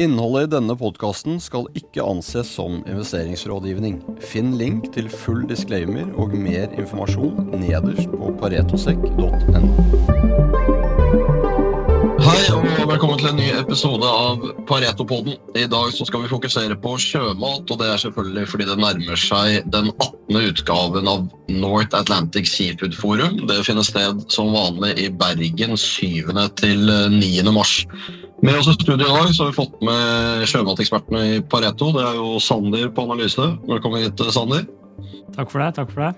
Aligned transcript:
Innholdet 0.00 0.46
i 0.46 0.50
denne 0.54 0.72
podkasten 0.80 1.34
skal 1.44 1.66
ikke 1.76 2.00
anses 2.00 2.48
som 2.56 2.78
investeringsrådgivning. 2.88 3.98
Finn 4.24 4.54
link 4.56 4.86
til 4.94 5.10
full 5.12 5.42
disclaimer 5.50 6.08
og 6.16 6.32
mer 6.40 6.72
informasjon 6.72 7.50
nederst 7.60 8.08
på 8.14 8.30
paretosek.no. 8.40 9.28
Hei 12.20 12.40
og 12.54 12.64
velkommen 12.88 13.20
til 13.20 13.28
en 13.28 13.38
ny 13.42 13.50
episode 13.58 14.08
av 14.08 14.46
Pareto-podden. 14.70 15.36
I 15.60 15.66
dag 15.68 15.92
skal 15.92 16.24
vi 16.24 16.32
fokusere 16.32 16.80
på 16.80 16.94
sjømat, 17.00 17.68
og 17.68 17.82
det 17.82 17.92
er 17.92 18.00
selvfølgelig 18.00 18.46
fordi 18.54 18.70
det 18.70 18.78
nærmer 18.80 19.20
seg 19.20 19.68
den 19.76 19.92
18. 19.98 20.40
utgaven 20.46 21.12
av 21.12 21.28
North 21.52 21.92
Atlantic 22.00 22.48
Seafood 22.48 22.96
Forum. 22.96 23.42
Det 23.52 23.60
finner 23.68 23.84
sted 23.84 24.24
som 24.32 24.56
vanlig 24.56 24.96
i 25.04 25.10
Bergen 25.12 25.76
7. 25.76 26.32
til 26.64 26.88
9. 26.88 27.52
mars. 27.52 27.82
Med 28.40 28.56
oss 28.56 28.68
i 28.68 28.72
studio 28.72 29.04
i 29.04 29.08
dag 29.08 29.34
så 29.34 29.42
har 29.44 29.50
vi 29.50 29.56
fått 29.58 29.82
med 29.84 30.46
sjømatekspertene 30.48 31.20
i 31.28 31.40
Pareto. 31.44 31.90
Det 31.92 32.04
er 32.08 32.14
jo 32.16 32.38
Sander 32.40 32.86
på 32.96 33.04
analyse. 33.04 33.44
Velkommen 33.68 34.00
hit, 34.00 34.22
Sander. 34.32 34.64
Takk 35.36 35.52
for 35.52 35.60
det. 35.60 35.74
takk 35.76 35.92
for 35.92 36.06
det. 36.06 36.12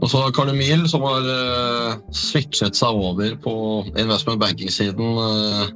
Og 0.00 0.08
så 0.08 0.22
Karl 0.32 0.54
Emil, 0.54 0.86
som 0.88 1.04
har 1.04 1.26
uh, 1.28 1.98
switchet 2.16 2.78
seg 2.78 2.96
over 2.96 3.36
på 3.44 3.54
investment 3.92 4.40
banking-siden, 4.40 5.20
uh, 5.20 5.68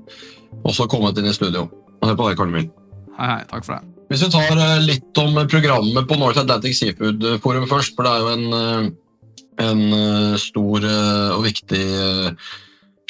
også 0.64 0.88
kommet 0.88 1.20
inn 1.20 1.28
i 1.28 1.36
studio. 1.36 1.66
Hør 2.00 2.16
på 2.16 2.30
deg, 2.30 2.40
Karl 2.40 2.54
Emil. 2.54 2.70
Hei, 3.18 3.28
hei. 3.34 3.42
Takk 3.52 3.68
for 3.68 3.76
det. 3.76 3.92
Hvis 4.08 4.24
vi 4.24 4.32
tar 4.32 4.56
uh, 4.56 4.80
litt 4.80 5.20
om 5.20 5.36
programmet 5.52 6.08
på 6.08 6.16
North 6.16 6.40
Atlantic 6.40 6.80
Seafood 6.80 7.28
Forum 7.44 7.68
først, 7.68 7.92
for 7.92 8.08
det 8.08 8.14
er 8.14 8.24
jo 8.24 8.32
en, 8.38 8.92
en 9.68 10.38
stor 10.40 10.88
og 10.88 11.44
viktig 11.44 11.84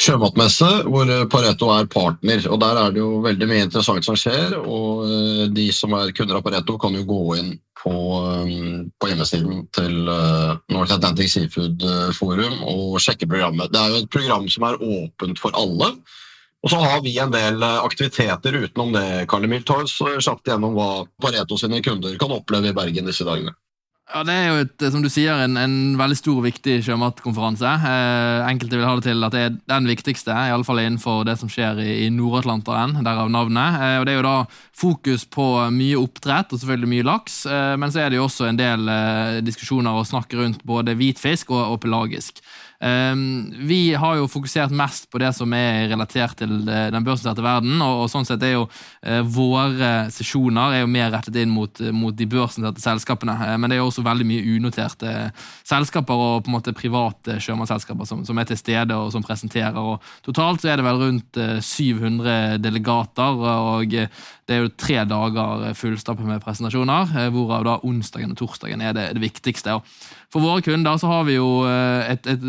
sjømatmesse 0.00 0.68
hvor 0.90 1.10
Pareto 1.30 1.68
er 1.74 1.86
partner. 1.90 2.42
og 2.50 2.60
Der 2.60 2.80
er 2.80 2.90
det 2.94 3.00
jo 3.02 3.20
veldig 3.24 3.48
mye 3.50 3.66
interessant 3.66 4.04
som 4.06 4.16
skjer. 4.18 4.56
og 4.58 5.04
eh, 5.06 5.46
De 5.54 5.68
som 5.72 5.94
er 5.94 6.12
kunder 6.16 6.38
av 6.38 6.44
Pareto, 6.46 6.78
kan 6.78 6.94
jo 6.94 7.04
gå 7.06 7.20
inn 7.38 7.54
på, 7.82 7.94
eh, 7.94 8.84
på 8.98 9.10
hjemmesiden 9.10 9.64
til 9.76 10.10
eh, 10.10 10.56
North 10.74 10.94
Atlantic 10.94 11.32
Seafood 11.32 11.84
Forum 12.18 12.60
og 12.62 13.00
sjekke 13.00 13.28
programmet. 13.30 13.72
Det 13.72 13.80
er 13.80 13.90
jo 13.92 14.02
et 14.02 14.12
program 14.12 14.48
som 14.48 14.68
er 14.68 14.82
åpent 14.82 15.40
for 15.40 15.54
alle. 15.58 15.94
Og 16.64 16.70
så 16.72 16.78
har 16.80 17.02
vi 17.04 17.18
en 17.20 17.32
del 17.32 17.60
aktiviteter 17.62 18.56
utenom 18.56 18.94
det. 18.94 19.26
Karl 19.28 19.44
Emil, 19.44 19.66
oss 19.68 19.98
kjapt 20.00 20.48
gjennom 20.48 20.72
hva 20.78 21.04
Pareto 21.20 21.58
sine 21.60 21.82
kunder 21.84 22.16
kan 22.16 22.32
oppleve 22.32 22.72
i 22.72 22.76
Bergen 22.76 23.10
disse 23.10 23.26
dagene. 23.28 23.52
Ja, 24.04 24.20
Det 24.22 24.34
er 24.36 24.48
jo 24.50 24.56
et, 24.60 24.82
som 24.92 25.00
du 25.02 25.08
sier, 25.08 25.38
en, 25.40 25.56
en 25.56 25.76
veldig 25.96 26.16
stor 26.18 26.36
og 26.36 26.44
viktig 26.44 26.74
sjømatkonferanse. 26.84 27.70
Eh, 27.88 28.42
enkelte 28.50 28.76
vil 28.76 28.84
ha 28.84 28.92
det 28.98 29.06
til 29.06 29.24
at 29.24 29.32
det 29.32 29.44
er 29.46 29.54
den 29.72 29.88
viktigste, 29.88 30.28
i 30.28 30.52
alle 30.52 30.66
fall 30.66 30.82
innenfor 30.82 31.22
det 31.24 31.38
som 31.40 31.48
skjer 31.50 31.80
i, 31.80 31.88
i 32.04 32.10
Nord-Atlanteren. 32.12 32.98
Derav 33.06 33.32
navnet. 33.32 33.78
Eh, 33.80 33.96
og 34.02 34.04
Det 34.04 34.12
er 34.12 34.20
jo 34.20 34.26
da 34.26 34.34
fokus 34.76 35.24
på 35.24 35.46
mye 35.72 35.96
oppdrett 36.02 36.52
og 36.52 36.60
selvfølgelig 36.60 36.92
mye 36.92 37.08
laks. 37.08 37.38
Eh, 37.48 37.72
men 37.80 37.94
så 37.94 38.04
er 38.04 38.12
det 38.12 38.20
jo 38.20 38.28
også 38.28 38.50
en 38.50 38.60
del 38.60 38.92
eh, 38.92 39.40
diskusjoner 39.46 39.96
og 39.96 40.06
snakk 40.10 40.36
rundt 40.36 40.60
både 40.68 40.98
hvitfisk 41.00 41.56
og, 41.56 41.64
og 41.72 41.80
pelagisk. 41.86 42.44
Ehm, 42.84 43.52
vi 43.66 43.94
har 43.94 44.18
jo 44.18 44.26
fokusert 44.28 44.72
mest 44.76 45.06
på 45.10 45.20
det 45.22 45.30
som 45.32 45.52
er 45.56 45.86
relatert 45.88 46.36
til 46.36 46.52
eh, 46.68 46.90
den 46.92 47.04
børsnoterte 47.06 47.44
verden. 47.44 47.80
og, 47.80 48.10
sånn 48.12 48.26
sett 48.28 48.42
er 48.44 48.58
jo 48.58 48.66
eh, 49.00 49.22
Våre 49.24 50.10
sesjoner 50.12 50.74
er 50.74 50.82
jo 50.82 50.90
mer 50.92 51.08
rettet 51.14 51.38
inn 51.40 51.52
mot, 51.54 51.80
mot 51.96 52.16
de 52.16 52.26
børsnoterte 52.28 52.84
selskapene. 52.84 53.38
Eh, 53.46 53.56
men 53.56 53.72
det 53.72 53.78
er 53.78 53.80
jo 53.80 53.88
også 53.88 54.04
veldig 54.04 54.26
mye 54.28 54.56
unoterte 54.58 55.14
selskaper 55.64 56.24
og 56.26 56.44
på 56.44 56.52
en 56.52 56.56
måte 56.58 56.76
private 56.76 57.38
sjømannsselskaper 57.40 58.10
som, 58.10 58.24
som, 58.28 58.38
er 58.42 58.50
til 58.50 58.60
stede 58.60 58.98
og 59.00 59.14
som 59.14 59.24
presenterer. 59.24 59.80
og 59.80 60.04
Totalt 60.26 60.60
så 60.60 60.74
er 60.74 60.80
det 60.80 60.88
vel 60.88 61.00
rundt 61.00 61.40
700 61.64 62.60
delegater. 62.60 63.40
og 63.40 63.96
det 64.44 64.52
er 64.52 64.60
jo 64.60 64.74
tre 64.76 64.98
dager 65.08 65.70
fullstappet 65.78 66.28
med 66.28 66.42
presentasjoner, 66.44 67.30
hvorav 67.32 67.64
da 67.64 67.78
onsdagen 67.86 68.34
og 68.34 68.42
torsdagen 68.42 68.82
er 68.84 68.92
det, 68.92 69.06
det 69.16 69.24
viktigste. 69.24 69.78
For 70.34 70.42
våre 70.42 70.64
kunder 70.66 70.96
så 70.98 71.06
har 71.06 71.26
vi 71.28 71.36
jo 71.36 71.62
et, 71.62 72.24
et 72.26 72.42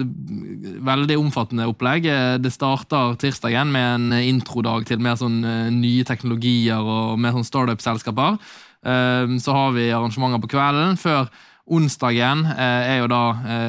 veldig 0.86 1.20
omfattende 1.22 1.68
opplegg. 1.70 2.08
Det 2.42 2.50
starter 2.50 3.14
tirsdagen 3.22 3.70
med 3.70 3.90
en 3.92 4.16
introdag 4.26 4.88
til 4.90 5.04
mer 5.06 5.20
sånn 5.20 5.44
eh, 5.46 5.68
nye 5.70 6.06
teknologier 6.08 6.82
og 6.82 7.20
mer 7.22 7.36
sånn 7.36 7.46
startup-selskaper. 7.46 8.40
Eh, 8.82 9.36
så 9.38 9.54
har 9.54 9.76
vi 9.78 9.92
arrangementer 9.94 10.42
på 10.42 10.50
kvelden. 10.56 10.98
Før 10.98 11.30
onsdagen 11.78 12.42
eh, 12.56 12.96
er 12.96 13.04
jo 13.04 13.12
da 13.14 13.22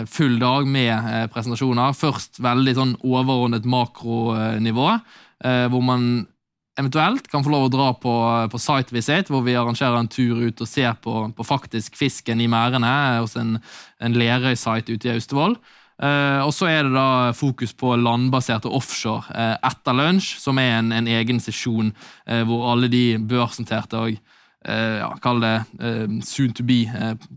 full 0.08 0.40
dag 0.40 0.64
med 0.64 1.28
presentasjoner. 1.36 1.92
Først 2.00 2.40
veldig 2.40 2.76
sånn 2.80 2.96
overordnet 3.04 3.68
makronivå, 3.68 4.88
hvor 5.68 5.84
man 5.84 6.08
eventuelt 6.76 7.28
kan 7.32 7.44
få 7.44 7.52
lov 7.52 7.66
å 7.66 7.72
dra 7.72 7.88
på, 7.96 8.12
på 8.52 8.60
site 8.60 8.94
visit, 8.94 9.30
hvor 9.32 9.44
vi 9.46 9.56
arrangerer 9.56 9.96
en 9.98 10.10
tur 10.12 10.42
ut 10.44 10.60
og 10.60 10.68
ser 10.68 10.94
på, 11.02 11.26
på 11.36 11.46
faktisk 11.46 11.96
fisken 11.96 12.42
i 12.42 12.50
merdene 12.52 12.92
hos 13.20 13.36
en, 13.40 13.56
en 14.02 14.16
Lerøy-site 14.16 14.92
ute 14.92 15.08
i 15.08 15.16
Austevoll. 15.16 15.56
Uh, 15.96 16.44
og 16.44 16.50
så 16.52 16.68
er 16.68 16.84
det 16.84 16.92
da 16.92 17.32
fokus 17.32 17.72
på 17.72 17.94
landbasert 17.96 18.66
og 18.68 18.82
offshore 18.82 19.32
uh, 19.32 19.54
etter 19.64 19.96
lunsj, 19.96 20.34
som 20.42 20.60
er 20.60 20.74
en, 20.76 20.90
en 20.92 21.08
egen 21.08 21.40
sesjon 21.40 21.88
uh, 21.88 22.42
hvor 22.44 22.66
alle 22.74 22.90
de 22.92 23.04
børsnoterte 23.16 24.02
og 24.04 24.24
ja, 24.66 25.12
kall 25.22 25.38
det 25.38 25.52
soon 26.26 26.50
to 26.50 26.64
be, 26.66 26.80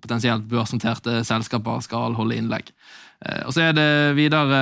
potensielt 0.01 0.47
børsnoterte 0.49 1.19
selskaper 1.27 1.83
skal 1.85 2.15
holde 2.17 2.39
innlegg. 2.39 2.71
Og 3.19 3.51
Så 3.51 3.59
er 3.65 3.73
det 3.75 4.15
videre 4.15 4.55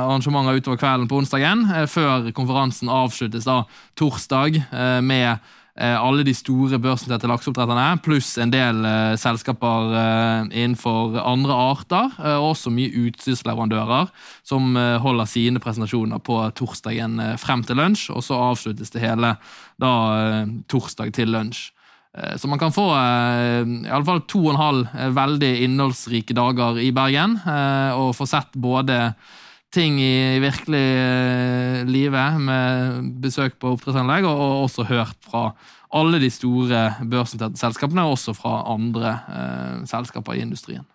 arrangementer 0.00 0.56
utover 0.56 0.78
kvelden 0.80 1.08
på 1.10 1.18
onsdagen, 1.20 1.66
før 1.84 2.30
konferansen 2.32 2.88
avsluttes 2.88 3.44
da 3.44 3.58
torsdag 4.00 4.56
med 5.04 5.36
Eh, 5.80 5.96
alle 5.96 6.24
de 6.26 6.32
store 6.36 6.76
børsnoterte 6.82 7.28
lakseoppdretterne, 7.30 8.00
pluss 8.04 8.34
en 8.42 8.50
del 8.52 8.82
eh, 8.84 9.14
selskaper 9.20 9.94
eh, 9.96 10.50
innenfor 10.60 11.16
andre 11.22 11.56
arter, 11.56 12.10
eh, 12.18 12.36
og 12.36 12.50
også 12.50 12.72
mye 12.74 13.06
utstyrsleverandører 13.06 14.10
som 14.44 14.74
eh, 14.76 14.98
holder 15.00 15.30
sine 15.30 15.62
presentasjoner 15.62 16.20
på 16.26 16.36
torsdagen 16.58 17.16
eh, 17.22 17.36
frem 17.40 17.64
til 17.64 17.80
lunsj, 17.80 18.10
og 18.12 18.26
så 18.26 18.42
avsluttes 18.50 18.92
det 18.92 19.04
hele 19.06 19.36
da 19.80 19.92
torsdag 20.68 21.14
til 21.16 21.32
lunsj. 21.32 21.70
Så 22.10 22.48
man 22.50 22.58
kan 22.58 22.72
få 22.74 22.88
i 22.90 23.86
alle 23.86 24.06
fall 24.06 24.24
to 24.26 24.40
og 24.42 24.54
en 24.54 24.58
halv 24.58 24.94
veldig 25.14 25.50
innholdsrike 25.62 26.34
dager 26.34 26.80
i 26.82 26.88
Bergen, 26.94 27.36
og 27.94 28.16
få 28.18 28.26
sett 28.26 28.56
både 28.58 28.96
ting 29.70 30.00
i 30.02 30.40
virkelig 30.42 30.82
livet 31.86 32.40
med 32.42 33.12
besøk 33.22 33.60
på 33.62 33.76
oppdrettsanlegg, 33.76 34.26
og, 34.26 34.42
og, 34.42 34.56
også 34.66 34.88
hørt 34.90 35.14
fra 35.22 35.44
alle 35.94 36.18
de 36.22 36.32
store 36.34 36.82
børsnoterte 37.06 37.62
selskapene, 37.62 38.02
og 38.02 38.18
også 38.18 38.34
fra 38.34 38.58
andre 38.74 39.14
selskaper 39.86 40.34
i 40.34 40.42
industrien. 40.48 40.86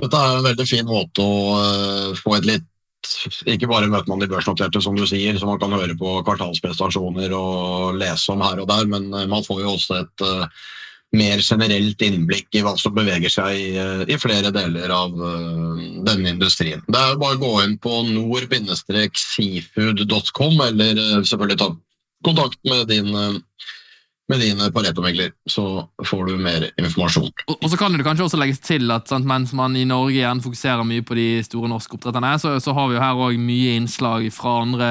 Dette 0.00 0.18
er 0.18 0.38
en 0.38 0.48
veldig 0.48 0.66
fin 0.66 0.88
måte 0.88 1.20
å 1.20 2.16
få 2.16 2.38
et 2.38 2.48
litt 2.48 2.71
ikke 3.50 3.70
bare 3.70 3.90
møter 3.90 4.10
man 4.10 4.22
de 4.22 4.30
børsnoterte, 4.30 4.82
som 4.84 4.98
du 4.98 5.04
sier, 5.08 5.38
som 5.38 5.52
man 5.52 5.60
kan 5.62 5.74
høre 5.74 5.96
på 5.98 6.20
kvartalsprestasjoner 6.26 7.34
og 7.36 7.98
lese 8.00 8.34
om 8.34 8.44
her 8.44 8.62
og 8.62 8.70
der, 8.70 8.86
men 8.90 9.10
man 9.10 9.46
får 9.46 9.64
jo 9.64 9.74
også 9.74 10.02
et 10.02 10.26
mer 11.12 11.42
generelt 11.44 12.00
innblikk 12.04 12.48
i 12.56 12.62
hva 12.64 12.72
som 12.80 12.94
beveger 12.96 13.30
seg 13.32 13.56
i, 13.58 13.76
eh, 13.76 14.02
i 14.08 14.16
flere 14.20 14.50
deler 14.54 14.90
av 14.94 15.10
uh, 15.12 15.76
denne 16.06 16.28
industrien. 16.32 16.80
Det 16.88 16.98
er 16.98 17.16
bare 17.20 17.36
å 17.36 17.42
gå 17.42 17.62
inn 17.66 17.78
på 17.82 18.02
nord-seafood.com, 18.08 20.54
eller 20.68 20.92
uh, 20.96 21.20
selvfølgelig 21.20 21.58
ta 21.60 21.68
kontakt 22.24 22.58
med 22.68 22.88
din 22.88 23.08
uh, 23.12 23.36
med 24.32 24.40
din 24.40 24.62
Pareto-megler, 24.72 25.32
så 25.50 25.84
får 26.08 26.30
du 26.30 26.36
mer 26.40 26.66
informasjon. 26.80 27.28
Og, 27.46 27.54
og, 27.58 27.68
så 27.70 27.78
kan 27.80 27.92
det 27.94 28.06
kanskje 28.06 28.26
også 28.26 28.40
legges 28.40 28.62
til 28.64 28.90
at 28.94 29.10
sant, 29.10 29.28
mens 29.28 29.52
man 29.56 29.76
i 29.76 29.84
Norge 29.88 30.16
igjen 30.16 30.42
fokuserer 30.44 30.86
mye 30.88 31.04
på 31.06 31.16
de 31.18 31.26
store 31.46 31.70
norske 31.70 31.98
oppdretterne, 31.98 32.32
så, 32.40 32.54
så 32.62 32.74
har 32.76 32.88
vi 32.88 32.96
jo 32.96 33.04
her 33.04 33.22
òg 33.28 33.40
mye 33.40 33.76
innslag 33.80 34.28
fra 34.34 34.58
andre, 34.64 34.90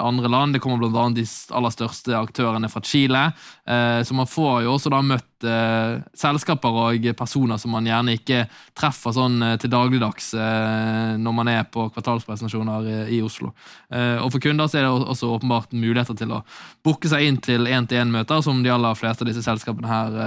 andre 0.00 0.30
land. 0.32 0.56
Det 0.56 0.62
kommer 0.62 0.82
bl.a. 0.82 1.08
de 1.16 1.26
aller 1.26 1.74
største 1.74 2.16
aktørene 2.18 2.70
fra 2.72 2.84
Chile. 2.86 3.26
Eh, 3.66 4.00
så 4.06 4.16
man 4.16 4.30
får 4.30 4.64
jo 4.66 4.76
også 4.76 4.92
da 4.94 5.02
møtt 5.06 5.28
uh, 5.46 6.00
selskaper 6.16 6.78
og 6.84 7.06
personer 7.18 7.60
som 7.60 7.74
man 7.74 7.86
gjerne 7.88 8.16
ikke 8.18 8.44
treffer 8.78 9.14
sånn 9.16 9.36
uh, 9.42 9.54
til 9.60 9.72
dagligdags 9.72 10.32
uh, 10.38 11.14
når 11.20 11.36
man 11.36 11.50
er 11.52 11.68
på 11.68 11.88
kvartalspresentasjoner 11.94 12.88
i, 12.88 12.96
i 13.18 13.20
Oslo. 13.24 13.52
og 13.92 14.28
For 14.32 14.42
kunder 14.42 14.70
så 14.70 14.80
er 14.80 14.86
det 14.86 15.12
også 15.14 15.30
åpenbart 15.36 15.74
muligheter 15.76 16.16
til 16.18 16.32
å 16.34 16.42
booke 16.84 17.10
seg 17.10 17.26
inn 17.26 17.38
til 17.42 17.68
én-til-én-møter, 17.68 18.42
som 18.44 18.62
de 18.64 18.72
aller 18.72 18.98
fleste 18.98 19.24
av 19.24 19.30
disse 19.30 19.44
selskapene 19.44 19.90
her 19.90 20.18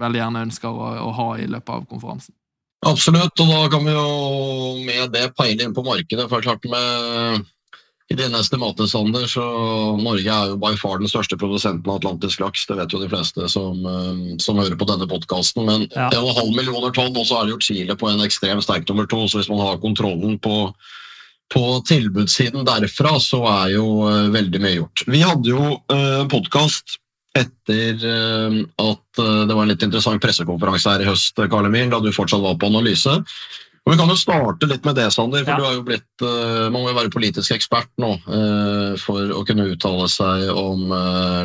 veldig 0.00 0.22
gjerne 0.22 0.44
ønsker 0.48 0.70
å, 0.70 0.90
å 1.08 1.12
ha 1.16 1.28
i 1.40 1.48
løpet 1.50 1.74
av 1.74 1.86
konferansen. 1.90 2.34
Absolutt, 2.86 3.40
og 3.40 3.50
da 3.50 3.60
kan 3.72 3.86
vi 3.86 3.94
jo 3.94 4.08
med 4.86 5.12
det 5.14 5.30
peile 5.38 5.64
inn 5.64 5.74
på 5.74 5.84
markedet. 5.86 6.28
for 6.30 6.44
klart 6.44 6.64
med 6.70 7.46
i 8.06 8.14
denne 8.14 8.38
estimatet, 8.38 8.86
Sander, 8.90 9.24
så 9.26 9.42
Norge 9.98 10.30
er 10.30 10.52
jo 10.52 10.58
by 10.62 10.76
far 10.78 11.00
den 11.00 11.10
største 11.10 11.38
produsenten 11.40 11.90
av 11.90 11.98
atlantisk 11.98 12.38
laks. 12.42 12.66
Det 12.68 12.76
vet 12.78 12.92
jo 12.94 13.00
de 13.02 13.08
fleste 13.10 13.48
som, 13.50 13.80
eh, 13.82 14.36
som 14.42 14.60
hører 14.60 14.78
på 14.78 14.86
denne 14.86 15.08
podkasten. 15.10 15.66
Men 15.66 15.88
ja. 15.90 16.06
1,5 16.14 16.54
millioner 16.54 16.94
tonn, 16.94 17.16
og 17.16 17.26
så 17.26 17.40
er 17.40 17.48
det 17.48 17.56
jo 17.56 17.64
Chile 17.66 17.98
på 17.98 18.10
en 18.12 18.22
ekstremt 18.22 18.62
sterk 18.62 18.86
nummer 18.88 19.10
to. 19.10 19.24
Så 19.26 19.40
hvis 19.40 19.50
man 19.50 19.64
har 19.64 19.82
kontrollen 19.82 20.38
på 20.38 20.70
på 21.54 21.62
tilbudssiden 21.86 22.64
derfra 22.66 23.20
så 23.22 23.38
er 23.46 23.76
jo 23.76 23.84
uh, 24.02 24.30
veldig 24.34 24.60
mye 24.62 24.78
gjort. 24.80 25.04
Vi 25.06 25.20
hadde 25.22 25.52
jo 25.52 25.76
uh, 25.78 26.24
podkast 26.26 26.96
etter 27.38 28.02
uh, 28.02 28.56
at 28.82 29.20
uh, 29.22 29.44
det 29.46 29.54
var 29.54 29.62
en 29.62 29.70
litt 29.70 29.84
interessant 29.86 30.22
pressekonferanse 30.22 30.90
her 30.90 31.04
i 31.04 31.06
høst, 31.06 31.38
Karl 31.38 31.68
Emil, 31.68 31.92
da 31.92 32.00
du 32.02 32.10
fortsatt 32.10 32.42
var 32.42 32.58
på 32.58 32.66
analyse. 32.72 33.20
Og 33.86 33.92
Vi 33.92 33.98
kan 34.00 34.10
jo 34.10 34.18
starte 34.18 34.66
litt 34.66 34.82
med 34.82 34.96
det, 34.98 35.06
Sander. 35.14 35.44
for 35.46 35.54
ja. 35.54 35.58
du 35.60 35.64
har 35.68 35.74
jo 35.76 35.84
blitt, 35.86 36.08
uh, 36.24 36.66
Man 36.74 36.80
må 36.80 36.88
jo 36.90 36.96
være 36.98 37.12
politisk 37.14 37.54
ekspert 37.54 37.92
nå 38.02 38.16
for 38.98 39.30
å 39.30 39.44
kunne 39.46 39.68
uttale 39.70 40.08
seg 40.10 40.50
om 40.50 40.90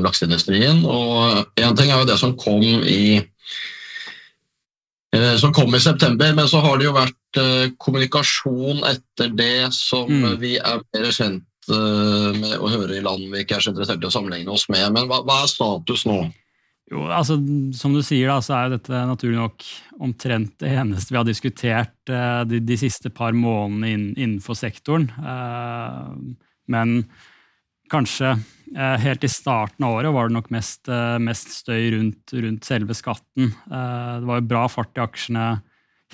lakseindustrien. 0.02 0.82
Og 0.90 1.46
Én 1.62 1.78
ting 1.78 1.92
er 1.92 2.02
jo 2.02 2.10
det 2.10 2.18
som 2.18 2.34
kom 2.40 2.66
i 2.82 3.22
Eh, 5.16 5.36
som 5.38 5.54
kom 5.54 5.76
i 5.76 5.80
september. 5.80 6.34
Men 6.34 6.48
så 6.48 6.62
har 6.64 6.78
det 6.80 6.88
jo 6.88 6.96
vært 6.96 7.40
eh, 7.40 7.72
kommunikasjon 7.84 8.84
etter 8.88 9.34
det 9.36 9.72
som 9.76 10.08
mm. 10.08 10.38
vi 10.40 10.56
er 10.58 10.84
mer 10.96 11.10
kjent 11.12 11.72
eh, 11.72 12.30
med 12.38 12.56
å 12.60 12.72
høre 12.72 12.96
i 12.96 13.04
land 13.04 13.28
vi 13.34 13.44
ikke 13.44 13.58
er 13.58 13.66
så 13.66 13.74
interessert 13.74 14.04
i 14.04 14.08
å 14.08 14.14
sammenligne 14.14 14.56
oss 14.56 14.70
med. 14.72 14.88
Men 14.96 15.10
hva, 15.12 15.22
hva, 15.28 15.42
er 15.44 15.52
status 15.52 16.06
nå? 16.08 16.24
Jo, 16.92 17.06
altså 17.08 17.38
Som 17.78 17.96
du 17.96 18.02
sier, 18.04 18.28
da, 18.28 18.42
så 18.44 18.58
er 18.58 18.74
dette 18.74 19.04
naturlig 19.08 19.40
nok 19.40 19.68
omtrent 20.04 20.58
det 20.60 20.74
eneste 20.76 21.14
vi 21.14 21.20
har 21.20 21.28
diskutert 21.28 21.94
de, 22.10 22.60
de 22.60 22.78
siste 22.80 23.12
par 23.14 23.36
månedene 23.38 24.16
innenfor 24.18 24.58
sektoren. 24.60 25.08
Men 26.72 27.04
kanskje 27.92 28.34
uh, 28.34 28.98
helt 29.04 29.24
i 29.24 29.30
starten 29.32 29.86
av 29.88 30.00
året 30.00 30.16
var 30.16 30.28
det 30.28 30.36
nok 30.36 30.50
mest, 30.52 30.90
mest 31.24 31.54
støy 31.62 31.92
rundt, 31.96 32.34
rundt, 32.34 32.68
selve 32.68 32.98
skatten. 32.98 33.54
Det 33.70 34.28
var 34.28 34.42
jo 34.42 34.50
bra 34.50 34.66
fart 34.72 34.98
i 34.98 35.04
aksjene 35.06 35.46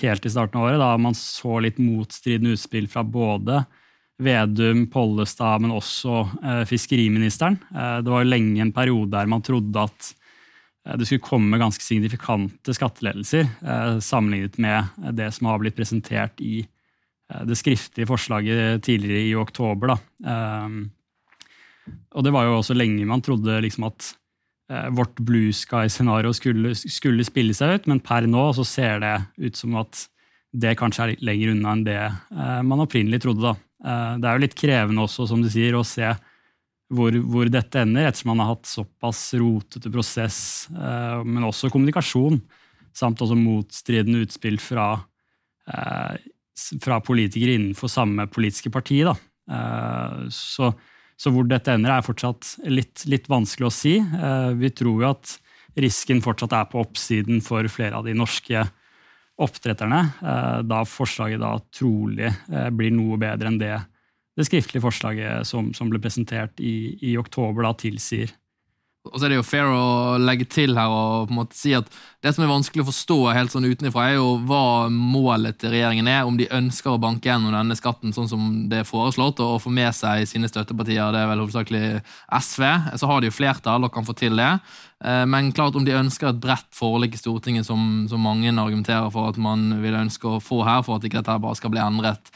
helt 0.03 0.29
i 0.29 0.33
starten 0.33 0.59
av 0.59 0.67
året, 0.67 0.81
da 0.83 0.91
man 1.01 1.17
så 1.17 1.57
litt 1.63 1.81
motstridende 1.81 2.53
utspill 2.53 2.89
fra 2.91 3.01
både 3.01 3.63
Vedum, 4.21 4.87
Pollestad, 4.93 5.61
men 5.63 5.73
også 5.73 6.23
fiskeriministeren. 6.69 7.59
Det 7.71 8.09
var 8.09 8.25
jo 8.25 8.29
lenge 8.33 8.61
en 8.65 8.73
periode 8.73 9.13
der 9.13 9.29
man 9.29 9.45
trodde 9.45 9.85
at 9.89 10.13
det 10.95 11.07
skulle 11.07 11.25
komme 11.25 11.59
ganske 11.59 11.83
signifikante 11.83 12.71
skattelettelser 12.71 13.99
sammenlignet 13.99 14.55
med 14.61 15.11
det 15.17 15.27
som 15.35 15.49
har 15.49 15.59
blitt 15.59 15.75
presentert 15.75 16.39
i 16.39 16.61
det 17.27 17.57
skriftlige 17.59 18.07
forslaget 18.07 18.85
tidligere 18.87 19.25
i 19.27 19.33
oktober. 19.35 19.91
Da. 19.91 19.97
Og 22.15 22.25
det 22.25 22.33
var 22.33 22.47
jo 22.47 22.57
også 22.59 22.75
lenge 22.77 23.05
man 23.07 23.23
trodde 23.23 23.59
liksom 23.63 23.87
at 23.89 24.11
eh, 24.71 24.87
vårt 24.95 25.19
blue 25.23 25.53
sky-scenario 25.55 26.33
skulle, 26.35 26.73
skulle, 26.77 27.25
spille 27.27 27.55
seg 27.57 27.77
ut, 27.77 27.89
men 27.91 28.03
per 28.03 28.27
nå 28.29 28.49
så 28.57 28.65
ser 28.67 29.03
det 29.03 29.15
ut 29.49 29.59
som 29.59 29.77
at 29.81 30.07
det 30.57 30.77
kanskje 30.79 31.03
er 31.03 31.13
litt 31.13 31.25
lenger 31.27 31.53
unna 31.53 31.75
enn 31.75 31.85
det 31.87 31.99
eh, 32.01 32.61
man 32.65 32.83
opprinnelig 32.83 33.21
trodde. 33.25 33.51
da. 33.51 33.55
Eh, 33.85 34.15
det 34.21 34.29
er 34.29 34.37
jo 34.37 34.45
litt 34.47 34.57
krevende 34.57 35.05
også, 35.05 35.27
som 35.29 35.43
du 35.43 35.51
sier, 35.53 35.77
å 35.77 35.85
se 35.87 36.13
hvor, 36.93 37.15
hvor 37.27 37.49
dette 37.51 37.81
ender, 37.83 38.07
ettersom 38.07 38.31
man 38.33 38.43
har 38.43 38.53
hatt 38.55 38.69
såpass 38.69 39.21
rotete 39.39 39.91
prosess, 39.91 40.39
eh, 40.71 41.23
men 41.27 41.47
også 41.47 41.71
kommunikasjon, 41.73 42.39
samt 42.95 43.21
også 43.21 43.37
motstridende 43.37 44.23
utspill 44.25 44.59
fra, 44.61 44.93
eh, 45.67 46.19
fra 46.83 47.01
politikere 47.03 47.57
innenfor 47.57 47.91
samme 47.91 48.27
politiske 48.31 48.71
parti. 48.73 49.03
Eh, 49.03 50.21
så 50.33 50.71
så 51.17 51.33
hvor 51.33 51.47
dette 51.49 51.73
ender, 51.73 51.95
er 51.95 52.05
fortsatt 52.05 52.53
litt, 52.69 53.01
litt 53.09 53.25
vanskelig 53.29 53.67
å 53.67 53.73
si. 53.73 53.95
Eh, 53.97 54.51
vi 54.59 54.69
tror 54.69 55.01
jo 55.01 55.09
at 55.09 55.33
risken 55.77 56.21
fortsatt 56.21 56.53
er 56.53 56.67
på 56.69 56.81
oppsiden 56.83 57.41
for 57.45 57.65
flere 57.73 57.97
av 57.97 58.05
de 58.05 58.13
norske 58.17 58.61
oppdretterne, 59.41 60.01
eh, 60.21 60.59
da 60.65 60.83
forslaget 60.85 61.41
da 61.41 61.55
trolig 61.73 62.29
eh, 62.29 62.69
blir 62.73 62.93
noe 62.93 63.17
bedre 63.21 63.51
enn 63.51 63.59
det 63.61 63.75
det 64.37 64.45
skriftlige 64.45 64.83
forslaget 64.83 65.47
som, 65.49 65.71
som 65.73 65.89
ble 65.89 66.01
presentert 66.01 66.59
i, 66.61 66.97
i 67.01 67.17
oktober, 67.17 67.65
da 67.65 67.73
tilsier. 67.77 68.33
Og 69.07 69.19
så 69.19 69.27
er 69.27 69.31
det 69.31 69.37
jo 69.39 69.45
fair 69.45 69.69
å 69.71 70.17
legge 70.19 70.47
til 70.51 70.75
her 70.77 70.91
og 70.91 71.27
på 71.29 71.33
en 71.33 71.39
måte 71.39 71.57
si 71.57 71.73
at 71.77 71.87
det 72.25 72.33
som 72.33 72.43
er 72.43 72.51
vanskelig 72.51 72.83
å 72.83 72.87
forstå 72.89 73.17
helt 73.37 73.53
sånn 73.53 73.67
utenfra, 73.69 74.07
er 74.09 74.17
jo 74.17 74.33
hva 74.49 74.89
målet 74.91 75.59
til 75.61 75.71
regjeringen 75.71 76.09
er. 76.11 76.25
Om 76.27 76.39
de 76.39 76.49
ønsker 76.53 76.91
å 76.91 76.99
banke 77.01 77.29
gjennom 77.29 77.53
denne 77.55 77.77
skatten 77.77 78.11
sånn 78.15 78.27
som 78.27 78.49
det 78.71 78.81
er 78.81 78.89
foreslått, 78.89 79.39
og 79.43 79.61
få 79.63 79.71
med 79.73 79.95
seg 79.95 80.25
sine 80.29 80.49
støttepartier, 80.51 81.13
det 81.13 81.21
er 81.21 81.31
vel 81.31 81.45
hovedsakelig 81.45 82.01
SV, 82.41 82.65
så 82.99 83.11
har 83.11 83.23
de 83.23 83.31
jo 83.31 83.37
flertall 83.37 83.87
og 83.87 83.93
kan 83.95 84.07
få 84.07 84.17
til 84.17 84.35
det. 84.41 84.51
Eh, 85.05 85.23
men 85.29 85.53
klart 85.55 85.77
om 85.77 85.87
de 85.87 85.95
ønsker 85.95 86.33
et 86.33 86.43
bredt 86.43 86.69
forlik 86.75 87.15
i 87.15 87.21
Stortinget, 87.21 87.69
som, 87.69 88.07
som 88.11 88.23
mange 88.23 88.51
argumenterer 88.51 89.13
for 89.13 89.31
at 89.31 89.39
man 89.39 89.69
vil 89.83 89.97
ønske 90.01 90.35
å 90.35 90.43
få 90.43 90.63
her, 90.67 90.83
for 90.83 90.97
at 90.97 91.07
ikke 91.07 91.21
dette 91.21 91.39
bare 91.45 91.61
skal 91.61 91.73
bli 91.73 91.85
endret 91.85 92.33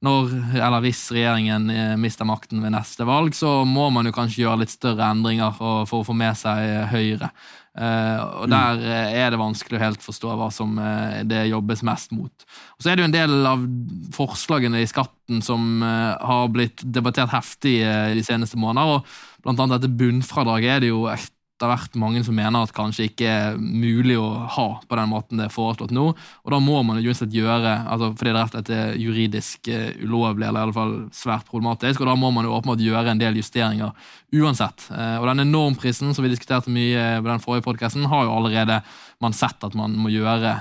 når, 0.00 0.30
eller 0.56 0.80
hvis 0.84 1.02
regjeringen 1.12 1.70
eh, 1.74 1.96
mister 2.00 2.24
makten 2.28 2.62
ved 2.64 2.72
neste 2.72 3.04
valg, 3.08 3.34
så 3.36 3.60
må 3.68 3.90
man 3.92 4.08
jo 4.08 4.14
kanskje 4.16 4.46
gjøre 4.46 4.62
litt 4.62 4.72
større 4.72 5.10
endringer 5.12 5.52
for 5.58 6.00
å 6.00 6.04
få 6.06 6.16
med 6.16 6.38
seg 6.40 6.88
Høyre. 6.92 7.28
Uh, 7.70 8.18
og 8.42 8.48
mm. 8.48 8.50
Der 8.50 8.80
er 9.14 9.28
det 9.30 9.38
vanskelig 9.38 9.78
å 9.78 9.82
helt 9.84 10.02
forstå 10.02 10.32
hva 10.34 10.48
som 10.52 10.72
uh, 10.80 11.20
det 11.28 11.44
jobbes 11.52 11.84
mest 11.86 12.10
mot. 12.16 12.46
Og 12.74 12.82
Så 12.82 12.90
er 12.90 12.98
det 12.98 13.04
jo 13.04 13.10
en 13.10 13.14
del 13.14 13.46
av 13.46 13.62
forslagene 14.16 14.80
i 14.82 14.88
skatten 14.90 15.38
som 15.44 15.84
uh, 15.84 16.16
har 16.18 16.50
blitt 16.50 16.82
debattert 16.82 17.30
heftig 17.30 17.76
de 18.16 18.24
seneste 18.26 18.58
måneder. 18.58 18.98
og 18.98 19.44
Blant 19.44 19.62
annet 19.62 19.78
dette 19.78 20.00
bunnfradraget 20.00 20.74
er 20.74 20.82
det 20.82 20.90
jo 20.90 21.04
et 21.12 21.30
det 21.60 21.66
har 21.68 21.74
vært 21.74 21.96
mange 22.00 22.22
som 22.24 22.32
mener 22.32 22.64
at 22.64 22.72
kanskje 22.72 23.10
ikke 23.10 23.26
er 23.28 23.58
mulig 23.60 24.14
å 24.16 24.28
ha 24.54 24.66
på 24.80 24.96
den 24.96 25.10
måten 25.10 25.40
det 25.40 25.50
er 25.50 25.52
foreslått 25.52 25.92
nå. 25.92 26.06
Og 26.16 26.54
da 26.54 26.60
må 26.64 26.78
man 26.88 26.96
jo 26.96 27.12
uansett 27.12 27.34
gjøre, 27.36 27.74
altså 27.84 28.08
fordi 28.16 28.32
det 28.32 28.44
rett 28.46 28.56
og 28.56 28.70
er 28.72 28.94
juridisk 28.96 29.68
uh, 29.68 29.90
ulovlig, 30.00 30.46
eller 30.48 30.62
i 30.62 30.66
alle 30.68 30.76
fall 30.78 30.94
svært 31.12 31.50
problematisk, 31.50 32.00
og 32.00 32.08
da 32.08 32.16
må 32.16 32.30
man 32.32 32.48
jo 32.48 32.54
åpenbart 32.56 32.80
gjøre 32.80 33.12
en 33.12 33.20
del 33.20 33.36
justeringer 33.42 33.92
uansett. 34.40 34.86
Uh, 34.88 35.18
og 35.20 35.28
den 35.28 35.52
normprisen 35.52 36.16
som 36.16 36.24
vi 36.24 36.32
diskuterte 36.32 36.72
mye 36.72 37.20
på 37.20 37.28
den 37.28 37.44
forrige 37.44 37.66
podkasten, 37.68 38.08
har 38.08 38.24
jo 38.24 38.38
allerede 38.38 38.80
man 39.20 39.36
sett 39.36 39.60
at 39.66 39.76
man 39.76 39.92
må 40.00 40.08
gjøre 40.08 40.54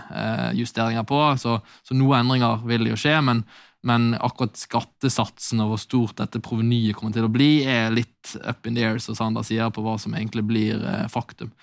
justeringer 0.57 1.05
på, 1.07 1.21
så, 1.39 1.61
så 1.87 1.95
noen 1.95 2.25
endringer 2.25 2.59
vil 2.67 2.89
jo 2.91 2.99
skje. 2.99 3.15
men 3.23 3.45
men 3.87 4.11
akkurat 4.19 4.59
skattesatsen 4.59 5.61
og 5.63 5.73
hvor 5.73 5.81
stort 5.81 6.17
dette 6.19 6.41
provenyet 6.43 6.97
kommer 6.97 7.15
til 7.15 7.27
å 7.27 7.31
bli, 7.31 7.63
er 7.63 7.93
litt 7.93 8.35
up 8.43 8.67
in 8.67 8.75
the 8.75 8.83
air, 8.83 8.99
som 8.99 9.15
Sander 9.15 9.45
sier, 9.47 9.71
på 9.71 9.83
hva 9.85 9.95
som 10.01 10.15
egentlig 10.17 10.43
blir 10.49 10.81
eh, 10.83 11.05
faktum. 11.11 11.53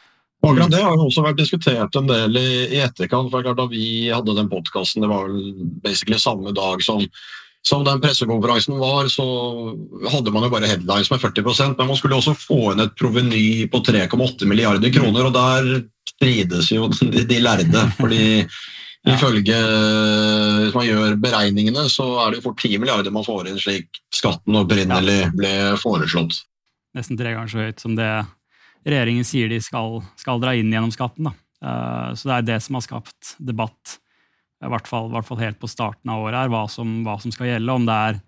Akkurat 0.47 0.71
Det 0.71 0.83
har 0.83 0.95
jo 0.95 1.09
også 1.09 1.25
vært 1.25 1.41
diskutert 1.41 1.97
en 1.99 2.09
del 2.09 2.39
i, 2.39 2.51
i 2.77 2.83
etterkant. 2.85 3.31
for 3.33 3.45
klart 3.45 3.59
Da 3.59 3.67
vi 3.71 4.09
hadde 4.13 4.37
den 4.37 4.53
podkasten, 4.53 5.03
det 5.05 5.11
var 5.11 5.29
vel 5.29 5.67
basically 5.85 6.19
samme 6.21 6.53
dag 6.57 6.85
som, 6.85 7.03
som 7.67 7.85
den 7.85 8.01
pressekonferansen 8.01 8.79
var, 8.81 9.11
så 9.13 9.27
hadde 10.13 10.33
man 10.33 10.47
jo 10.47 10.53
bare 10.53 10.71
headlines 10.71 11.11
med 11.11 11.21
40% 11.25 11.77
men 11.77 11.91
man 11.91 11.99
skulle 11.99 12.21
også 12.21 12.37
få 12.39 12.61
inn 12.73 12.85
et 12.85 12.97
proveny 13.01 13.67
på 13.73 13.83
3,8 13.85 14.49
milliarder 14.49 14.93
kroner, 14.95 15.29
og 15.29 15.37
der 15.37 15.87
strides 16.15 16.73
jo 16.73 16.89
de, 17.01 17.27
de 17.27 17.43
lærde. 17.43 17.87
fordi 17.99 18.25
Ifølge 19.07 19.57
Hvis 20.65 20.75
man 20.75 20.87
gjør 20.87 21.17
beregningene, 21.23 21.85
så 21.93 22.07
er 22.25 22.33
det 22.33 22.41
jo 22.41 22.49
fort 22.49 22.63
10 22.65 22.81
milliarder 22.83 23.15
man 23.15 23.27
får 23.27 23.51
inn 23.51 23.61
slik 23.61 24.01
skatten 24.15 24.59
opprinnelig 24.59 25.31
ble 25.37 25.53
foreslått. 25.79 26.41
Nesten 26.97 27.19
tre 27.19 27.35
ganger 27.37 27.53
så 27.53 27.63
høyt 27.63 27.83
som 27.83 27.95
det 27.99 28.11
regjeringen 28.87 29.27
sier 29.27 29.51
de 29.51 29.61
skal, 29.63 30.01
skal 30.19 30.43
dra 30.43 30.55
inn 30.57 30.73
gjennom 30.73 30.95
skatten. 30.95 31.29
Da. 31.29 31.35
Eh, 31.67 32.11
så 32.17 32.31
det 32.31 32.37
er 32.37 32.49
det 32.51 32.61
som 32.65 32.79
har 32.79 32.87
skapt 32.87 33.35
debatt, 33.39 33.99
i 34.65 34.71
hvert 34.73 34.89
fall, 34.89 35.11
i 35.11 35.17
hvert 35.17 35.29
fall 35.29 35.43
helt 35.43 35.61
på 35.61 35.71
starten 35.71 36.13
av 36.13 36.25
året, 36.25 36.39
her, 36.45 36.53
hva 36.53 36.65
som, 36.73 37.03
hva 37.07 37.19
som 37.23 37.35
skal 37.35 37.51
gjelde. 37.51 37.77
Om 37.77 37.89
det 37.89 37.99
er 38.09 38.21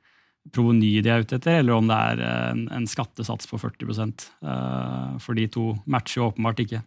proveny 0.54 0.92
de 1.04 1.12
er 1.12 1.24
ute 1.24 1.38
etter, 1.38 1.60
eller 1.62 1.78
om 1.78 1.88
det 1.88 1.96
er 2.12 2.22
en, 2.26 2.66
en 2.74 2.86
skattesats 2.88 3.48
på 3.50 3.60
40 3.60 3.88
eh, 3.88 5.18
For 5.24 5.38
de 5.38 5.48
to 5.52 5.72
matcher 5.86 6.22
jo 6.22 6.30
åpenbart 6.30 6.62
ikke. 6.64 6.82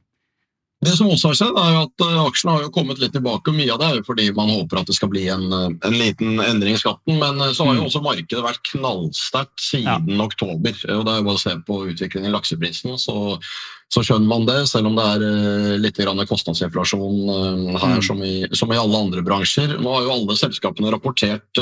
Det 0.82 0.96
som 0.98 1.12
også 1.14 1.30
har 1.30 1.36
skjedd, 1.38 1.58
er 1.62 1.74
jo 1.76 1.82
at 1.86 2.04
eh, 2.08 2.22
aksjene 2.24 2.54
har 2.56 2.64
jo 2.66 2.72
kommet 2.74 3.02
litt 3.02 3.14
tilbake. 3.14 3.52
og 3.52 3.58
Mye 3.58 3.70
av 3.70 3.82
det 3.82 3.88
er 3.88 3.98
jo 4.00 4.06
fordi 4.08 4.24
man 4.34 4.50
håper 4.50 4.80
at 4.80 4.88
det 4.90 4.96
skal 4.98 5.12
bli 5.12 5.28
en, 5.30 5.44
eh, 5.54 5.68
en 5.86 5.98
liten 5.98 6.42
endring 6.42 6.74
i 6.74 6.82
skatten. 6.82 7.20
Men 7.22 7.38
eh, 7.38 7.52
så 7.54 7.68
har 7.68 7.78
jo 7.78 7.84
mm. 7.84 7.90
også 7.92 8.02
markedet 8.02 8.42
vært 8.48 8.64
knallsterkt 8.72 9.62
siden 9.62 10.10
ja. 10.10 10.26
oktober. 10.26 10.74
og 10.96 11.06
Det 11.06 11.14
er 11.14 11.22
jo 11.22 11.28
bare 11.30 11.38
å 11.38 11.44
se 11.44 11.54
på 11.68 11.78
utviklingen 11.92 12.32
i 12.32 12.34
lakseprisen, 12.34 12.98
så, 12.98 13.38
så, 13.94 14.02
skjønner 14.02 14.32
man 14.34 14.50
det. 14.50 14.58
Selv 14.72 14.90
om 14.90 14.98
det 14.98 15.06
er 15.06 15.78
litt 15.86 16.02
kostnadsinflasjon 16.02 17.30
her 17.78 17.98
mm. 18.00 18.04
som, 18.10 18.26
i, 18.26 18.36
som, 18.58 18.74
i, 18.74 18.82
alle 18.82 19.06
andre 19.06 19.22
bransjer. 19.28 19.78
Nå 19.78 19.96
har 19.96 20.08
jo 20.08 20.16
alle 20.18 20.40
selskapene 20.40 20.90
rapportert, 20.96 21.62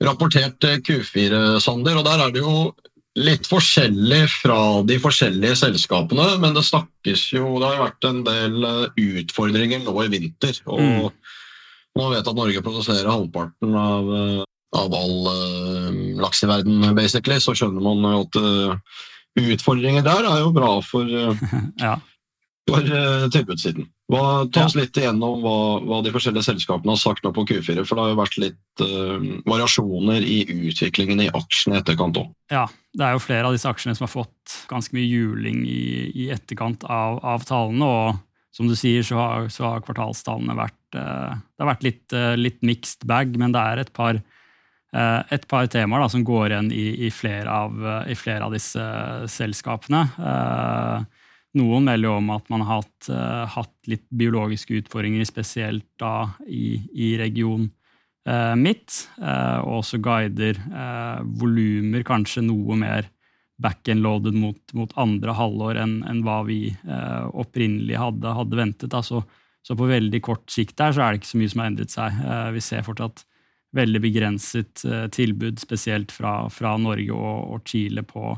rapportert 0.00 0.64
Q4, 0.88 1.58
Sander, 1.60 2.00
og 2.00 2.08
der 2.08 2.24
er 2.24 2.32
det 2.32 2.40
jo 2.40 2.70
litt 3.16 3.48
forskjellig 3.48 4.22
fra 4.30 4.58
de 4.86 4.98
forskjellige 5.00 5.56
selskapene, 5.62 6.26
men 6.42 6.56
det 6.56 6.64
snakkes 6.66 7.24
jo 7.34 7.56
Det 7.58 7.70
har 7.70 7.82
vært 7.86 8.08
en 8.08 8.22
del 8.26 8.68
eh, 8.68 9.00
utfordringer 9.22 9.82
nå 9.84 9.94
i 10.04 10.10
vinter. 10.12 10.60
Og 10.68 10.82
mm. 10.82 11.08
man 11.98 12.14
vet 12.14 12.30
at 12.30 12.38
Norge 12.38 12.64
produserer 12.64 13.10
halvparten 13.10 13.74
av, 13.74 14.12
eh, 14.20 14.42
av 14.78 14.94
all 14.94 15.30
uh, 15.32 16.00
laks 16.20 16.44
i 16.44 16.50
verden, 16.50 16.84
basically. 16.96 17.40
Så 17.40 17.56
skjønner 17.58 17.82
man 17.82 18.04
jo 18.04 18.24
at 18.26 18.40
uh, 18.42 18.98
utfordringer 19.40 20.04
der 20.06 20.28
er 20.28 20.42
jo 20.44 20.54
bra 20.54 20.74
for, 20.84 21.08
uh, 21.08 21.46
ja. 21.86 21.96
for 22.68 22.92
tilbudssiden. 23.34 23.88
Hva, 24.08 24.46
ta 24.48 24.62
oss 24.64 24.72
litt 24.72 24.96
igjennom 24.96 25.42
hva, 25.42 25.56
hva, 25.84 25.98
de 26.00 26.10
forskjellige 26.14 26.46
selskapene 26.46 26.94
har 26.94 27.00
sagt 27.00 27.26
nå 27.26 27.32
på 27.36 27.44
Q4. 27.50 27.82
For 27.84 27.92
det 27.92 28.04
har 28.04 28.12
jo 28.14 28.20
vært 28.22 28.38
litt 28.40 28.80
uh, 28.80 29.26
variasjoner 29.44 30.24
i 30.24 30.38
utviklingen 30.70 31.20
i 31.26 31.28
aksjene 31.28 31.76
i 31.76 31.82
etterkant 31.82 32.16
òg. 32.22 32.30
Ja, 32.52 32.64
det 32.96 33.04
er 33.04 33.18
jo 33.18 33.20
flere 33.20 33.50
av 33.50 33.56
disse 33.56 33.68
aksjene 33.68 33.98
som 33.98 34.06
har 34.06 34.14
fått 34.14 34.54
ganske 34.70 34.96
mye 34.96 35.04
juling 35.04 35.60
i, 35.68 36.08
i 36.24 36.30
etterkant 36.32 36.88
av, 36.88 37.20
av, 37.20 37.44
tallene. 37.48 37.84
Og 37.84 38.56
som 38.56 38.70
du 38.70 38.72
sier, 38.80 39.04
så 39.04 39.20
har, 39.20 39.52
så 39.52 39.68
har 39.68 39.84
kvartalstallene 39.84 40.56
vært 40.56 40.96
uh, 40.96 41.36
Det 41.36 41.66
har 41.66 41.72
vært 41.74 41.86
litt, 41.90 42.06
uh, 42.16 42.32
litt, 42.40 42.64
mixed 42.64 43.04
bag, 43.12 43.36
men 43.36 43.52
det 43.52 43.60
er 43.60 43.84
et 43.84 43.92
par, 43.92 44.22
et 44.88 45.42
par 45.52 45.66
temaer 45.68 46.00
da, 46.00 46.08
som 46.08 46.24
går 46.24 46.48
igjen 46.48 46.72
i, 46.72 46.86
i, 47.04 47.12
flere 47.12 47.52
av, 47.52 47.74
i, 48.08 48.16
flere 48.16 48.48
av, 48.48 48.56
disse 48.56 48.88
selskapene. 49.36 50.06
Uh, 50.16 51.17
noen 51.56 51.86
melder 51.88 52.18
om 52.18 52.30
at 52.34 52.48
man 52.52 52.62
har 52.66 52.82
hatt, 52.82 53.08
uh, 53.12 53.44
hatt, 53.48 53.74
litt 53.88 54.04
biologiske 54.12 54.82
utfordringer, 54.82 55.24
spesielt 55.28 55.86
da 56.00 56.30
i, 56.44 56.76
i 56.92 57.14
region 57.20 57.68
uh, 58.28 58.54
midt, 58.58 59.06
uh, 59.22 59.64
og 59.64 59.80
også 59.80 60.00
guider 60.04 60.58
uh, 60.68 61.22
volumer 61.40 62.04
kanskje 62.06 62.44
noe 62.44 62.76
mer 62.78 63.08
back-end-loaded 63.58 64.36
mot, 64.38 64.60
mot, 64.78 64.92
andre 65.00 65.34
halvår 65.34 65.80
enn, 65.82 65.96
enn 66.06 66.20
hva 66.22 66.44
vi 66.46 66.60
opprinnelig 67.42 67.96
hadde, 67.98 68.30
hadde 68.36 68.54
ventet. 68.54 68.94
Altså, 68.94 69.24
så 69.66 69.74
på 69.74 69.88
veldig 69.90 70.20
kort 70.22 70.44
sikt 70.54 70.76
der 70.78 70.94
så 70.94 71.02
er 71.02 71.10
det 71.10 71.18
ikke 71.18 71.30
så 71.32 71.40
mye 71.40 71.50
som 71.50 71.62
har 71.64 71.70
endret 71.72 71.90
seg. 71.90 72.20
vi 72.54 72.62
ser 72.62 72.84
fortsatt 72.86 73.24
veldig 73.74 74.02
begrenset 74.04 74.84
tilbud, 75.10 75.58
spesielt 75.58 76.14
fra, 76.14 76.36
fra 76.54 76.76
Norge 76.78 77.10
og, 77.10 77.56
og 77.56 77.66
Chile 77.66 78.06
på, 78.06 78.30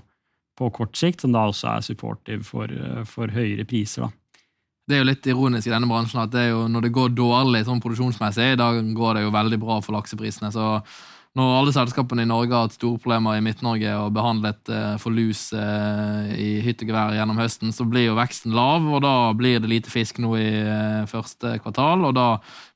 på 0.61 0.71
kort 0.77 0.97
sikt, 0.99 1.25
som 1.25 1.33
da 1.33 1.47
også 1.49 1.71
er 1.73 1.85
supportive 1.87 2.45
for, 2.45 2.71
eh, 2.71 3.05
for 3.09 3.33
høyere 3.33 3.65
priser. 3.69 4.07
da. 4.07 4.11
Det 4.89 4.97
er 4.97 5.05
jo 5.05 5.11
litt 5.11 5.27
ironisk 5.31 5.69
i 5.69 5.73
denne 5.73 5.89
bransjen 5.89 6.21
at 6.23 6.33
det 6.35 6.49
jo, 6.51 6.65
når 6.69 6.83
det 6.83 6.93
går 6.97 7.15
dårlig 7.15 7.63
sånn 7.65 7.81
produksjonsmessig, 7.83 8.57
da 8.59 8.73
går 8.75 9.15
det 9.15 9.23
jo 9.23 9.37
veldig 9.37 9.59
bra 9.63 9.79
for 9.81 9.95
lakseprisene. 9.95 10.51
så 10.53 10.83
når 11.39 11.51
alle 11.61 11.71
selskapene 11.71 12.25
i 12.25 12.27
Norge 12.27 12.51
har 12.51 12.65
hatt 12.67 12.75
store 12.75 12.99
problemer 12.99 13.37
i 13.39 13.43
Midt-Norge 13.45 13.93
og 14.01 14.15
behandlet 14.17 14.71
eh, 14.75 14.97
for 14.99 15.15
lus 15.15 15.45
eh, 15.55 16.33
i 16.35 16.49
hyttegevær 16.65 17.15
gjennom 17.15 17.39
høsten, 17.39 17.71
så 17.71 17.87
blir 17.87 18.09
jo 18.09 18.17
veksten 18.19 18.57
lav, 18.57 18.89
og 18.91 19.05
da 19.05 19.13
blir 19.39 19.63
det 19.63 19.71
lite 19.71 19.93
fisk 19.93 20.19
nå 20.19 20.33
i 20.41 20.49
eh, 20.59 21.07
første 21.11 21.55
kvartal. 21.63 22.03
Og 22.09 22.17
da 22.19 22.27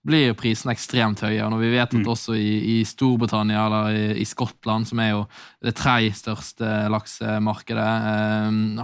blir 0.06 0.37
prisene 0.38 0.70
ekstremt 0.76 1.25
høye. 1.26 1.42
Og 1.42 1.50
når 1.50 1.64
vi 1.64 1.73
vet 1.75 1.99
at 1.99 1.99
mm. 1.99 2.06
også 2.14 2.38
i, 2.38 2.54
i, 2.76 2.78
Storbritannia 2.87 3.66
eller 3.66 3.99
i, 3.99 4.06
i, 4.23 4.28
Skottland, 4.28 4.87
som 4.87 5.02
er 5.02 5.11
jo 5.16 5.26
det 5.64 5.75
tredje 5.80 6.14
største 6.23 6.73
laksemarkedet, 6.94 7.90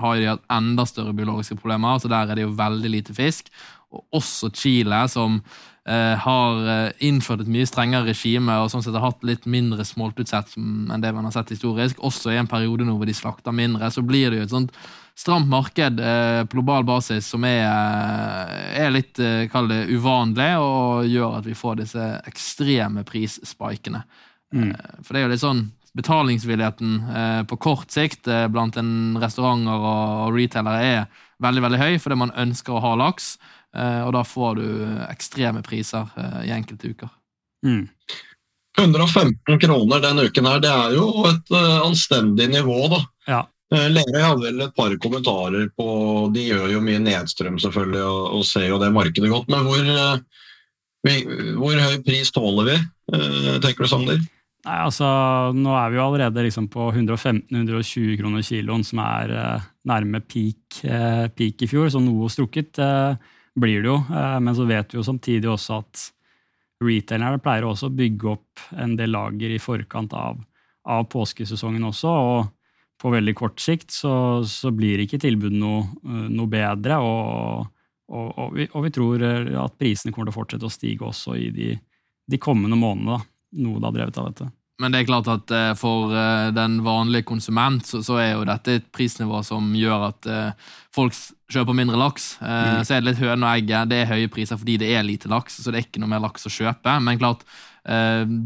har 0.02 0.18
de 0.18 0.30
hatt 0.32 0.46
enda 0.50 0.88
større 0.88 1.14
biologiske 1.14 1.60
problemer, 1.60 2.02
så 2.02 2.10
der 2.10 2.26
er 2.26 2.40
det 2.40 2.48
jo 2.48 2.56
veldig 2.58 2.96
lite 2.98 3.14
fisk. 3.14 3.54
Og 3.94 4.18
også 4.18 4.50
Chile, 4.54 5.04
som 5.12 5.38
Eh, 5.88 6.16
har 6.22 6.66
eh, 6.68 6.92
innført 7.08 7.40
et 7.40 7.48
mye 7.48 7.64
strengere 7.64 8.10
regime 8.10 8.52
og 8.60 8.68
sånn 8.68 8.82
sett 8.84 8.98
har 8.98 9.06
hatt 9.06 9.22
litt 9.24 9.46
mindre 9.48 9.80
smoltutsett 9.88 10.52
enn 10.60 11.00
det 11.00 11.12
man 11.16 11.24
har 11.24 11.32
sett 11.32 11.54
historisk. 11.54 12.02
Også 12.04 12.34
i 12.34 12.36
en 12.36 12.50
periode 12.50 12.84
nå 12.84 12.98
hvor 12.98 13.08
de 13.08 13.16
slakter 13.16 13.56
mindre, 13.56 13.88
så 13.88 14.04
blir 14.04 14.28
det 14.28 14.42
jo 14.42 14.48
et 14.48 14.52
sånt 14.52 14.76
stramt 15.16 15.48
marked 15.48 16.00
eh, 16.04 16.42
på 16.44 16.58
global 16.58 16.84
basis 16.88 17.32
som 17.32 17.48
er, 17.48 17.64
er 18.76 18.92
litt 18.92 19.20
kall 19.52 19.72
det 19.72 19.86
uvanlig, 19.88 20.52
og 20.60 21.08
gjør 21.08 21.40
at 21.40 21.48
vi 21.48 21.56
får 21.56 21.80
disse 21.80 22.12
ekstreme 22.28 23.04
prisspikene. 23.08 24.04
Mm. 24.52 24.72
For 25.00 25.14
det 25.14 25.20
er 25.20 25.28
jo 25.28 25.32
litt 25.32 25.44
sånn 25.44 25.68
betalingsvilligheten 25.92 27.02
eh, 27.16 27.42
på 27.50 27.56
kort 27.56 27.90
sikt 27.90 28.28
eh, 28.30 28.46
blant 28.48 28.76
en 28.78 29.18
restauranter 29.20 29.74
og, 29.74 30.28
og 30.28 30.36
retailere 30.38 30.86
er 30.86 31.24
veldig 31.42 31.64
veldig 31.66 31.80
høy 31.80 31.94
fordi 32.02 32.18
man 32.20 32.34
ønsker 32.38 32.76
å 32.76 32.84
ha 32.84 32.92
laks. 33.00 33.34
Eh, 33.76 34.02
og 34.02 34.12
da 34.16 34.24
får 34.26 34.58
du 34.58 34.66
ekstreme 35.06 35.62
priser 35.66 36.10
eh, 36.18 36.42
i 36.48 36.54
enkelte 36.54 36.90
uker. 36.90 37.12
Mm. 37.66 37.86
115 38.78 39.60
kroner 39.60 40.02
denne 40.02 40.26
uken 40.30 40.48
her, 40.48 40.60
det 40.62 40.70
er 40.70 40.94
jo 40.94 41.06
et 41.28 41.50
uh, 41.52 41.82
anstendig 41.84 42.46
nivå, 42.52 42.78
da. 42.92 43.00
Ja. 43.28 43.40
Lerøy 43.70 44.22
har 44.22 44.38
vel 44.40 44.62
et 44.64 44.72
par 44.74 44.90
kommentarer 44.98 45.68
på 45.78 45.90
De 46.34 46.42
gjør 46.48 46.72
jo 46.72 46.80
mye 46.82 46.98
nedstrøm, 47.02 47.58
selvfølgelig, 47.62 48.00
og, 48.02 48.22
og 48.38 48.46
ser 48.48 48.66
jo 48.66 48.80
det 48.82 48.88
markedet 48.94 49.30
godt. 49.30 49.50
Men 49.52 49.66
hvor, 49.66 49.90
hvor 51.60 51.82
høy 51.84 52.00
pris 52.06 52.32
tåler 52.34 52.66
vi, 52.66 52.78
tenker 53.62 53.84
du, 53.84 53.90
Sander? 53.92 54.24
Nei, 54.66 54.78
altså, 54.88 55.06
Nå 55.54 55.76
er 55.76 55.92
vi 55.92 56.00
jo 56.00 56.06
allerede 56.08 56.46
liksom 56.48 56.66
på 56.72 56.88
115-120 56.90 58.18
kroner 58.22 58.46
kiloen, 58.48 58.86
som 58.86 59.04
er 59.04 59.36
nærme 59.86 60.22
peak, 60.26 60.80
peak, 61.36 61.62
i 61.62 61.70
fjor, 61.70 61.92
så 61.94 62.02
noe 62.02 62.32
strukket. 62.32 62.74
Uh, 62.80 63.14
blir 63.58 63.82
det 63.82 63.90
jo. 63.90 63.98
Eh, 64.10 64.38
men 64.40 64.56
så 64.56 64.66
vet 64.68 64.92
vi 64.92 65.00
jo 65.00 65.06
samtidig 65.06 65.50
også 65.50 65.80
at 65.80 66.06
retailerne 66.84 67.40
pleier 67.42 67.66
også 67.68 67.90
å 67.90 67.96
bygge 67.96 68.30
opp 68.30 68.64
en 68.78 68.94
del 68.96 69.12
lager 69.12 69.52
i 69.52 69.60
forkant 69.60 70.14
av, 70.16 70.40
av 70.88 71.04
påskesesongen 71.12 71.84
også. 71.90 72.08
og 72.08 72.56
på 73.00 73.08
veldig 73.08 73.32
kort 73.32 73.60
sikt 73.64 73.94
så, 73.96 74.44
så 74.44 74.68
blir 74.76 75.00
ikke 75.00 75.16
tilbudet 75.22 75.56
noe, 75.56 75.86
eh, 76.04 76.26
noe 76.28 76.50
bedre. 76.52 76.98
Og, 77.00 77.68
og, 78.12 78.26
og, 78.28 78.56
vi, 78.58 78.68
og, 78.68 78.84
vi, 78.84 78.92
tror 78.92 79.24
at 79.64 79.78
prisene 79.80 80.12
kommer 80.12 80.28
til 80.28 80.34
å 80.34 80.40
fortsette 80.40 80.68
å 80.68 80.74
stige 80.74 81.06
også 81.08 81.38
i 81.40 81.48
de, 81.54 81.70
de 82.28 82.40
kommende 82.42 82.76
månedene. 82.76 83.22
Noe 83.60 83.80
det 83.80 83.88
har 83.88 83.96
drevet 83.96 84.20
av 84.20 84.28
dette. 84.28 84.50
Men 84.80 84.94
det 84.94 85.02
er 85.02 85.08
klart 85.10 85.28
at 85.28 85.52
eh, 85.52 85.72
for 85.78 86.14
eh, 86.16 86.48
den 86.56 86.78
vanlige 86.86 87.26
konsument 87.28 87.84
så, 87.86 88.00
så, 88.04 88.16
er 88.22 88.30
jo 88.32 88.46
dette 88.48 88.78
et 88.78 88.86
prisnivå 88.94 89.42
som 89.44 89.74
gjør 89.76 90.06
at 90.08 90.28
eh, 90.30 90.70
folk 90.94 91.16
kjøper 91.52 91.76
mindre 91.76 91.98
laks. 92.00 92.32
Mm. 92.40 92.84
Så 92.86 92.94
er 92.94 93.02
det 93.02 93.10
litt 93.10 93.20
høne 93.20 93.44
og 93.44 93.50
egget. 93.58 93.90
Det 93.90 93.98
er 94.00 94.12
høye 94.14 94.30
priser 94.32 94.60
fordi 94.60 94.78
det 94.80 94.92
er 94.94 95.04
lite 95.04 95.28
laks, 95.30 95.58
så 95.60 95.70
det 95.72 95.80
er 95.80 95.88
ikke 95.88 96.00
noe 96.02 96.12
mer 96.12 96.22
laks 96.24 96.48
å 96.48 96.52
kjøpe. 96.54 96.94
Men 97.02 97.18
klart, 97.20 97.42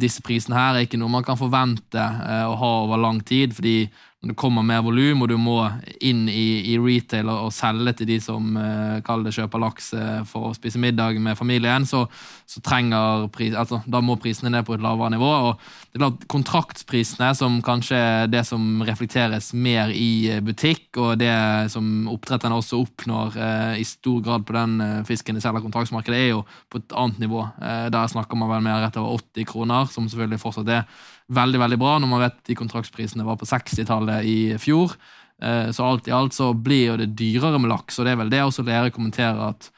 disse 0.01 0.23
prisene 0.25 0.57
her 0.57 0.79
er 0.79 0.87
ikke 0.87 1.01
noe 1.01 1.13
man 1.13 1.27
kan 1.27 1.37
forvente 1.37 2.01
å 2.49 2.55
ha 2.61 2.71
over 2.85 3.01
lang 3.03 3.21
tid. 3.27 3.53
fordi 3.53 3.91
det 4.29 4.37
kommer 4.39 4.65
mer 4.67 4.83
volum, 4.85 5.25
og 5.25 5.31
du 5.31 5.37
må 5.41 5.59
inn 6.05 6.25
i, 6.31 6.73
i 6.73 6.77
retail 6.81 7.29
og, 7.31 7.53
selge 7.55 7.95
til 7.99 8.09
de 8.09 8.19
som 8.23 8.57
uh, 8.57 9.01
kaller 9.05 9.29
det 9.29 9.35
kjøper 9.37 9.63
laks 9.63 9.91
uh, 9.97 10.23
for 10.29 10.49
å 10.49 10.55
spise 10.57 10.81
middag 10.81 11.19
med 11.23 11.39
familien, 11.39 11.87
så, 11.89 12.05
så 12.49 12.63
trenger 12.65 13.29
pris, 13.35 13.55
altså, 13.59 13.83
da 13.87 14.01
må 14.05 14.17
prisene 14.21 14.53
ned 14.55 14.67
på 14.67 14.77
et 14.77 14.85
lavere 14.85 15.15
nivå. 15.15 15.31
og 15.49 15.65
det 15.93 15.99
er 15.99 16.05
klart 16.05 16.27
Kontraktsprisene, 16.35 17.31
som 17.39 17.61
kanskje 17.65 17.99
er 17.99 18.31
det 18.33 18.43
som 18.49 18.83
reflekteres 18.85 19.53
mer 19.55 19.93
i 19.95 20.27
eh, 20.33 20.43
butikk, 20.45 20.89
og 20.99 21.19
det 21.21 21.33
som 21.73 22.09
oppdretterne 22.11 22.59
også 22.59 22.81
oppnår 22.83 23.39
uh, 23.39 23.75
i 23.79 23.87
stor 23.89 24.23
grad 24.25 24.47
på 24.49 24.57
den 24.57 24.79
fisken 25.09 25.39
de 25.39 25.43
selger 25.45 25.65
kontraktsmarkedet, 25.65 26.21
er 26.21 26.33
jo 26.33 26.45
på 26.73 26.81
et 26.81 26.97
annet 26.99 27.21
nivå. 27.23 27.45
der 27.93 28.07
snakker 28.11 28.39
man 28.39 28.51
vel 28.51 28.65
mer 28.65 28.81
rett 28.83 28.97
over 29.01 29.21
80 29.21 29.47
kroner, 29.49 29.91
som 29.93 30.09
selvfølgelig 30.09 30.43
fortsatt 30.43 30.73
er 30.73 30.87
veldig 31.33 31.61
veldig 31.61 31.79
bra, 31.81 31.97
når 31.99 32.11
man 32.11 32.23
vet 32.25 32.41
de 32.49 32.57
kontraktsprisene 32.59 33.25
var 33.25 33.39
på 33.41 33.49
60-tallet 33.49 34.14
i 34.23 34.55
fjor. 34.63 34.95
Eh, 35.43 35.71
så 35.71 35.85
alt 35.85 36.09
i 36.09 36.15
alt 36.15 36.35
så 36.35 36.53
blir 36.55 36.93
jo 36.93 36.99
det 37.01 37.15
dyrere 37.19 37.59
med 37.59 37.73
laks, 37.73 37.99
og 37.99 38.07
det 38.07 38.15
er 38.15 38.21
vel 38.23 38.33
det 38.33 38.45
også 38.45 38.67
dere 38.67 38.93
kommenterer, 38.95 39.41
at 39.51 39.71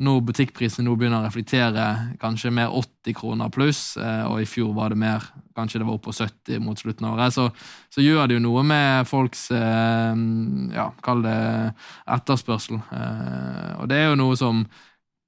nå 0.00 0.14
butikkprisene 0.24 0.86
nå 0.86 0.94
begynner 0.96 1.20
å 1.20 1.26
reflektere 1.26 1.86
kanskje 2.22 2.52
mer 2.56 2.72
80 2.72 3.16
kroner 3.18 3.50
pluss, 3.52 3.98
eh, 4.00 4.22
og 4.24 4.40
i 4.40 4.48
fjor 4.48 4.72
var 4.76 4.94
det 4.94 5.00
mer, 5.02 5.26
kanskje 5.56 5.82
det 5.82 5.88
var 5.88 5.98
opp 5.98 6.06
på 6.06 6.14
70 6.16 6.62
mot 6.64 6.78
slutten 6.80 7.08
av 7.08 7.18
året, 7.18 7.36
så, 7.36 7.48
så 7.92 8.04
gjør 8.04 8.30
det 8.30 8.38
jo 8.38 8.44
noe 8.46 8.64
med 8.64 9.10
folks 9.10 9.50
eh, 9.52 10.22
ja, 10.76 10.88
kall 11.04 11.26
det 11.26 11.40
etterspørsel. 12.16 12.80
Og 13.80 13.90
det 13.90 13.98
er 13.98 14.08
jo 14.12 14.22
noe 14.22 14.38
som 14.40 14.64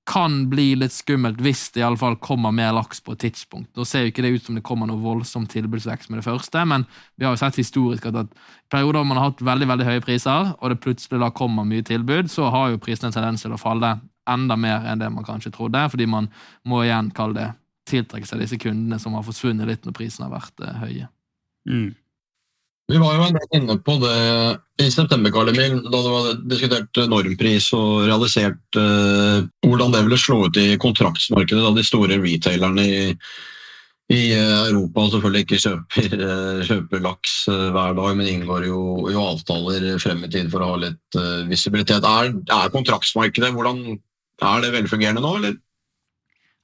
kan 0.09 0.49
bli 0.51 0.73
litt 0.75 0.95
skummelt 0.95 1.39
hvis 1.43 1.69
det 1.75 1.83
i 1.83 1.85
alle 1.87 1.99
fall 2.01 2.17
kommer 2.23 2.51
mer 2.55 2.73
laks 2.75 3.01
på 3.05 3.15
et 3.15 3.21
tidspunkt. 3.23 3.71
Nå 3.79 3.85
ser 3.87 4.03
jo 4.03 4.11
ikke 4.11 4.25
det 4.25 4.33
ut 4.35 4.49
som 4.49 4.57
det 4.59 4.65
kommer 4.67 4.91
noe 4.91 4.99
voldsom 5.03 5.47
tilbudsvekst 5.51 6.11
med 6.11 6.19
det 6.19 6.27
første, 6.27 6.65
men 6.67 6.87
vi 7.15 7.27
har 7.27 7.37
jo 7.37 7.41
sett 7.41 7.61
historisk 7.61 8.09
at, 8.11 8.25
i 8.27 8.73
perioder 8.73 8.99
hvor 8.99 9.09
man 9.13 9.21
har 9.21 9.31
hatt 9.31 9.45
veldig 9.47 9.69
veldig 9.71 9.87
høye 9.87 10.05
priser, 10.05 10.53
og 10.59 10.73
det 10.73 10.81
plutselig 10.83 11.23
da 11.23 11.31
kommer 11.31 11.69
mye 11.69 11.87
tilbud, 11.87 12.31
så 12.33 12.51
har 12.51 12.73
jo 12.73 12.83
prisene 12.83 13.13
en 13.13 13.19
tendens 13.21 13.47
til 13.47 13.55
å 13.55 13.61
falle 13.61 13.95
enda 14.31 14.59
mer 14.59 14.87
enn 14.91 15.03
det 15.03 15.11
man 15.11 15.27
kanskje 15.27 15.55
trodde, 15.55 15.87
fordi 15.95 16.07
man 16.11 16.31
må 16.69 16.83
igjen 16.83 17.11
kalle 17.15 17.39
det 17.39 17.49
tiltrekke 17.91 18.27
seg 18.27 18.43
disse 18.43 18.59
kundene 18.63 18.99
som 19.03 19.15
har 19.19 19.27
forsvunnet 19.27 19.69
litt 19.69 19.87
når 19.87 19.97
prisene 19.97 20.29
har 20.29 20.35
vært 20.35 20.63
uh, 20.63 20.75
høye. 20.83 21.09
Mm. 21.69 21.91
Vi 22.93 22.99
var 23.01 23.15
jo 23.17 23.25
en 23.25 23.37
del 23.39 23.55
inne 23.57 23.79
på 23.81 23.95
det 24.03 24.17
i 24.83 24.91
september, 24.93 25.33
Karl 25.33 25.49
Emil, 25.49 25.79
da 25.87 26.01
det 26.05 26.11
var 26.13 26.27
diskutert 26.51 26.99
normpris 27.09 27.71
og 27.77 28.03
realisert 28.05 28.77
uh, 28.77 29.47
hvordan 29.65 29.95
det 29.95 30.03
ville 30.05 30.19
slå 30.21 30.43
ut 30.45 30.59
i 30.61 30.75
kontraktsmarkedet 30.83 31.63
da 31.65 31.71
de 31.73 31.85
store 31.87 32.19
retailerne 32.21 32.85
i, 32.85 33.01
i 34.13 34.21
Europa 34.35 35.07
selvfølgelig 35.15 35.47
ikke 35.47 35.63
kjøper, 35.65 36.19
uh, 36.21 36.61
kjøper 36.69 37.05
laks 37.07 37.39
uh, 37.49 37.71
hver 37.73 37.97
dag, 37.97 38.13
men 38.19 38.29
inngår 38.29 38.69
jo, 38.69 38.83
jo, 39.09 39.25
avtaler 39.25 39.89
frem 40.03 40.27
i 40.27 40.33
tid 40.37 40.53
for 40.53 40.61
å 40.61 40.75
ha 40.75 40.83
litt 40.85 41.21
visibilitet. 41.49 42.05
Er, 42.05 42.35
er 42.59 42.75
kontraktsmarkedet 42.77 43.55
hvordan, 43.57 43.87
er 44.43 44.65
det 44.67 44.77
velfungerende 44.77 45.25
nå, 45.25 45.37
eller? 45.41 45.57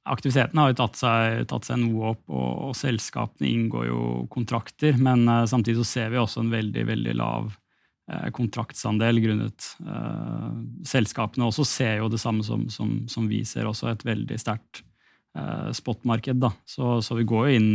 Aktiviteten 0.09 0.59
har 0.61 0.73
jo 0.73 0.79
tatt 0.79 0.99
seg, 0.99 1.45
tatt 1.51 1.69
seg 1.69 1.81
noe 1.83 2.13
opp, 2.15 2.25
og, 2.31 2.51
og, 2.69 2.75
selskapene 2.79 3.49
inngår 3.51 3.89
jo 3.91 4.03
kontrakter. 4.33 4.99
Men 5.01 5.27
uh, 5.29 5.45
samtidig 5.49 5.83
så 5.83 5.89
ser 5.93 6.13
vi 6.15 6.21
også 6.21 6.45
en 6.45 6.53
veldig 6.53 6.85
veldig 6.89 7.15
lav 7.19 7.51
uh, 7.53 8.29
kontraktsandel 8.35 9.21
grunnet 9.25 9.71
uh, 9.87 10.55
Selskapene 10.89 11.49
også 11.49 11.67
ser 11.69 12.01
jo 12.03 12.11
det 12.13 12.23
samme 12.23 12.47
som, 12.47 12.67
som, 12.73 13.03
som 13.11 13.29
vi 13.31 13.45
ser, 13.49 13.69
også 13.69 13.93
et 13.93 14.07
veldig 14.09 14.41
sterkt 14.41 14.85
spotmarked. 15.77 16.41
Da. 16.43 16.49
Så, 16.67 16.97
så, 17.05 17.15
vi 17.15 17.23
går 17.29 17.45
jo 17.47 17.59
inn, 17.61 17.67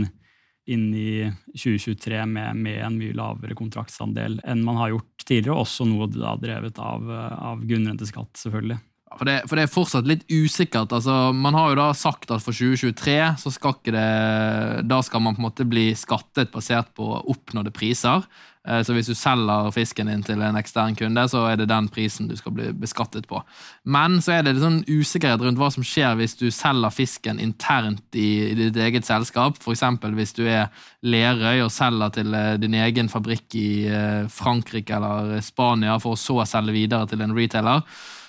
inn 0.74 0.88
i 0.98 1.30
2023 1.54 2.18
med, 2.28 2.58
med, 2.60 2.80
en 2.84 2.98
mye 2.98 3.16
lavere 3.16 3.56
kontraktsandel 3.56 4.42
enn 4.44 4.66
man 4.66 4.82
har 4.82 4.92
gjort 4.92 5.24
tidligere, 5.24 5.62
også 5.62 5.88
noe 5.88 6.10
da 6.12 6.34
drevet 6.42 6.82
av, 6.84 7.08
av 7.54 7.64
grunnrenteskatt, 7.64 8.34
selvfølgelig. 8.42 8.82
For 9.18 9.30
det, 9.30 9.36
for 9.48 9.60
det, 9.60 9.66
er 9.66 9.74
fortsatt 9.74 10.08
litt 10.10 10.24
usikkert. 10.32 10.94
altså 10.96 11.34
Man 11.36 11.58
har 11.58 11.72
jo 11.72 11.80
da 11.82 11.90
sagt 11.98 12.32
at 12.32 12.44
for 12.44 12.56
2023 12.56 13.18
så 13.44 13.52
skal 13.54 13.78
ikke 13.78 13.94
det 13.96 14.88
Da 14.90 15.02
skal 15.06 15.24
man 15.24 15.36
på 15.36 15.44
en 15.44 15.50
måte 15.50 15.68
bli 15.70 15.92
skattet 15.98 16.54
basert 16.54 16.94
på 16.98 17.12
oppnådde 17.22 17.74
priser. 17.76 18.26
Eh, 18.68 18.80
så 18.86 18.96
hvis 18.96 19.10
du 19.12 19.16
selger 19.18 19.72
fisken 19.76 20.08
din 20.08 20.24
til 20.24 20.42
en 20.42 20.56
ekstern 20.56 20.96
kunde, 20.96 21.26
så 21.28 21.42
er 21.50 21.58
det 21.60 21.68
den 21.72 21.90
prisen 21.92 22.30
du 22.30 22.36
skal 22.40 22.56
bli 22.56 22.70
beskattet 22.80 23.28
på. 23.28 23.42
Men 23.84 24.22
så 24.24 24.38
er 24.38 24.46
det 24.46 24.56
litt 24.56 24.64
sånn 24.64 24.82
usikkerhet 24.88 25.44
rundt 25.44 25.60
hva 25.60 25.70
som 25.74 25.84
skjer 25.84 26.16
hvis 26.20 26.38
du 26.40 26.48
selger 26.54 26.96
fisken 26.96 27.42
internt 27.44 28.16
i, 28.16 28.54
ditt 28.58 28.80
eget 28.80 29.08
selskap. 29.08 29.60
F.eks. 29.60 29.84
hvis 30.16 30.36
du 30.38 30.46
er 30.48 30.72
Lerøy 31.04 31.66
og 31.66 31.74
selger 31.76 32.16
til 32.16 32.34
eh, 32.40 32.56
din 32.62 32.80
egen 32.80 33.12
fabrikk 33.12 33.60
i 33.60 33.70
eh, 33.92 34.26
Frankrike 34.32 34.96
eller 34.96 35.40
Spania 35.44 36.00
for 36.00 36.16
å 36.16 36.20
så 36.24 36.40
selge 36.48 36.78
videre 36.78 37.10
til 37.12 37.26
en 37.26 37.36
retailer 37.36 37.84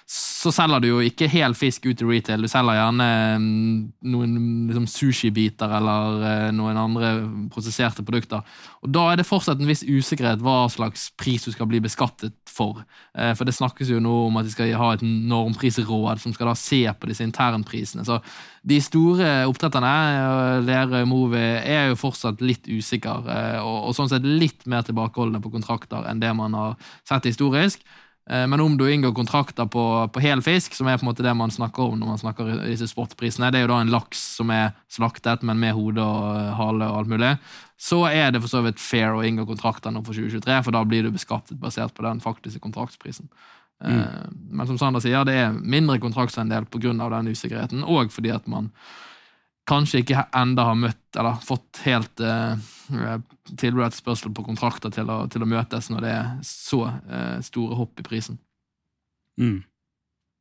så 0.04 0.50
selger 0.52 0.82
du 0.82 0.88
jo 0.90 0.98
ikke 1.00 1.30
hel 1.32 1.54
fisk 1.56 1.86
ut 1.88 2.02
i 2.04 2.06
retail. 2.06 2.42
Du 2.44 2.50
selger 2.52 2.76
gjerne 2.76 3.06
mm, 3.40 3.76
noen 4.12 4.34
liksom, 4.68 4.84
sushibiter 4.90 5.72
eller 5.78 6.18
uh, 6.20 6.48
noen 6.52 6.76
andre 6.76 7.12
prosesserte 7.52 8.04
produkter. 8.04 8.44
Og 8.84 8.92
Da 8.92 9.06
er 9.08 9.20
det 9.20 9.24
fortsatt 9.24 9.62
en 9.62 9.70
viss 9.70 9.80
usikkerhet 9.80 10.44
hva 10.44 10.66
slags 10.72 11.06
pris 11.16 11.48
du 11.48 11.54
skal 11.54 11.70
bli 11.70 11.80
beskattet 11.84 12.36
for. 12.44 12.82
Uh, 13.16 13.32
for 13.32 13.48
det 13.48 13.56
snakkes 13.56 13.94
jo 13.94 14.02
nå 14.04 14.12
om 14.26 14.36
at 14.36 14.44
de 14.44 14.52
skal 14.52 14.76
ha 14.76 14.90
et 14.92 15.06
normprisråd 15.08 16.20
som 16.20 16.36
skal 16.36 16.52
da 16.52 16.56
se 16.60 16.82
på 16.84 17.08
disse 17.08 17.24
internprisene. 17.24 18.04
Så 18.04 18.20
de 18.60 18.82
store 18.84 19.32
oppdretterne, 19.48 19.96
uh, 20.20 20.60
Lerøy 20.68 21.08
Movi, 21.08 21.40
er 21.64 21.88
jo 21.88 22.00
fortsatt 22.04 22.44
litt 22.44 22.68
usikre, 22.68 23.22
og, 23.64 23.88
og 23.88 23.96
sånn 23.96 24.12
sett 24.12 24.28
litt 24.28 24.68
mer 24.68 24.84
tilbakeholdne 24.84 25.40
på 25.40 25.56
kontrakter 25.56 26.04
enn 26.12 26.20
det 26.20 26.36
man 26.36 26.60
har 26.60 26.80
sett 27.08 27.32
historisk. 27.32 27.80
Eh, 28.30 28.46
men 28.46 28.60
om 28.60 28.76
du 28.76 28.92
inngår 28.92 29.12
kontrakter 29.14 29.66
på, 29.66 30.08
på 30.08 30.20
hel 30.20 30.42
fisk, 30.42 30.74
som 30.74 30.88
er 30.88 30.96
på 30.98 31.04
en 31.04 31.10
måte 31.10 31.24
det 31.26 31.34
man 31.36 31.52
snakker 31.52 31.82
om 31.82 31.98
når 32.00 32.14
man 32.14 32.22
snakker 32.22 32.52
disse 32.64 32.88
sportprisene, 32.88 33.50
det 33.52 33.60
er 33.60 33.66
jo 33.66 33.72
da 33.74 33.82
en 33.84 33.92
laks 33.92 34.22
som 34.38 34.52
er 34.54 34.72
slaktet, 34.92 35.44
men 35.44 35.60
med 35.60 35.76
hode 35.76 36.00
og 36.00 36.30
eh, 36.38 36.52
hale 36.56 36.88
og 36.88 37.02
alt 37.02 37.12
mulig, 37.12 37.34
så 37.76 38.04
er 38.08 38.32
det 38.32 38.40
for 38.40 38.52
så 38.52 38.62
vidt 38.64 38.80
fair 38.80 39.12
å 39.12 39.24
inngå 39.26 39.44
kontrakter 39.50 39.92
nå 39.92 40.04
for 40.06 40.16
2023, 40.16 40.62
for 40.64 40.76
da 40.76 40.84
blir 40.88 41.04
du 41.04 41.12
beskattet 41.12 41.60
basert 41.60 41.92
på 41.96 42.06
den 42.06 42.22
faktiske 42.24 42.62
kontraktsprisen. 42.64 43.28
Eh, 43.84 43.92
mm. 43.92 44.38
Men 44.56 44.70
som 44.70 44.80
Sander 44.80 45.04
sier, 45.04 45.26
det 45.28 45.36
er 45.42 45.58
mindre 45.58 46.00
kontraktsandel 46.00 46.64
pga. 46.70 46.94
den 46.96 47.34
usikkerheten, 47.34 47.84
og 47.84 48.12
fordi 48.14 48.32
at 48.32 48.48
man 48.48 48.72
kanskje 49.68 50.02
ikke 50.02 50.26
enda 50.36 50.68
har 50.68 50.78
møtt 50.78 51.18
eller 51.18 51.38
fått 51.44 51.82
helt 51.84 52.20
uh, 52.20 52.56
tilbud 53.56 53.84
etter 53.86 54.00
spørsel 54.00 54.34
på 54.34 54.44
kontrakter 54.46 54.92
til 54.92 55.10
å, 55.10 55.24
til 55.32 55.44
å, 55.44 55.48
møtes 55.48 55.90
når 55.92 56.04
det 56.04 56.12
er 56.12 56.34
så 56.46 56.82
uh, 56.88 57.38
store 57.44 57.78
hopp 57.78 58.02
i 58.02 58.06
prisen. 58.06 58.38
Mm. 59.40 59.62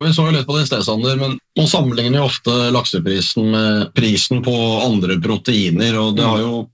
Vi 0.04 0.12
så 0.12 0.26
jo 0.26 0.34
litt 0.34 0.46
på 0.46 0.56
det 0.56 0.66
i 0.66 0.68
sted, 0.68 0.84
Sander, 0.84 1.16
men 1.16 1.38
nå 1.56 1.64
sammenligner 1.70 2.20
jo 2.20 2.28
ofte 2.28 2.54
lakseprisen 2.74 3.50
med 3.54 3.92
prisen 3.96 4.42
på 4.44 4.54
andre 4.82 5.16
proteiner. 5.22 5.96
og 6.00 6.16
det 6.18 6.28
har 6.28 6.44
jo 6.44 6.64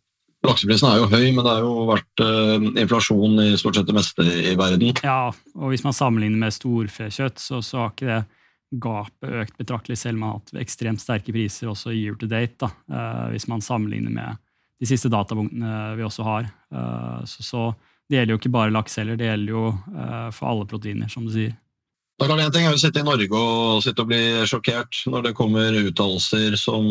Lakseprisen 0.41 0.87
er 0.89 1.03
jo 1.03 1.09
høy, 1.11 1.35
men 1.37 1.45
det 1.45 1.51
har 1.53 1.59
jo 1.61 1.83
vært 1.85 2.21
uh, 2.25 2.55
inflasjon 2.81 3.35
i 3.45 3.49
stort 3.61 3.77
sett 3.77 3.91
det 3.91 3.93
meste 3.93 4.25
i 4.25 4.55
verden. 4.57 4.95
Ja, 5.05 5.35
og 5.53 5.67
hvis 5.69 5.85
man 5.85 5.93
sammenligner 5.93 6.41
med 6.47 6.55
storfekjøtt, 6.57 7.37
så, 7.37 7.61
så 7.61 7.83
har 7.83 7.91
ikke 7.93 8.09
det 8.09 8.23
gapet 8.71 9.33
økt 9.43 9.57
betraktelig, 9.59 9.99
selv 9.99 10.17
om 10.17 10.21
man 10.25 10.33
har 10.33 10.41
hatt 10.41 10.61
ekstremt 10.63 11.03
sterke 11.03 11.35
priser 11.35 11.71
også 11.71 11.95
year 11.95 12.19
to 12.19 12.29
date, 12.31 12.57
da, 12.63 12.71
uh, 12.93 13.31
hvis 13.33 13.49
man 13.51 13.65
sammenligner 13.65 14.15
med 14.15 14.39
de 14.81 14.89
siste 14.89 15.11
datapunktene 15.13 15.97
vi 15.99 16.07
også 16.07 16.27
har. 16.27 16.53
Uh, 16.73 17.25
så, 17.29 17.43
så, 17.47 17.65
det 18.11 18.19
gjelder 18.19 18.35
jo 18.35 18.41
ikke 18.41 18.55
bare 18.55 18.75
laks 18.75 18.97
heller, 18.99 19.19
det 19.19 19.29
gjelder 19.29 19.53
jo 19.55 19.67
uh, 19.73 20.31
for 20.35 20.53
alle 20.53 20.71
proteiner, 20.71 21.11
som 21.11 21.27
du 21.27 21.35
sier. 21.35 21.59
Det 22.21 22.27
er 22.29 22.41
en 22.43 22.53
ting 22.53 22.67
er 22.69 22.75
å 22.77 22.81
sitte 22.81 23.01
i 23.01 23.07
Norge 23.07 23.33
og 23.33 23.79
sitte 23.81 24.05
og 24.05 24.11
bli 24.11 24.25
sjokkert 24.45 24.99
når 25.09 25.23
det 25.25 25.31
kommer 25.39 25.79
uttalelser 25.79 26.53
som 26.61 26.91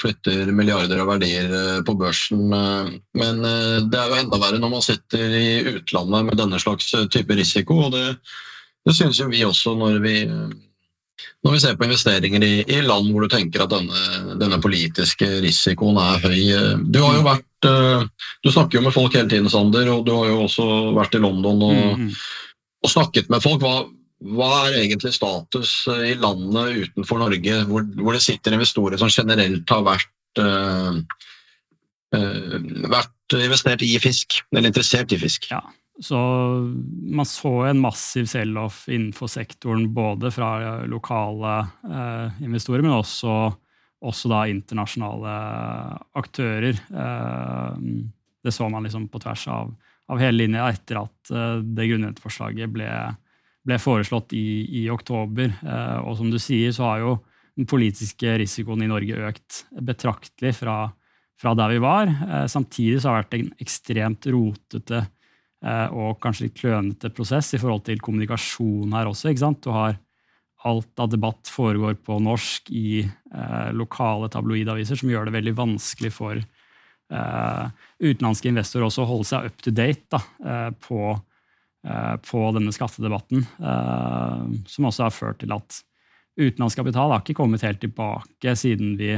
flytter 0.00 0.48
milliarder 0.56 1.02
av 1.02 1.10
verdier 1.10 1.52
på 1.84 1.94
børsen, 2.00 2.46
men 2.48 3.42
det 3.44 3.98
er 4.00 4.08
jo 4.08 4.22
enda 4.22 4.40
verre 4.40 4.62
når 4.62 4.72
man 4.72 4.86
sitter 4.86 5.36
i 5.36 5.50
utlandet 5.74 6.30
med 6.30 6.40
denne 6.40 6.62
slags 6.64 6.88
type 7.12 7.36
risiko. 7.36 7.76
og 7.90 7.92
Det, 7.92 8.06
det 8.88 8.96
synes 8.96 9.20
jo 9.20 9.28
vi 9.28 9.44
også 9.44 9.76
når 9.76 10.00
vi 10.00 10.16
når 11.44 11.54
vi 11.54 11.60
ser 11.62 11.76
på 11.78 11.86
investeringer 11.86 12.44
i, 12.44 12.54
i 12.68 12.80
land 12.84 13.10
hvor 13.12 13.24
du 13.24 13.32
tenker 13.32 13.64
at 13.64 13.72
denne, 13.72 14.34
denne, 14.40 14.60
politiske 14.62 15.28
risikoen 15.44 16.00
er 16.00 16.20
høy. 16.24 16.42
Du 16.92 17.00
har 17.04 17.16
jo 17.16 17.22
vært 17.24 17.68
eh, 17.70 18.04
Du 18.44 18.50
snakker 18.52 18.78
jo 18.78 18.84
med 18.84 18.94
folk 18.96 19.16
hele 19.16 19.30
tiden, 19.30 19.48
Sander, 19.52 19.88
og 19.94 20.04
du 20.08 20.12
har 20.16 20.28
jo 20.28 20.42
også 20.44 20.66
vært 20.98 21.16
i 21.16 21.22
London 21.22 21.64
og, 21.70 21.80
mm. 22.02 22.12
og 22.84 22.92
snakket 22.92 23.32
med 23.32 23.44
folk. 23.44 23.64
Hva, 23.64 23.88
hva, 24.36 24.50
er 24.66 24.82
egentlig 24.82 25.14
status 25.16 25.72
i 25.88 26.12
landet 26.20 26.84
utenfor 26.84 27.22
Norge, 27.22 27.64
hvor, 27.70 27.88
hvor 28.02 28.16
det 28.16 28.24
sitter 28.24 28.56
investorer 28.56 29.00
som 29.00 29.12
generelt 29.12 29.72
har 29.72 29.84
vært 29.86 30.42
uh, 30.44 31.00
uh, 32.16 32.56
vært 32.92 33.38
investert 33.40 33.84
i 33.86 33.94
fisk, 34.02 34.42
eller 34.52 34.68
interessert 34.68 35.16
i 35.16 35.20
fisk? 35.20 35.48
Ja, 35.54 35.62
så 36.00 36.18
man 37.02 37.26
så 37.26 37.52
en 37.68 37.80
massiv 37.80 38.24
sell-off 38.24 38.86
innenfor 38.88 39.28
sektoren, 39.28 39.90
både 39.94 40.30
fra 40.32 40.50
lokale 40.88 41.58
eh, 41.84 42.40
investorer, 42.44 42.84
men 42.84 42.96
også, 42.96 43.34
også, 44.08 44.30
internasjonale 44.48 45.34
aktører. 46.16 46.80
Eh, 46.88 47.82
det 48.40 48.54
så 48.56 48.68
man 48.72 48.88
liksom 48.88 49.10
på 49.12 49.20
tvers 49.20 49.44
av, 49.52 49.74
av 50.08 50.22
hele 50.24 50.46
linja 50.46 50.70
etter 50.72 51.02
at 51.02 51.34
eh, 51.34 51.60
det 51.60 51.90
grunnrenteforslaget 51.92 52.72
ble, 52.72 52.88
ble 53.68 53.80
foreslått 53.82 54.32
i, 54.32 54.64
i 54.80 54.86
oktober. 54.88 55.52
Eh, 55.60 55.98
og 56.00 56.16
som 56.16 56.32
du 56.32 56.40
sier, 56.40 56.72
så 56.72 56.88
har 56.88 57.04
jo 57.04 57.14
den 57.60 57.68
politiske 57.68 58.38
risikoen 58.40 58.86
i 58.86 58.88
Norge 58.88 59.20
økt 59.28 59.66
betraktelig 59.84 60.56
fra, 60.62 60.80
fra 61.36 61.56
der 61.60 61.76
vi 61.76 61.84
var. 61.84 62.08
Eh, 62.08 62.48
samtidig 62.48 63.02
så 63.02 63.12
har 63.12 63.20
det 63.20 63.26
vært 63.26 63.40
en 63.42 63.56
ekstremt 63.68 64.32
rotete 64.32 65.04
Eh, 65.04 65.16
og 65.60 66.14
kanskje 66.22 66.46
litt 66.46 66.54
klønete 66.56 67.10
prosess 67.12 67.50
i 67.52 67.58
forhold 67.60 67.82
til 67.84 67.98
kommunikasjon 68.00 68.94
her 68.96 69.10
også. 69.10 69.28
ikke 69.28 69.42
sant? 69.42 69.58
Du 69.60 69.74
har 69.74 69.98
alt 70.68 71.00
av 71.00 71.08
debatt 71.08 71.48
foregår 71.48 71.96
på 72.04 72.18
norsk 72.20 72.70
i 72.74 73.00
eh, 73.02 73.70
lokale 73.76 74.28
tabloidaviser, 74.32 74.98
som 75.00 75.10
gjør 75.10 75.28
det 75.28 75.36
veldig 75.38 75.54
vanskelig 75.56 76.12
for 76.12 76.36
eh, 76.36 77.64
utenlandske 78.02 78.50
investorer 78.52 78.88
også 78.88 79.06
å 79.06 79.10
holde 79.14 79.28
seg 79.30 79.48
up 79.48 79.64
to 79.64 79.72
date 79.72 80.04
da, 80.12 80.20
eh, 80.44 80.68
på, 80.84 81.14
eh, 81.86 82.16
på, 82.26 82.42
denne 82.56 82.74
skattedebatten. 82.76 83.46
Eh, 83.56 84.44
som 84.68 84.90
også 84.90 85.06
har 85.06 85.16
ført 85.16 85.40
til 85.44 85.56
at 85.56 85.80
utenlandsk 86.40 86.82
kapital 86.82 87.14
har 87.14 87.24
ikke 87.24 87.40
kommet 87.40 87.64
helt 87.64 87.80
tilbake 87.82 88.54
siden 88.56 88.94
vi, 89.00 89.10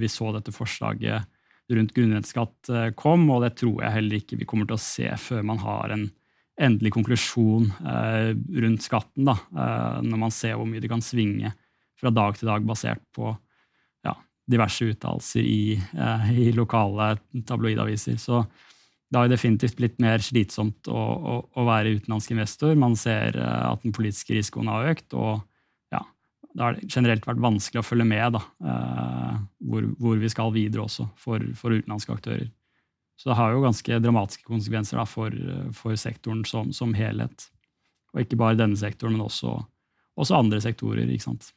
vi 0.00 0.08
så 0.12 0.32
dette 0.34 0.52
forslaget 0.52 1.28
rundt 1.72 1.94
grunnrenteskatt 1.96 2.68
eh, 2.68 2.90
kom, 2.96 3.24
og 3.32 3.44
det 3.44 3.54
tror 3.60 3.80
jeg 3.84 3.96
heller 3.96 4.20
ikke 4.20 4.38
vi 4.40 4.48
kommer 4.48 4.68
til 4.68 4.76
å 4.76 4.84
se 4.84 5.08
før 5.20 5.44
man 5.46 5.62
har 5.62 5.94
en 5.94 6.08
endelig 6.60 6.92
konklusjon 6.94 7.70
eh, 7.82 8.34
rundt 8.64 8.84
skatten, 8.84 9.24
da, 9.26 9.38
eh, 9.54 10.02
når 10.06 10.20
man 10.26 10.34
ser 10.34 10.58
hvor 10.58 10.68
mye 10.68 10.82
det 10.82 10.92
kan 10.92 11.02
svinge 11.04 11.54
fra 12.00 12.12
dag 12.14 12.36
til 12.38 12.50
dag 12.50 12.66
basert 12.68 13.02
på 13.16 13.32
ja, 14.04 14.14
diverse 14.50 14.86
uttalelser 14.92 15.46
i, 15.46 15.78
i, 16.34 16.50
lokale 16.52 17.14
tabloidaviser. 17.48 18.18
Så 18.20 18.42
det 19.08 19.20
har 19.20 19.30
definitivt 19.30 19.78
blitt 19.78 19.96
mer 20.02 20.22
slitsomt 20.22 20.90
å, 20.90 21.00
å, 21.00 21.36
å 21.54 21.66
være 21.66 21.94
utenlandsk 21.96 22.34
investor. 22.34 22.74
Man 22.76 22.98
ser 22.98 23.38
at 23.38 23.86
den 23.86 23.94
politiske 23.94 24.34
risikoen 24.36 24.68
har 24.72 24.90
økt, 24.90 25.14
og 25.14 25.46
da 26.54 26.68
har 26.68 26.78
generelt 26.86 27.26
vært 27.26 27.42
vanskelig 27.42 27.82
å 27.82 27.86
følge 27.86 28.06
med 28.06 28.36
da, 28.36 28.42
eh, 28.70 29.38
hvor, 29.66 29.88
hvor, 29.98 30.20
vi 30.22 30.30
skal 30.30 30.52
videre 30.54 30.84
også 30.84 31.08
for, 31.18 31.42
for, 31.58 31.74
utenlandske 31.74 32.14
aktører. 32.14 32.46
Så 33.18 33.30
det 33.30 33.38
har 33.38 33.54
jo 33.54 33.62
ganske 33.62 33.98
dramatiske 34.02 34.46
konsekvenser 34.46 34.98
da, 34.98 35.06
for, 35.06 35.34
for, 35.74 35.94
sektoren 35.98 36.44
som, 36.46 36.72
som, 36.74 36.94
helhet. 36.98 37.48
Og 38.14 38.22
ikke 38.22 38.38
bare 38.38 38.58
denne 38.58 38.78
sektoren, 38.78 39.16
men 39.16 39.26
også, 39.26 39.56
også 40.18 40.38
andre 40.38 40.60
sektorer. 40.62 41.10
ikke 41.10 41.26
sant? 41.28 41.50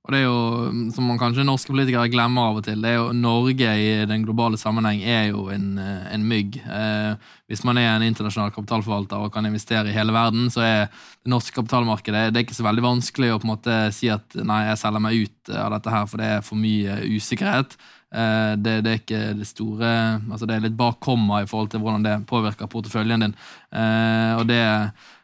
Og 0.00 0.14
det 0.14 0.22
er 0.22 0.24
jo, 0.24 0.90
Som 0.94 1.10
man 1.10 1.18
kanskje 1.20 1.44
norske 1.44 1.72
politikere 1.74 2.08
glemmer 2.08 2.50
av 2.50 2.60
og 2.60 2.64
til, 2.64 2.80
det 2.80 2.88
er 2.88 2.96
jo 2.96 3.12
Norge 3.12 3.68
i 3.76 3.90
den 4.08 4.24
globale 4.24 4.56
sammenheng 4.56 5.02
er 5.04 5.28
jo 5.28 5.48
en, 5.52 5.78
eh, 5.78 6.14
en 6.14 6.24
mygg. 6.24 6.56
Eh, 6.56 7.14
hvis 7.48 7.64
man 7.68 7.76
er 7.76 7.92
en 7.92 8.06
internasjonal 8.06 8.50
kapitalforvalter 8.54 9.20
og 9.20 9.32
kan 9.32 9.44
investere 9.44 9.90
i 9.90 9.96
hele 9.96 10.12
verden, 10.12 10.48
så 10.48 10.64
er 10.64 10.88
det 10.88 11.30
norske 11.30 11.52
kapitalmarkedet 11.52 12.32
det 12.32 12.40
er 12.40 12.46
ikke 12.46 12.56
så 12.56 12.64
veldig 12.64 12.86
vanskelig 12.86 13.34
å 13.34 13.38
på 13.38 13.48
en 13.48 13.54
måte 13.54 13.78
si 13.92 14.08
at 14.08 14.24
nei, 14.34 14.64
jeg 14.70 14.80
selger 14.80 15.04
meg 15.04 15.20
ut 15.20 15.54
av 15.54 15.72
dette 15.76 15.90
her, 15.90 16.06
for 16.06 16.16
det 16.16 16.26
er 16.26 16.44
for 16.48 16.56
mye 16.56 17.00
usikkerhet. 17.04 17.76
Eh, 18.10 18.56
det, 18.56 18.80
det, 18.82 18.90
er 18.90 18.98
ikke 19.04 19.18
det 19.38 19.46
store 19.46 19.90
altså 20.32 20.42
Det 20.48 20.56
er 20.56 20.64
litt 20.64 20.74
bak 20.74 20.96
komma 20.98 21.44
i 21.44 21.46
forhold 21.46 21.70
til 21.70 21.78
hvordan 21.84 22.02
det 22.02 22.16
påvirker 22.26 22.70
porteføljen 22.70 23.22
din. 23.22 23.36
Eh, 23.70 24.32
og 24.40 24.48
det 24.48 24.64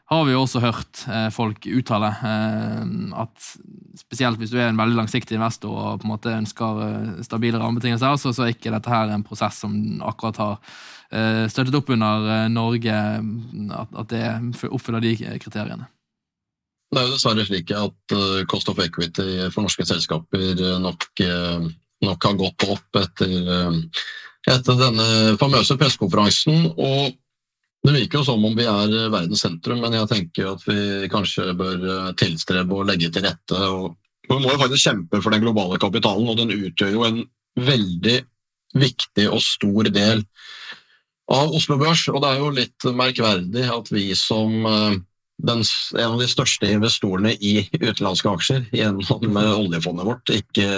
har 0.07 0.27
vi 0.27 0.35
jo 0.37 0.42
også 0.45 0.61
hørt 0.62 1.01
eh, 1.11 1.29
folk 1.35 1.66
uttale 1.66 2.12
eh, 2.14 2.83
at 3.19 3.49
spesielt 3.99 4.38
hvis 4.38 4.53
du 4.53 4.61
er 4.61 4.69
en 4.71 4.79
veldig 4.79 5.01
langsiktig 5.01 5.35
investor 5.35 5.73
og 5.75 6.03
på 6.03 6.07
en 6.07 6.12
måte 6.12 6.35
ønsker 6.37 6.83
eh, 6.85 7.25
stabile 7.27 7.59
rammebetingelser, 7.59 8.14
så, 8.21 8.35
er 8.45 8.55
ikke 8.55 8.71
dette 8.75 8.92
her 8.92 9.11
en 9.11 9.27
prosess 9.27 9.64
som 9.64 9.75
akkurat 10.07 10.42
har 10.42 10.61
støttet 11.07 11.77
opp 11.79 11.90
under 11.95 12.49
Norge, 12.51 12.95
at, 13.79 14.09
det 14.11 14.23
oppfyller 14.66 15.05
de 15.05 15.12
kriteriene. 15.38 15.85
Det 16.90 16.99
er 16.99 17.07
jo 17.07 17.12
dessverre 17.12 17.45
slik 17.47 17.71
at 17.79 18.14
cost 18.51 18.73
of 18.73 18.81
equity 18.83 19.47
for 19.55 19.62
norske 19.62 19.87
selskaper 19.87 20.59
nok, 20.83 21.07
nok 22.03 22.27
har 22.27 22.40
gått 22.42 22.66
opp 22.75 22.99
etter, 22.99 23.79
etter 24.51 24.83
denne 24.83 25.07
famøse 25.38 25.79
pressekonferansen. 25.79 26.73
og 26.75 27.14
det 27.87 27.94
virker 27.94 28.20
jo 28.20 28.27
som 28.27 28.44
om 28.46 28.57
vi 28.57 28.66
er 28.66 28.92
eh, 28.94 29.11
verdens 29.12 29.44
sentrum, 29.44 29.83
men 29.85 29.94
jeg 29.94 30.11
tenker 30.11 30.53
at 30.55 30.64
vi 30.66 31.09
kanskje 31.12 31.53
bør 31.59 31.87
eh, 31.92 32.12
tilstrebe 32.18 32.75
å 32.75 32.87
legge 32.87 33.12
til 33.14 33.27
rette. 33.27 33.61
Og 33.70 33.94
vi 34.27 34.38
må 34.40 34.51
jo 34.51 34.61
faktisk 34.62 34.88
kjempe 34.88 35.22
for 35.22 35.35
den 35.35 35.44
globale 35.44 35.79
kapitalen, 35.83 36.31
og 36.31 36.40
den 36.40 36.55
utgjør 36.57 36.94
jo 36.94 37.05
en 37.07 37.20
veldig 37.57 38.16
viktig 38.77 39.27
og 39.31 39.40
stor 39.44 39.90
del 39.94 40.25
av 41.33 41.55
Oslo 41.57 41.79
Børs. 41.81 42.07
Og 42.12 42.20
det 42.22 42.33
er 42.33 42.42
jo 42.42 42.55
litt 42.55 42.88
merkverdig 42.99 43.66
at 43.72 43.92
vi 43.94 44.09
som 44.18 44.57
eh, 44.66 44.99
den, 45.46 45.64
en 45.96 46.14
av 46.14 46.20
de 46.22 46.31
største 46.31 46.70
investorene 46.72 47.35
i 47.38 47.59
utenlandske 47.77 48.33
aksjer 48.33 48.70
gjennom 48.75 49.37
oljefondet 49.61 50.09
vårt, 50.09 50.33
ikke, 50.33 50.68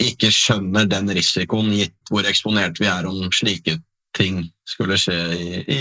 ikke 0.00 0.30
skjønner 0.32 0.88
den 0.88 1.12
risikoen, 1.12 1.74
gitt 1.76 1.96
hvor 2.10 2.26
eksponert 2.26 2.80
vi 2.80 2.88
er 2.88 3.06
om 3.10 3.28
slike 3.36 3.76
ting 4.16 4.42
skulle 4.68 4.98
skje 5.00 5.16
i, 5.36 5.60
i, 5.62 5.80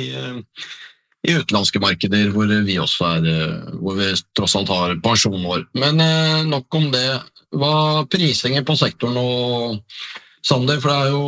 i 1.26 1.36
utenlandske 1.36 1.82
markeder, 1.84 2.30
hvor 2.36 2.52
vi 2.68 2.78
også 2.82 3.10
er 3.18 3.32
eh, 3.32 3.74
hvor 3.82 3.98
vi 4.00 4.12
tross 4.38 4.56
alt 4.60 4.72
har 4.74 4.96
pensjonen 5.06 5.48
vår. 5.48 5.66
Men 5.80 6.04
eh, 6.04 6.46
nok 6.50 6.80
om 6.80 6.92
det. 6.94 7.08
Hva 7.56 8.06
prisingen 8.12 8.66
på 8.68 8.76
sektoren 8.80 9.18
og 9.22 10.00
Sander, 10.46 10.82
for 10.82 10.92
det 10.92 10.98
er 11.02 11.14
jo 11.16 11.28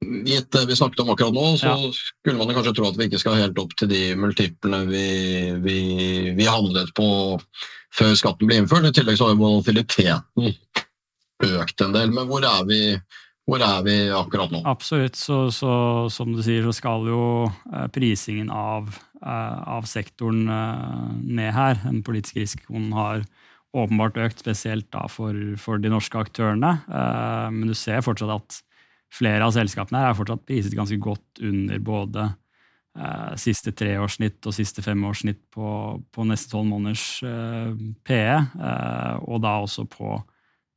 Gitt 0.00 0.48
det 0.54 0.62
vi 0.64 0.76
snakket 0.78 1.02
om 1.02 1.10
akkurat 1.12 1.34
nå, 1.36 1.42
så 1.60 1.74
ja. 1.74 1.88
skulle 1.92 2.38
man 2.38 2.54
kanskje 2.56 2.72
tro 2.78 2.86
at 2.88 2.96
vi 2.96 3.04
ikke 3.10 3.18
skal 3.20 3.36
helt 3.36 3.58
opp 3.60 3.74
til 3.76 3.90
de 3.90 4.14
multiplene 4.16 4.86
vi, 4.88 5.02
vi, 5.60 5.80
vi 6.38 6.46
handlet 6.48 6.88
på 6.96 7.08
før 7.98 8.14
skatten 8.16 8.48
ble 8.48 8.62
innført. 8.62 8.88
I 8.88 8.94
tillegg 8.96 9.18
så 9.20 9.28
har 9.28 9.34
jo 9.34 9.42
volatiliteten 9.42 10.54
økt 11.50 11.84
en 11.84 11.92
del. 11.98 12.14
Men 12.16 12.30
hvor 12.30 12.46
er 12.48 12.64
vi 12.70 12.80
hvor 13.50 13.62
er 13.66 13.84
vi 13.86 13.96
akkurat 14.14 14.52
nå? 14.54 14.62
Absolutt. 14.68 15.18
Så, 15.18 15.48
så, 15.54 15.72
som 16.12 16.32
du 16.34 16.42
sier, 16.44 16.64
så 16.66 16.74
skal 16.76 17.08
jo 17.10 17.22
eh, 17.48 17.86
prisingen 17.92 18.50
av, 18.54 18.92
eh, 19.18 19.60
av 19.74 19.88
sektoren 19.90 20.44
eh, 20.46 21.06
ned 21.40 21.52
her. 21.56 21.80
Den 21.82 22.02
politiske 22.06 22.44
risikoen 22.44 22.90
har 22.94 23.24
åpenbart 23.74 24.18
økt, 24.22 24.42
spesielt 24.42 24.88
da 24.94 25.04
for, 25.10 25.36
for 25.62 25.82
de 25.82 25.90
norske 25.92 26.18
aktørene. 26.18 26.72
Men 27.54 27.68
du 27.70 27.74
ser 27.78 28.02
fortsatt 28.02 28.32
at 28.34 28.56
flere 29.14 29.46
av 29.46 29.52
selskapene 29.54 30.00
her 30.02 30.10
er 30.10 30.16
fortsatt 30.18 30.42
priset 30.42 30.74
ganske 30.74 30.98
godt 30.98 31.38
under 31.46 31.78
både 31.78 32.24
siste 33.38 33.70
treårssnitt 33.78 34.42
og 34.42 34.56
siste 34.56 34.82
femårssnitt 34.82 35.38
på, 35.54 35.68
på 36.02 36.26
neste 36.26 36.50
tolv 36.50 36.66
måneders 36.72 37.04
PE, 38.02 38.34
og 39.22 39.38
da 39.46 39.54
også 39.62 39.86
på 39.94 40.18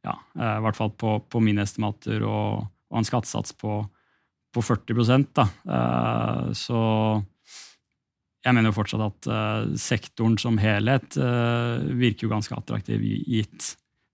ja, 0.03 0.15
eh, 0.39 0.55
i 0.57 0.63
hvert 0.65 0.77
fall 0.77 0.93
på, 0.99 1.17
på 1.29 1.41
mine 1.43 1.65
estimater, 1.65 2.23
og, 2.27 2.65
og 2.91 2.99
en 2.99 3.07
skattesats 3.07 3.55
på, 3.59 3.79
på 4.53 4.63
40 4.63 5.27
da. 5.35 5.47
Eh, 5.77 6.49
så 6.57 6.81
jeg 8.43 8.57
mener 8.57 8.69
jo 8.69 8.75
fortsatt 8.75 9.05
at 9.05 9.27
uh, 9.31 9.69
sektoren 9.79 10.33
som 10.35 10.57
helhet 10.59 11.15
virker 11.15 12.25
jo 12.25 12.31
ganske 12.33 12.57
attraktiv 12.57 12.99
gitt 12.99 13.69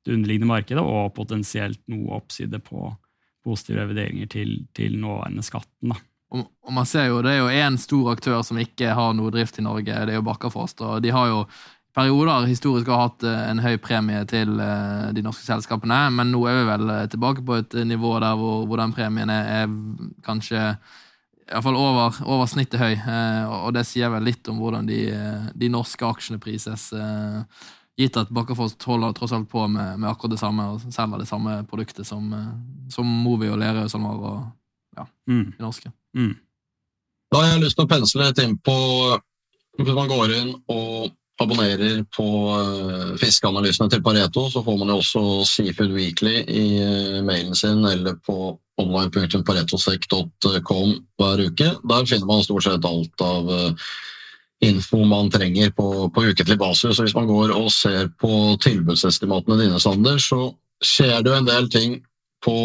det 0.05 0.13
underliggende 0.13 0.51
markedet, 0.51 0.83
og 0.83 1.15
potensielt 1.17 1.81
noe 1.89 2.19
oppside 2.19 2.59
på 2.61 2.91
positive 3.45 3.81
revideringer 3.81 4.29
til, 4.29 4.53
til 4.77 4.99
nåværende 5.01 5.41
skatten. 5.45 5.95
da. 5.95 5.97
Og, 6.29 6.45
man 6.69 6.85
ser 6.85 7.09
jo, 7.09 7.23
Det 7.25 7.31
er 7.33 7.39
jo 7.39 7.49
én 7.49 7.77
stor 7.81 8.11
aktør 8.13 8.43
som 8.45 8.59
ikke 8.61 8.93
har 8.93 9.15
noe 9.17 9.33
drift 9.33 9.57
i 9.57 9.65
Norge, 9.65 9.89
det 10.05 10.13
er 10.13 10.19
jo 10.19 10.25
Bakkafrost. 10.27 10.83
De 11.01 11.13
har 11.13 11.31
jo 11.31 11.39
perioder 11.99 12.47
historisk 12.47 12.87
har 12.87 13.07
hatt 13.07 13.25
eh, 13.27 13.41
en 13.51 13.59
høy 13.63 13.75
premie 13.83 14.21
til 14.29 14.59
eh, 14.63 15.09
de 15.15 15.23
norske 15.25 15.43
selskapene, 15.43 16.05
men 16.15 16.31
nå 16.33 16.45
er 16.47 16.61
vi 16.61 16.69
vel 16.69 16.93
eh, 16.93 17.07
tilbake 17.11 17.43
på 17.45 17.59
et 17.59 17.75
nivå 17.87 18.15
der 18.23 18.37
hvor, 18.39 18.63
hvor 18.69 18.79
den 18.79 18.95
premien 18.95 19.31
er, 19.33 19.67
kanskje 20.25 20.61
iallfall 21.49 21.79
over, 21.79 22.19
over 22.29 22.45
snittet 22.45 22.79
høy. 22.79 22.93
Og 23.65 23.73
det 23.73 23.87
sier 23.89 24.11
vel 24.13 24.27
litt 24.29 24.45
om 24.51 24.59
hvordan 24.61 24.85
de, 24.85 24.99
de 25.57 25.69
norske 25.73 26.05
aksjene 26.05 26.37
prises. 26.41 26.91
Gitt 27.97 28.19
at 28.21 28.29
Bakkafrost 28.29 28.85
holder 28.85 29.15
tross 29.17 29.33
alt 29.33 29.49
på 29.49 29.63
med, 29.65 29.97
med, 29.97 30.11
akkurat 30.11 30.35
det 30.35 30.41
samme 30.43 30.67
og 30.75 30.83
selger 30.93 31.23
det 31.23 31.25
samme 31.25 31.55
produktet 31.71 32.05
som, 32.05 32.29
som 32.93 33.09
Movi 33.25 33.49
og 33.49 33.57
Lerøy 33.63 33.87
og 33.87 33.89
SalMar 33.89 34.21
og 34.29 34.37
ja, 34.99 35.07
mm. 35.25 35.47
de 35.57 35.65
norske. 35.65 35.89
Mm. 36.13 36.35
Da 37.33 37.41
har 37.41 37.55
jeg 37.55 37.65
lyst 37.65 37.81
til 37.81 37.89
å 37.89 37.91
pensle 37.95 38.29
litt 38.29 38.43
inn 38.45 38.55
på 38.61 38.77
Hvis 39.79 39.97
man 39.97 40.09
går 40.11 40.37
inn 40.37 40.53
og 40.69 41.09
abonnerer 41.39 42.01
på 42.15 42.23
uh, 42.51 43.15
fiskeanalysene 43.19 43.89
til 43.91 44.01
Pareto, 44.03 44.49
så 44.51 44.63
får 44.65 44.77
man 44.81 44.89
jo 44.91 44.97
også 44.99 45.21
Seafood 45.47 45.91
Weekly 45.95 46.35
i 46.43 46.83
uh, 46.83 47.25
mailen 47.25 47.55
sin 47.55 47.85
eller 47.87 48.15
på 48.27 48.59
online.paretosek.com 48.79 50.89
hver 51.19 51.39
uke. 51.47 51.69
Der 51.91 52.05
finner 52.07 52.27
man 52.27 52.43
stort 52.43 52.63
sett 52.67 52.85
alt 52.87 53.21
av 53.23 53.43
uh, 53.47 53.71
info 54.65 54.97
man 55.07 55.31
trenger 55.31 55.71
på, 55.75 56.09
på 56.11 56.23
uketlig 56.31 56.57
basis. 56.59 56.97
Så 56.97 57.03
hvis 57.07 57.15
man 57.15 57.31
går 57.31 57.49
og 57.55 57.71
ser 57.71 58.07
på 58.19 58.57
tilbudsestimatene 58.63 59.57
dine, 59.63 59.79
Sander, 59.79 60.17
så 60.19 60.53
skjer 60.83 61.23
det 61.23 61.31
jo 61.31 61.37
en 61.39 61.47
del 61.47 61.69
ting 61.71 62.03
på, 62.43 62.55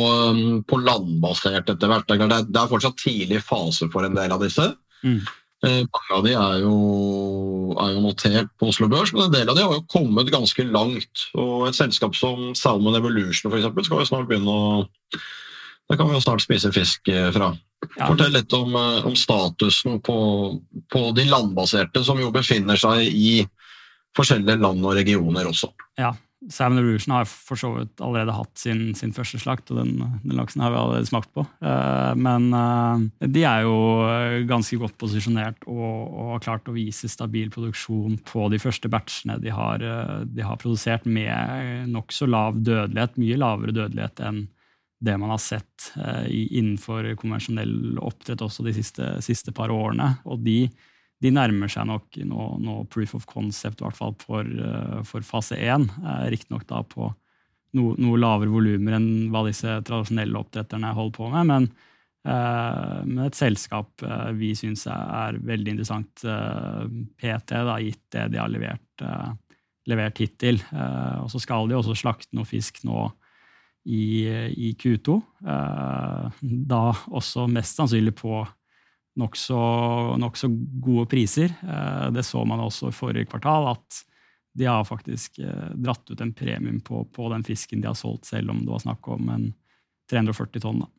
på 0.66 0.76
landbasert 0.82 1.70
etter 1.70 1.88
hvert. 1.90 2.08
Det 2.10 2.26
er, 2.26 2.42
det 2.46 2.60
er 2.60 2.70
fortsatt 2.70 2.98
tidlig 2.98 3.42
fase 3.46 3.86
for 3.94 4.02
en 4.06 4.16
del 4.18 4.30
av 4.34 4.42
disse. 4.42 4.66
Mm. 5.06 5.22
Eh, 5.64 5.84
mange 5.88 6.12
av 6.12 6.24
de 6.26 6.34
er 6.36 6.58
jo, 6.60 6.74
er 7.80 7.94
jo, 7.94 8.02
notert 8.04 8.50
på 8.60 8.68
Oslo 8.68 8.88
Børs, 8.92 9.14
men 9.14 9.28
en 9.28 9.34
del 9.34 9.50
av 9.50 9.56
de 9.56 9.64
har 9.64 9.78
jo 9.78 9.86
kommet 9.92 10.32
ganske 10.32 10.66
langt. 10.68 11.28
Og 11.40 11.68
Et 11.68 11.78
selskap 11.78 12.16
som 12.18 12.52
Salmon 12.58 12.96
Evolution 12.98 13.50
for 13.50 13.60
eksempel, 13.60 13.86
skal 13.86 14.02
vi 14.02 14.10
snart 14.10 14.28
begynne 14.28 14.50
å 14.50 14.84
Der 15.90 15.98
kan 16.00 16.08
vi 16.08 16.14
jo 16.16 16.24
snart 16.24 16.40
spise 16.40 16.70
fisk 16.72 17.08
eh, 17.12 17.28
fra. 17.32 17.50
Ja. 17.98 18.06
Fortell 18.08 18.32
litt 18.32 18.52
om, 18.56 18.72
eh, 18.72 19.04
om 19.04 19.16
statusen 19.16 19.98
på, 20.00 20.16
på, 20.88 21.02
de 21.12 21.26
landbaserte, 21.28 22.00
som 22.04 22.20
jo 22.20 22.30
befinner 22.32 22.80
seg 22.80 23.04
i 23.04 23.44
forskjellige 24.16 24.62
land 24.62 24.80
og 24.80 24.96
regioner 24.96 25.50
også. 25.50 25.68
Ja, 26.00 26.14
Salmon 26.52 26.80
Revolution 26.80 27.14
har 27.14 27.28
for 27.28 27.58
så 27.58 27.70
vidt 27.74 28.00
allerede 28.04 28.34
hatt 28.36 28.60
sin, 28.60 28.92
sin 28.98 29.14
første 29.16 29.38
slakt, 29.40 29.70
og 29.72 29.80
den, 29.80 29.94
den, 30.22 30.36
laksen 30.38 30.62
har 30.64 30.72
vi 30.74 30.78
allerede 30.80 31.08
smakt 31.08 31.30
på. 31.36 31.44
Uh, 31.64 32.12
men 32.18 32.48
uh, 32.54 33.04
de 33.24 33.44
er 33.48 33.64
jo 33.64 33.76
ganske 34.48 34.78
godt 34.80 34.96
posisjonert 35.00 35.66
og, 35.66 35.84
og, 35.84 36.32
har 36.34 36.44
klart 36.46 36.70
å 36.70 36.76
vise 36.76 37.10
stabil 37.10 37.52
produksjon 37.54 38.18
på 38.28 38.48
de 38.52 38.60
første 38.62 38.90
batchene 38.92 39.38
de 39.42 39.52
har, 39.54 39.84
de 40.26 40.44
har 40.44 40.58
produsert 40.60 41.06
med 41.06 41.88
nokså 41.92 42.28
lav 42.28 42.58
dødelighet, 42.58 43.18
mye 43.20 43.38
lavere 43.40 43.74
dødelighet 43.76 44.24
enn 44.24 44.44
det 45.04 45.14
man 45.20 45.34
har 45.34 45.40
sett 45.42 45.90
innenfor 46.30 47.10
konvensjonell 47.20 47.98
oppdrett 48.00 48.40
også 48.44 48.64
de 48.64 48.72
siste, 48.72 49.08
siste 49.24 49.52
par 49.52 49.72
årene. 49.74 50.14
Og 50.24 50.40
de 50.46 50.70
de 51.22 51.32
nærmer 51.32 51.70
seg 51.72 51.86
nok 51.88 52.18
nå, 52.26 52.46
nå 52.62 52.78
proof 52.92 53.14
of 53.16 53.26
concept, 53.30 53.80
i 53.80 53.86
hvert 53.86 53.98
fall 53.98 54.14
for, 54.20 54.44
eh, 54.44 55.00
for 55.08 55.26
fase 55.26 55.56
1. 55.56 55.88
Eh, 56.02 56.26
Riktignok 56.34 56.66
da 56.70 56.82
på 56.82 57.08
noe, 57.74 57.96
noe 57.98 58.20
lavere 58.20 58.52
volumer 58.52 58.98
enn 58.98 59.30
hva 59.32 59.44
disse 59.48 59.80
tradisjonelle 59.86 60.38
oppdretterne 60.38 60.92
holder 60.94 61.16
på 61.16 61.30
med. 61.32 61.50
Men, 61.50 61.68
eh, 62.26 63.00
med 63.06 63.26
et 63.26 63.38
selskap 63.38 64.04
vi 64.34 64.52
syns 64.58 64.86
er 64.90 65.38
veldig 65.38 65.74
interessant 65.74 66.26
PT, 67.18 67.50
da, 67.70 67.78
gitt 67.82 68.04
det 68.14 68.30
de 68.32 68.38
har 68.38 68.48
levert, 68.48 69.04
levert 69.86 70.18
hittil. 70.18 70.62
og 70.72 71.28
så 71.30 71.40
skal 71.40 71.68
de 71.68 71.74
også 71.74 71.96
slakte 71.96 72.32
noe 72.34 72.44
fisk 72.44 72.84
nå 72.84 73.12
i, 73.86 74.24
i 74.24 74.72
Q2. 74.72 75.20
da 76.66 76.92
også 77.10 77.48
mest 77.50 77.76
sannsynlig 77.76 78.14
på 78.16 78.46
nokså 79.20 79.58
nok 80.20 80.40
gode 80.82 81.06
priser. 81.10 81.54
Eh, 81.62 82.10
det 82.14 82.24
så 82.26 82.44
man 82.44 82.62
også 82.64 82.90
i 82.90 82.96
forrige 82.96 83.30
kvartal, 83.30 83.70
at 83.74 84.02
de 84.54 84.68
har 84.70 84.84
faktisk 84.86 85.38
eh, 85.38 85.70
dratt 85.74 86.10
ut 86.10 86.20
en 86.20 86.32
premium 86.32 86.80
på, 86.80 87.04
på 87.04 87.30
den 87.32 87.44
fisken 87.46 87.82
de 87.82 87.90
har 87.90 87.98
solgt, 87.98 88.26
selv 88.30 88.50
om 88.50 88.64
det 88.64 88.74
var 88.74 88.84
snakk 88.84 89.08
om 89.08 89.30
en 89.34 89.48
340 90.10 90.62
tonn. 90.62 90.84
Da. 90.84 90.90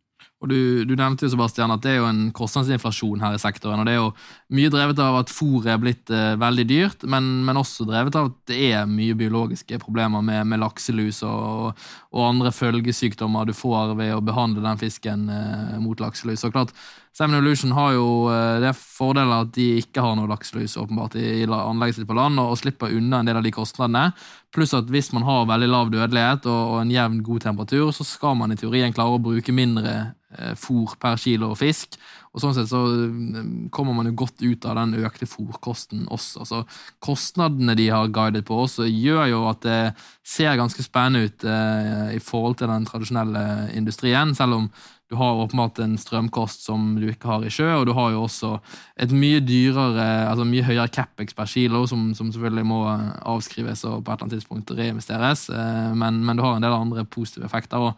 Og 0.43 0.49
du, 0.51 0.59
du, 0.85 0.93
nevnte 0.99 1.25
jo 1.25 1.31
Sebastian, 1.31 1.71
at 1.73 1.81
det 1.83 1.93
er 1.93 2.01
jo 2.01 2.09
en 2.09 2.27
kostnadsinflasjon 2.35 3.23
her 3.23 3.37
i 3.37 3.41
sektoren. 3.41 3.81
og 3.81 3.87
Det 3.87 3.93
er 3.95 4.01
jo 4.01 4.11
mye 4.57 4.71
drevet 4.73 4.99
av 5.01 5.19
at 5.21 5.31
fôret 5.31 5.71
er 5.71 5.79
blitt 5.81 6.11
eh, 6.13 6.35
veldig 6.39 6.65
dyrt, 6.69 7.05
men, 7.09 7.29
men, 7.47 7.59
også 7.59 7.87
drevet 7.87 8.17
av 8.19 8.29
at 8.29 8.35
det 8.51 8.59
er 8.75 8.89
mye 8.89 9.15
biologiske 9.17 9.79
problemer 9.81 10.25
med, 10.25 10.43
med 10.51 10.61
lakselus 10.61 11.23
og, 11.25 11.79
og, 12.11 12.21
andre 12.27 12.51
følgesykdommer 12.53 13.47
du 13.47 13.55
får 13.55 13.95
ved 13.97 14.13
å 14.17 14.23
behandle 14.25 14.65
den 14.65 14.81
fisken 14.81 15.25
eh, 15.31 15.79
mot 15.81 16.03
lakselus. 16.03 16.45
Og 16.45 16.53
klart, 16.55 16.75
Salmon 17.15 17.37
Evolution 17.37 17.71
har 17.71 17.93
jo 17.95 18.07
eh, 18.27 18.57
det 18.59 18.73
fordelen 18.75 19.31
at 19.37 19.53
de 19.55 19.69
ikke 19.79 20.03
har 20.03 20.17
noe 20.17 20.27
lakselus 20.27 20.75
åpenbart 20.81 21.15
i 21.15 21.45
anlegget 21.47 22.01
sitt 22.01 22.09
på 22.09 22.17
land, 22.17 22.41
og, 22.43 22.57
slipper 22.59 22.91
unna 22.91 23.21
en 23.21 23.29
del 23.29 23.39
av 23.39 23.45
de 23.45 23.53
kostnadene. 23.55 24.09
Pluss 24.55 24.75
at 24.75 24.91
hvis 24.91 25.13
man 25.15 25.23
har 25.23 25.47
veldig 25.47 25.69
lav 25.71 25.93
dødelighet 25.93 26.49
og, 26.51 26.81
en 26.81 26.91
jevn, 26.91 27.21
god 27.23 27.47
temperatur, 27.47 27.93
så 27.95 28.03
skal 28.07 28.35
man 28.35 28.51
i 28.51 28.59
teorien 28.59 28.91
klare 28.95 29.15
å 29.15 29.23
bruke 29.23 29.55
mindre 29.55 29.93
eh, 30.35 30.51
fôr 30.59 30.97
per 30.99 31.15
kilo 31.21 31.53
fisk. 31.55 31.95
Og 32.35 32.43
sånn 32.43 32.55
sett 32.57 32.67
så 32.67 32.81
mm, 32.83 33.69
kommer 33.71 33.95
man 33.95 34.09
jo 34.09 34.17
godt 34.19 34.43
ut 34.43 34.67
av 34.67 34.75
den 34.81 34.97
økte 35.07 35.27
fôrkosten 35.29 36.03
også. 36.11 36.43
Så 36.43 36.59
kostnadene 36.99 37.77
de 37.79 37.87
har 37.95 38.11
guidet 38.11 38.43
på 38.49 38.57
oss, 38.65 38.75
gjør 38.83 39.29
jo 39.31 39.45
at 39.53 39.63
det 39.63 39.79
ser 40.27 40.59
ganske 40.59 40.83
spennende 40.83 41.29
ut 41.29 41.47
eh, 41.47 42.17
i 42.17 42.19
forhold 42.19 42.59
til 42.59 42.75
den 42.75 42.91
tradisjonelle 42.91 43.45
industrien, 43.79 44.35
selv 44.35 44.59
om 44.59 44.67
du 45.09 45.15
har 45.15 45.37
åpenbart 45.37 45.79
en 45.79 45.97
strømkost 46.01 46.65
som 46.65 46.95
du 46.97 47.05
ikke 47.11 47.29
har 47.29 47.45
i 47.45 47.51
sjø, 47.53 47.67
og 47.77 47.85
du 47.85 47.93
har 47.93 48.13
jo 48.15 48.23
også 48.25 48.55
et 49.01 49.11
mye 49.13 49.41
dyrere, 49.45 50.05
altså 50.31 50.47
mye 50.49 50.65
høyere 50.65 50.89
capex 50.89 51.35
per 51.37 51.49
kilo, 51.49 51.83
som, 51.89 52.07
som, 52.17 52.31
selvfølgelig 52.33 52.65
må 52.65 52.79
avskrives 53.21 53.85
og 53.85 53.99
på 54.01 54.09
et 54.09 54.15
eller 54.15 54.25
annet 54.25 54.37
tidspunkt 54.39 54.73
reinvesteres, 54.73 55.47
eh, 55.53 55.91
men, 55.93 56.23
men, 56.25 56.37
du 56.37 56.45
har 56.45 56.57
en 56.57 56.65
del 56.65 56.73
andre 56.73 57.05
positive 57.05 57.45
effekter. 57.45 57.77
og 57.77 57.93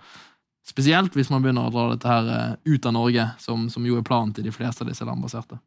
Spesielt 0.67 1.15
hvis 1.15 1.31
man 1.31 1.39
begynner 1.45 1.69
å 1.69 1.71
dra 1.71 1.87
dette 1.93 2.11
her 2.11 2.29
eh, 2.33 2.75
ut 2.75 2.91
av 2.91 2.97
Norge, 2.99 3.31
som, 3.39 3.69
som 3.71 3.87
jo 3.87 4.01
er 4.01 4.07
planen 4.07 4.35
til 4.35 4.43
de 4.43 4.51
fleste 4.51 4.83
av 4.83 4.91
disse 4.91 5.07
landbaserte. 5.07 5.61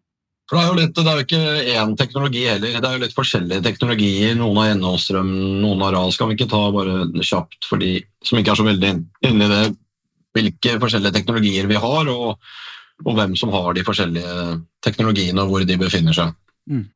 For 0.51 0.59
det 0.59 0.63
er, 0.65 0.69
jo 0.69 0.79
litt, 0.81 0.97
det 0.99 1.07
er 1.07 1.19
jo 1.19 1.25
ikke 1.25 1.75
én 1.79 1.93
teknologi 1.97 2.41
heller, 2.43 2.81
det 2.83 2.89
er 2.89 2.97
jo 2.97 3.05
litt 3.05 3.15
forskjellige 3.15 3.63
teknologier. 3.65 4.33
Noen 4.37 4.59
har 4.59 4.73
NH-strøm, 4.75 5.29
noen 5.63 5.85
har 5.87 5.95
RAS. 5.95 6.19
Kan 6.19 6.29
vi 6.29 6.37
ikke 6.37 6.51
ta 6.51 6.65
bare 6.75 7.05
kjapt 7.23 7.69
for 7.71 7.81
de 7.81 8.01
som 8.27 8.41
ikke 8.41 8.53
er 8.57 8.59
så 8.59 8.67
veldig 8.67 8.91
inne 9.31 9.47
i 9.47 9.53
det, 9.53 9.61
hvilke 10.37 10.77
forskjellige 10.83 11.15
teknologier 11.19 11.69
vi 11.71 11.79
har, 11.81 12.11
og, 12.11 12.41
og, 13.05 13.13
hvem 13.17 13.37
som 13.39 13.53
har 13.55 13.73
de 13.77 13.85
forskjellige 13.87 14.35
teknologiene, 14.85 15.43
og 15.43 15.53
hvor 15.53 15.67
de 15.67 15.79
befinner 15.81 16.17
seg. 16.17 16.35
Mm. 16.71 16.87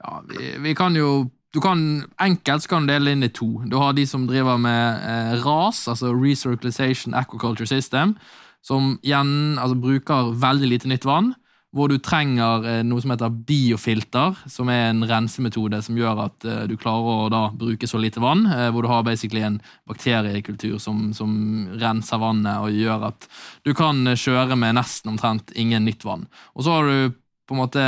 Ja, 0.00 0.20
vi, 0.30 0.54
vi, 0.64 0.74
kan 0.74 0.96
jo 0.96 1.30
du 1.54 1.60
kan, 1.60 1.80
Enkelt 2.22 2.68
kan 2.70 2.86
du 2.86 2.92
dele 2.92 3.12
inn 3.12 3.26
i 3.26 3.32
to. 3.34 3.48
Du 3.66 3.76
har 3.80 3.92
de 3.92 4.06
som 4.06 4.26
driver 4.28 4.58
med 4.60 5.02
eh, 5.02 5.34
RAS, 5.42 5.86
altså 5.90 6.14
Recirculation 6.14 7.14
Aquaculture 7.18 7.66
System, 7.66 8.14
som 8.62 8.94
igjen 9.02 9.58
altså, 9.58 9.76
bruker 9.80 10.34
veldig 10.40 10.70
lite 10.74 10.90
nytt 10.90 11.06
vann 11.08 11.34
hvor 11.76 11.90
du 11.90 12.00
trenger 12.02 12.64
eh, 12.66 12.80
noe 12.86 13.02
som 13.02 13.12
heter 13.14 13.30
biofilter, 13.46 14.38
som 14.50 14.70
er 14.72 14.88
en 14.88 15.04
rensemetode 15.06 15.78
som 15.86 15.98
gjør 15.98 16.24
at 16.24 16.46
eh, 16.46 16.64
du 16.70 16.74
klarer 16.80 17.10
å 17.26 17.28
da 17.30 17.42
bruke 17.54 17.86
så 17.86 18.00
lite 18.02 18.22
vann. 18.22 18.42
Eh, 18.50 18.68
hvor 18.74 18.82
du 18.82 18.90
har 18.90 19.06
basically 19.06 19.44
en 19.46 19.60
bakteriekultur 19.88 20.80
som, 20.82 21.10
som 21.14 21.32
renser 21.80 22.22
vannet 22.22 22.58
og 22.64 22.74
gjør 22.74 23.06
at 23.12 23.30
du 23.66 23.72
kan 23.78 24.02
kjøre 24.16 24.58
med 24.58 24.80
nesten 24.80 25.14
omtrent 25.14 25.54
ingen 25.54 25.86
nytt 25.86 26.06
vann. 26.06 26.26
Og 26.58 26.66
så 26.66 26.74
har 26.74 26.90
du 26.90 27.14
på 27.46 27.54
en 27.54 27.62
måte 27.62 27.86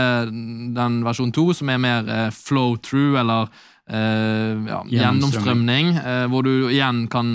den 0.74 1.02
versjon 1.06 1.34
to 1.34 1.50
som 1.54 1.70
er 1.70 1.82
mer 1.82 2.08
flow 2.34 2.74
through, 2.82 3.18
eller 3.20 3.50
ja, 3.92 4.78
gjennomstrømning, 4.88 5.92
uh, 5.98 6.26
hvor 6.32 6.46
du 6.46 6.68
igjen 6.70 7.04
kan 7.12 7.32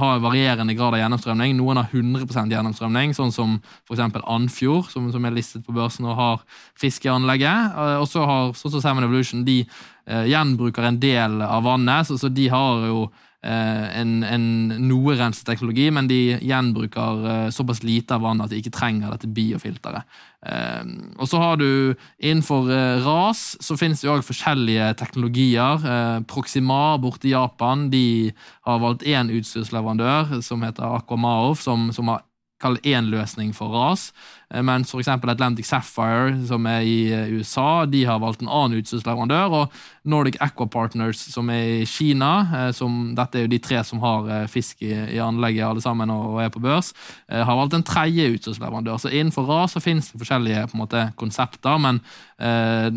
ha 0.00 0.14
varierende 0.22 0.76
grad 0.78 0.96
av 0.96 1.02
gjennomstrømning. 1.02 1.56
Noen 1.58 1.82
har 1.82 1.90
100% 1.92 2.54
gjennomstrømning, 2.54 3.16
sånn 3.16 3.34
som 3.34 3.58
f.eks. 3.88 4.04
Andfjord, 4.22 4.88
som, 4.92 5.10
som, 5.12 5.26
er 5.28 5.36
listet 5.36 5.66
på 5.66 5.74
børsen 5.76 6.08
og 6.08 6.16
har 6.20 6.62
fisk 6.80 7.04
i 7.08 7.12
anlegget. 7.12 7.76
Uh, 7.76 7.98
og 8.02 8.08
så 8.10 8.24
har 8.28 8.56
sånn 8.58 8.76
som 8.76 8.84
Seven 8.84 9.08
Evolution 9.08 9.44
de 9.46 9.62
gjenbruker 10.04 10.84
en 10.84 10.98
del 11.00 11.38
av 11.40 11.62
vannet, 11.64 12.04
så, 12.04 12.18
så 12.20 12.28
de 12.28 12.50
har 12.52 12.82
jo 12.90 13.06
Eh, 13.08 13.33
en, 13.44 14.12
en 14.24 14.44
noe 14.88 15.16
renseteknologi, 15.18 15.90
men 15.92 16.08
de 16.10 16.20
gjenbruker 16.40 17.26
eh, 17.30 17.48
såpass 17.54 17.82
lite 17.84 18.16
av 18.16 18.24
vann 18.24 18.40
at 18.44 18.52
de 18.52 18.60
ikke 18.60 18.72
trenger 18.74 19.12
dette 19.12 19.30
biofilteret. 19.36 20.08
Eh, 20.44 20.82
og 21.18 21.28
så 21.30 21.40
har 21.42 21.60
du 21.60 21.94
Innenfor 22.18 22.68
RAS 23.04 23.44
så 23.64 23.76
finnes 23.80 24.00
det 24.00 24.08
jo 24.08 24.14
også 24.14 24.30
forskjellige 24.32 24.90
teknologier. 25.00 25.84
Proximar 26.30 27.00
borte 27.02 27.28
i 27.28 27.34
Japan 27.34 27.88
de 27.92 28.32
har 28.66 28.80
valgt 28.82 29.04
én 29.08 29.32
utstyrsleverandør 29.34 30.38
som 30.44 30.64
heter 30.64 30.96
Aquamaov, 30.98 31.58
som, 31.60 31.90
som 31.92 32.12
har 32.12 32.24
kall 32.64 32.80
én 32.82 33.12
løsning 33.12 33.52
for 33.56 33.72
ras. 33.74 34.08
Eh, 34.50 34.62
mens 34.64 34.90
f.eks. 34.90 35.08
Atlantic 35.08 35.68
Sapphire, 35.68 36.34
som 36.48 36.66
er 36.70 36.86
i 36.88 36.96
eh, 37.12 37.32
USA, 37.36 37.84
de 37.90 38.04
har 38.08 38.22
valgt 38.22 38.42
en 38.42 38.50
annen 38.50 38.80
utstyrsleverandør. 38.80 39.56
Og 39.58 40.08
Nordic 40.10 40.38
Aqua 40.44 40.66
Partners, 40.70 41.20
som 41.32 41.50
er 41.52 41.82
i 41.82 41.88
Kina, 41.88 42.32
eh, 42.58 42.70
som, 42.76 43.14
dette 43.16 43.40
er 43.40 43.46
jo 43.46 43.52
de 43.54 43.60
tre 43.62 43.82
som 43.86 44.02
har 44.04 44.48
fisk 44.50 44.82
i, 44.84 44.92
i 45.16 45.20
anlegget 45.22 45.66
alle 45.68 45.84
sammen 45.84 46.12
og, 46.12 46.40
er 46.42 46.50
på 46.52 46.62
børs, 46.62 46.92
har 47.28 47.56
valgt 47.56 47.76
en 47.76 47.86
tredje 47.86 48.26
utstyrsleverandør. 48.34 48.98
Så 49.00 49.12
innenfor 49.12 49.46
ras 49.48 49.74
så 49.74 49.82
finnes 49.82 50.10
det 50.10 50.20
forskjellige 50.20 50.66
på 50.70 50.78
en 50.78 50.82
måte, 50.84 51.06
konsepter, 51.20 51.78
men 51.82 52.00
eh, 52.38 52.88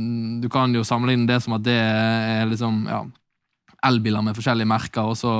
du 0.41 0.49
kan 0.51 0.73
jo 0.75 0.86
sammenligne 0.88 1.27
det 1.30 1.41
som 1.43 1.58
at 1.58 1.65
det 1.65 1.77
er 1.77 2.47
liksom 2.49 2.86
ja, 2.89 3.03
elbiler 3.85 4.23
med 4.25 4.35
forskjellige 4.37 4.69
merker, 4.69 5.11
og 5.11 5.17
så 5.19 5.33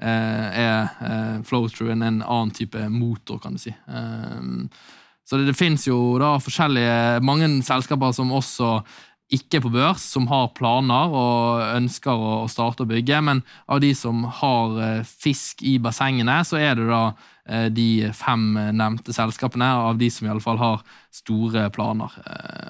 eh, 0.00 0.64
er 0.64 0.90
eh, 1.04 1.38
flow-throughen 1.46 2.04
en 2.06 2.20
annen 2.22 2.52
type 2.56 2.80
motor, 2.92 3.40
kan 3.42 3.56
du 3.56 3.62
si. 3.62 3.74
Um, 3.86 4.68
så 5.28 5.38
det, 5.38 5.50
det 5.50 5.58
finnes 5.58 5.84
jo 5.86 6.16
da 6.20 6.34
forskjellige 6.42 7.22
mange 7.24 7.50
selskaper 7.66 8.14
som 8.16 8.32
også 8.34 8.78
ikke 9.32 9.62
på 9.64 9.70
børs, 9.72 10.04
som 10.12 10.26
har 10.28 10.50
planer 10.56 11.12
og 11.16 11.62
ønsker 11.78 12.12
å, 12.12 12.32
starte 12.52 12.84
å 12.84 12.88
bygge, 12.90 13.20
men 13.24 13.40
av 13.64 13.80
de 13.84 13.92
som 13.96 14.26
har 14.40 14.80
eh, 14.80 15.06
fisk 15.06 15.64
i 15.64 15.78
bassengene, 15.82 16.42
så 16.48 16.60
er 16.60 16.80
det 16.80 16.88
da 16.90 17.04
de 17.74 18.06
fem 18.14 18.52
nevnte 18.70 19.10
selskapene, 19.10 19.66
av 19.66 19.96
de 19.98 20.06
som 20.14 20.28
i 20.28 20.30
alle 20.30 20.44
fall 20.44 20.60
har 20.60 20.84
store 21.10 21.64
planer. 21.74 22.12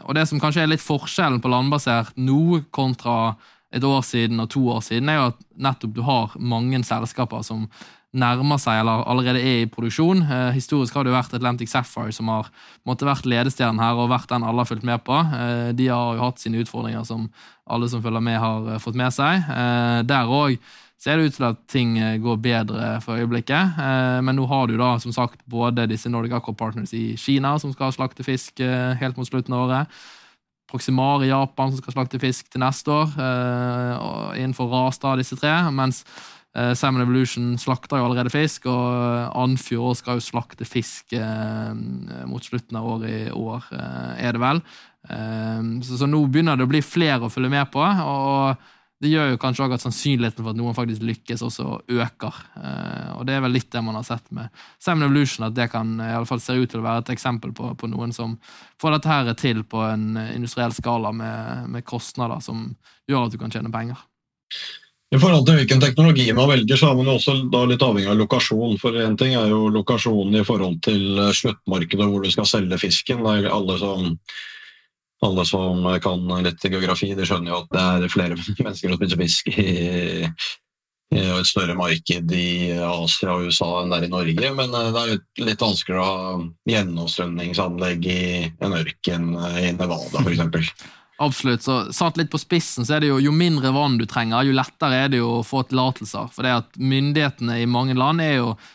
Og 0.08 0.16
Det 0.16 0.22
som 0.30 0.40
kanskje 0.40 0.62
er 0.64 0.70
litt 0.72 0.80
forskjellen 0.80 1.42
på 1.44 1.50
landbasert 1.52 2.16
nå 2.16 2.62
kontra 2.72 3.34
et 3.72 3.84
år 3.84 4.04
siden 4.04 4.42
og 4.42 4.50
to 4.52 4.62
år 4.68 4.84
siden, 4.84 5.08
er 5.08 5.18
jo 5.18 5.26
at 5.32 5.42
nettopp 5.56 5.96
du 5.96 6.02
har 6.06 6.36
mange 6.38 6.82
selskaper 6.84 7.44
som 7.46 7.66
nærmer 8.12 8.60
seg 8.60 8.82
eller 8.82 9.06
allerede 9.08 9.40
er 9.40 9.62
i 9.62 9.70
produksjon. 9.72 10.20
Eh, 10.26 10.50
historisk 10.56 10.94
har 10.94 11.06
det 11.06 11.12
jo 11.12 11.16
vært 11.16 11.32
Atlantic 11.38 11.72
Sapphire 11.72 12.12
som 12.12 12.28
har 12.28 12.50
måtte 12.88 13.08
vært 13.08 13.28
ledestjernen 13.28 13.80
her 13.80 13.96
og 13.96 14.12
vært 14.12 14.28
den 14.32 14.44
alle 14.44 14.64
har 14.64 14.68
fulgt 14.68 14.86
med 14.86 15.00
på. 15.06 15.16
Eh, 15.16 15.72
de 15.76 15.88
har 15.88 16.18
jo 16.18 16.26
hatt 16.26 16.42
sine 16.42 16.60
utfordringer 16.60 17.06
som 17.08 17.30
alle 17.72 17.88
som 17.88 18.04
følger 18.04 18.24
med, 18.24 18.38
har 18.42 18.68
eh, 18.74 18.80
fått 18.82 18.98
med 19.00 19.16
seg. 19.16 19.48
Eh, 19.48 19.98
der 20.08 20.28
òg 20.28 20.58
ser 21.02 21.18
det 21.18 21.30
ut 21.30 21.38
til 21.38 21.48
at 21.48 21.62
ting 21.72 21.96
eh, 21.98 22.18
går 22.22 22.42
bedre 22.44 22.94
for 23.04 23.16
øyeblikket. 23.16 23.80
Eh, 23.80 24.20
men 24.26 24.36
nå 24.36 24.44
har 24.50 24.68
du 24.68 24.76
da 24.76 24.94
som 25.02 25.14
sagt 25.16 25.40
både 25.50 25.88
disse 25.90 26.12
Nordic 26.12 26.36
Aqua 26.36 26.54
Partners 26.54 26.92
i 26.92 27.14
Kina, 27.16 27.56
som 27.62 27.72
skal 27.72 27.96
slakte 27.96 28.26
fisk 28.28 28.60
helt 28.60 29.16
mot 29.16 29.28
slutten 29.28 29.56
av 29.56 29.70
året. 29.70 30.02
Proximar 30.70 31.24
i 31.24 31.30
Japan, 31.30 31.72
som 31.72 31.82
skal 31.82 31.96
slakte 31.96 32.20
fisk 32.22 32.48
til 32.52 32.62
neste 32.62 32.92
år. 32.92 33.16
Uh, 33.16 34.32
innenfor 34.38 34.70
Rasta, 34.72 35.16
disse 35.20 35.36
tre. 35.36 35.52
Mens 35.74 36.02
uh, 36.56 36.72
Salmon 36.78 37.04
Evolution 37.04 37.52
slakter 37.60 38.00
jo 38.00 38.06
allerede 38.08 38.32
fisk, 38.32 38.68
og 38.70 39.36
Andfjord 39.42 39.98
skal 40.00 40.20
jo 40.20 40.26
slakte 40.26 40.68
fisk 40.68 41.16
uh, 41.18 41.74
mot 42.30 42.44
slutten 42.44 42.78
av 42.80 42.88
året 42.94 43.10
i 43.10 43.34
år, 43.36 43.68
er 44.16 44.32
det 44.36 44.42
vel. 44.42 44.62
Så, 45.82 45.96
så, 45.98 46.06
nå 46.06 46.20
begynner 46.30 46.54
det 46.54 46.62
å 46.62 46.70
bli 46.70 46.78
flere 46.86 47.26
å 47.26 47.32
følge 47.32 47.50
med 47.50 47.66
på. 47.74 47.82
og 47.82 48.68
det 49.02 49.10
gjør 49.10 49.32
jo 49.32 49.38
kanskje 49.42 49.64
også 49.64 49.74
at 49.74 49.82
sannsynligheten 49.82 50.44
for 50.44 50.52
at 50.52 50.58
noen 50.60 50.76
faktisk 50.76 51.02
lykkes, 51.02 51.40
også 51.42 51.64
øker. 51.90 52.36
Eh, 52.54 53.08
og 53.16 53.24
Det 53.26 53.34
er 53.34 53.40
vel 53.42 53.56
litt 53.56 53.70
det 53.74 53.82
man 53.82 53.96
har 53.98 54.04
sett 54.06 54.28
med 54.30 54.62
Seven 54.78 55.02
Evolution, 55.02 55.46
at 55.48 55.56
det 55.56 55.66
kan 55.72 55.96
i 55.98 56.12
alle 56.14 56.28
fall 56.28 56.42
ser 56.42 56.60
ut 56.62 56.70
til 56.70 56.78
å 56.78 56.86
være 56.86 57.02
et 57.02 57.10
eksempel 57.16 57.50
på, 57.50 57.72
på 57.74 57.90
noen 57.90 58.14
som 58.14 58.36
får 58.82 58.94
dette 58.94 59.10
her 59.10 59.32
til 59.34 59.64
på 59.66 59.82
en 59.88 60.14
industriell 60.28 60.74
skala 60.76 61.10
med, 61.10 61.66
med, 61.74 61.86
kostnader 61.88 62.38
som 62.46 62.68
gjør 63.10 63.26
at 63.26 63.34
du 63.34 63.40
kan 63.42 63.50
tjene 63.50 63.74
penger. 63.74 63.98
I 65.12 65.18
forhold 65.18 65.48
til 65.48 65.58
hvilken 65.58 65.82
teknologi 65.82 66.28
man 66.32 66.48
velger, 66.48 66.78
så 66.78 66.92
er 66.92 67.02
man 67.02 67.10
også 67.10 67.34
litt 67.68 67.82
avhengig 67.82 68.08
av 68.08 68.22
lokasjon. 68.22 68.78
For 68.80 68.94
Én 69.02 69.18
ting 69.18 69.34
er 69.34 69.50
jo 69.50 69.66
lokasjonen 69.74 70.38
i 70.38 70.46
forhold 70.46 70.78
til 70.86 71.18
sluttmarkedet 71.42 72.06
hvor 72.06 72.22
du 72.22 72.30
skal 72.32 72.48
selge 72.48 72.78
fisken. 72.86 73.26
Det 73.26 73.34
er 73.42 73.50
alle 73.52 73.76
som 73.82 74.14
alle 75.22 75.44
som 75.46 75.86
kan 76.02 76.26
litt 76.44 76.64
geografi, 76.66 77.12
de 77.14 77.26
skjønner 77.28 77.52
jo 77.52 77.62
at 77.62 77.72
det 77.74 77.86
er 77.86 78.12
flere 78.12 78.38
mennesker 78.66 78.92
som 78.92 78.98
spiser 79.00 79.20
fisk 79.20 79.50
i, 79.54 79.74
i 81.12 81.22
et 81.22 81.48
større 81.48 81.76
marked 81.78 82.32
i 82.36 82.48
Asia 82.86 83.36
og 83.36 83.50
USA 83.50 83.70
enn 83.82 83.92
det 83.92 84.00
er 84.00 84.08
i 84.08 84.14
Norge. 84.14 84.54
Men 84.58 84.74
eh, 84.78 84.90
det 84.94 85.04
er 85.04 85.46
litt 85.50 85.62
vanskeligere 85.62 86.02
å 86.02 86.16
ha 86.16 86.40
gjennomstrømningsanlegg 86.72 88.10
i 88.10 88.24
en 88.64 88.80
ørken 88.80 89.30
i 89.62 89.70
Nevada 89.76 90.24
f.eks. 90.24 90.74
Absolutt. 91.22 91.62
så 91.62 91.92
Satt 91.92 92.16
litt 92.18 92.32
på 92.32 92.40
spissen, 92.40 92.86
så 92.86 92.96
er 92.96 93.04
det 93.04 93.12
jo 93.12 93.20
jo 93.22 93.32
mindre 93.34 93.70
vann 93.74 93.98
du 94.00 94.06
trenger, 94.10 94.42
jo 94.48 94.56
lettere 94.56 95.04
er 95.04 95.12
det 95.12 95.20
jo 95.20 95.38
å 95.38 95.44
få 95.46 95.62
tillatelser. 95.68 96.30
For 96.34 96.46
det 96.46 96.54
at 96.64 96.78
myndighetene 96.80 97.60
i 97.62 97.68
mange 97.70 97.94
land 97.98 98.24
er 98.24 98.40
jo 98.40 98.54
eh, 98.56 98.70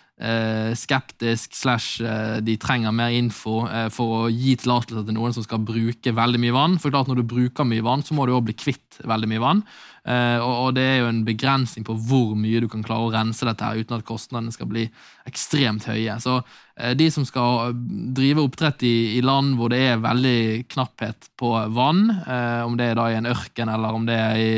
skeptisk, 0.73 1.53
slash 1.53 2.01
eh, 2.01 2.37
de 2.41 2.55
trenger 2.57 2.95
mer 2.95 3.13
info 3.13 3.59
eh, 3.69 3.85
for 3.93 4.23
å 4.23 4.31
gi 4.33 4.55
tillatelse 4.57 5.05
til 5.05 5.13
noen 5.13 5.35
som 5.35 5.45
skal 5.45 5.61
bruke 5.61 6.13
veldig 6.15 6.41
mye 6.41 6.55
vann. 6.55 6.79
For 6.81 6.93
klart 6.93 7.11
Når 7.11 7.21
du 7.21 7.29
bruker 7.35 7.67
mye 7.67 7.85
vann, 7.85 8.01
så 8.01 8.17
må 8.17 8.25
du 8.25 8.33
også 8.33 8.47
bli 8.49 8.57
kvitt 8.57 8.97
veldig 9.05 9.29
mye 9.29 9.43
vann. 9.43 9.61
Eh, 10.07 10.39
og, 10.39 10.71
det 10.77 10.85
er 10.87 11.01
jo 11.01 11.09
en 11.09 11.25
begrensning 11.27 11.83
på 11.85 11.93
hvor 12.07 12.31
mye 12.39 12.61
du 12.63 12.69
kan 12.71 12.85
klare 12.85 13.09
å 13.09 13.11
rense 13.11 13.43
dette 13.43 13.65
her 13.65 13.81
uten 13.81 13.97
at 13.97 14.05
kostnadene 14.07 14.55
skal 14.55 14.69
bli 14.71 14.85
ekstremt 15.27 15.89
høye. 15.89 16.15
Så 16.23 16.37
eh, 16.79 16.93
de 16.95 17.09
som 17.11 17.25
skal 17.27 17.75
drive 18.15 18.45
oppdrett 18.45 18.85
i, 18.87 19.19
land 19.25 19.57
hvor 19.59 19.73
det 19.73 19.81
er 19.83 20.01
veldig 20.03 20.63
knapphet 20.71 21.29
på 21.37 21.51
vann, 21.75 22.07
eh, 22.23 22.63
om 22.63 22.79
det 22.79 22.89
er 22.89 22.97
da 23.01 23.09
i 23.11 23.19
en 23.19 23.29
ørken 23.33 23.73
eller 23.73 23.99
om 23.99 24.07
det 24.07 24.17
er 24.17 24.41
i 24.41 24.57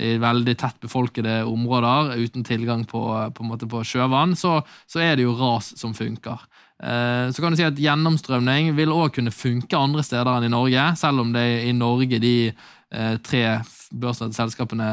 i 0.00 0.16
veldig 0.20 0.56
tett 0.58 0.80
befolkede 0.82 1.40
områder 1.48 2.16
uten 2.20 2.44
tilgang 2.46 2.86
på, 2.88 3.02
på, 3.36 3.50
på 3.70 3.82
sjøvann, 3.86 4.36
så, 4.38 4.60
så, 4.88 5.02
er 5.04 5.18
det 5.18 5.26
jo 5.26 5.36
ras 5.38 5.72
som 5.78 5.94
funker. 5.96 6.40
Eh, 6.82 7.28
så 7.30 7.42
kan 7.42 7.52
du 7.52 7.60
si 7.60 7.66
at 7.68 7.80
Gjennomstrømning 7.80 8.72
vil 8.78 8.94
òg 8.94 9.14
kunne 9.18 9.34
funke 9.34 9.78
andre 9.78 10.04
steder 10.06 10.32
enn 10.36 10.48
i 10.48 10.52
Norge, 10.52 10.86
selv 11.00 11.24
om 11.24 11.34
det 11.36 11.44
er 11.44 11.68
i 11.68 11.76
Norge 11.76 12.20
de 12.22 12.34
eh, 12.48 13.16
tre 13.24 13.44
børsnoterte 13.90 14.38
selskapene 14.38 14.86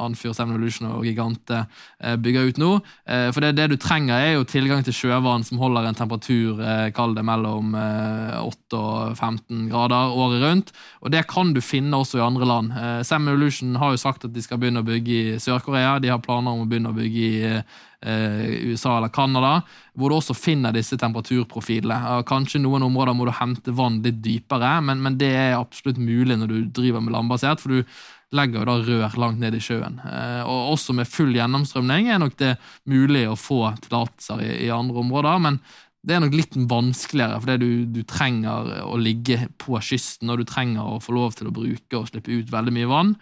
Anfyr, 0.00 0.32
Seven 0.32 0.54
Evolution 0.54 0.88
og 0.90 1.04
Gigante 1.06 1.62
eh, 2.00 2.16
bygger 2.20 2.48
ut 2.48 2.60
nå. 2.60 2.70
Eh, 3.06 3.28
for 3.34 3.44
det, 3.44 3.54
det, 3.58 3.68
du 3.72 3.76
trenger, 3.80 4.16
er 4.16 4.34
jo 4.36 4.46
tilgang 4.48 4.84
til 4.86 4.96
sjøvann 4.96 5.44
som 5.46 5.60
holder 5.60 5.88
en 5.88 5.98
temperatur 5.98 6.62
eh, 6.64 6.88
kall 6.96 7.16
det 7.16 7.24
mellom 7.28 7.76
8 7.76 8.78
og 8.78 9.16
15 9.18 9.68
grader 9.72 10.16
året 10.16 10.44
rundt. 10.44 10.74
Og 11.04 11.12
det 11.12 11.26
kan 11.30 11.52
du 11.54 11.60
finne 11.64 11.98
også 11.98 12.20
i 12.20 12.24
andre 12.24 12.48
land. 12.48 12.74
Seven 13.06 13.28
Evolution 13.28 13.76
har 13.80 13.94
jo 13.94 14.00
sagt 14.00 14.26
at 14.26 14.34
de 14.34 14.42
skal 14.44 14.60
begynne 14.60 14.82
å 14.82 14.86
bygge 14.86 15.12
i 15.12 15.38
Sør-Korea. 15.42 15.98
De 16.02 16.12
har 16.12 16.22
planer 16.24 16.54
om 16.54 16.64
å 16.64 16.68
begynne 16.68 16.92
å 16.92 16.96
bygge 16.96 17.28
i 17.28 17.56
USA 18.02 18.96
eller 18.96 19.12
Canada, 19.14 19.60
hvor 19.94 20.10
du 20.10 20.16
også 20.16 20.34
finner 20.34 20.74
disse 20.74 20.98
temperaturprofilene. 20.98 22.22
Kanskje 22.26 22.62
noen 22.62 22.82
områder 22.88 23.14
må 23.14 23.28
du 23.28 23.34
hente 23.36 23.74
vann 23.76 24.00
litt 24.02 24.18
dypere, 24.24 24.74
men, 24.82 25.04
men 25.04 25.20
det 25.20 25.30
er 25.38 25.60
absolutt 25.60 26.00
mulig 26.02 26.40
når 26.40 26.50
du 26.50 26.58
driver 26.82 27.04
med 27.04 27.14
landbasert. 27.14 27.62
for 27.62 27.76
du 27.76 27.94
legger 28.32 28.62
jo 28.62 28.66
da 28.68 28.76
rør 28.80 29.16
langt 29.20 29.40
ned 29.42 29.56
i 29.56 29.62
sjøen. 29.62 30.00
Eh, 30.08 30.42
og 30.48 30.74
Også 30.74 30.96
med 30.96 31.10
full 31.10 31.32
gjennomstrømning 31.36 32.10
er 32.10 32.20
nok 32.22 32.36
det 32.40 32.56
mulig 32.88 33.26
å 33.28 33.38
få 33.38 33.64
tillatelser 33.84 34.44
i, 34.44 34.52
i, 34.66 34.70
andre 34.72 35.02
områder. 35.04 35.40
men 35.48 35.60
det 36.02 36.16
er 36.16 36.22
nok 36.24 36.34
litt 36.34 36.56
vanskeligere, 36.56 37.38
fordi 37.44 37.56
du, 37.62 37.84
du, 37.94 38.00
trenger 38.10 38.72
å 38.82 38.96
ligge 38.98 39.44
på 39.62 39.78
kysten, 39.78 40.32
og 40.32 40.40
du 40.40 40.48
trenger 40.50 40.82
å 40.82 40.98
få 40.98 41.14
lov 41.14 41.36
til 41.38 41.46
å 41.46 41.54
bruke 41.54 41.94
og 41.94 42.08
slippe 42.08 42.34
ut 42.34 42.50
veldig 42.50 42.74
mye 42.74 42.88
vann. 42.90 43.12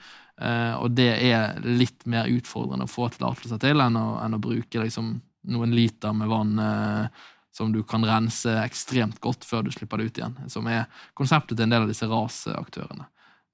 Eh, 0.40 0.74
og 0.81 0.94
det 0.96 1.11
er 1.29 1.61
litt 1.66 2.07
mer 2.09 2.31
utfordrende 2.33 2.87
å 2.88 2.90
få 2.90 3.11
tillatelse 3.12 3.61
til 3.61 3.83
enn 3.85 3.98
å, 4.00 4.07
enn 4.24 4.38
å 4.38 4.42
bruke 4.42 4.81
liksom, 4.81 5.12
noen 5.53 5.76
liter 5.76 6.16
med 6.16 6.31
vann 6.33 6.59
eh, 6.64 7.29
som 7.53 7.72
du 7.74 7.83
kan 7.85 8.05
rense 8.07 8.53
ekstremt 8.62 9.18
godt 9.20 9.44
før 9.44 9.66
du 9.66 9.72
slipper 9.74 10.00
det 10.00 10.09
ut 10.09 10.20
igjen. 10.20 10.37
Som 10.48 10.68
er 10.70 10.87
konseptet 11.18 11.59
til 11.59 11.66
en 11.66 11.74
del 11.74 11.85
av 11.85 11.90
disse 11.90 12.09
rasaktørene. 12.09 13.09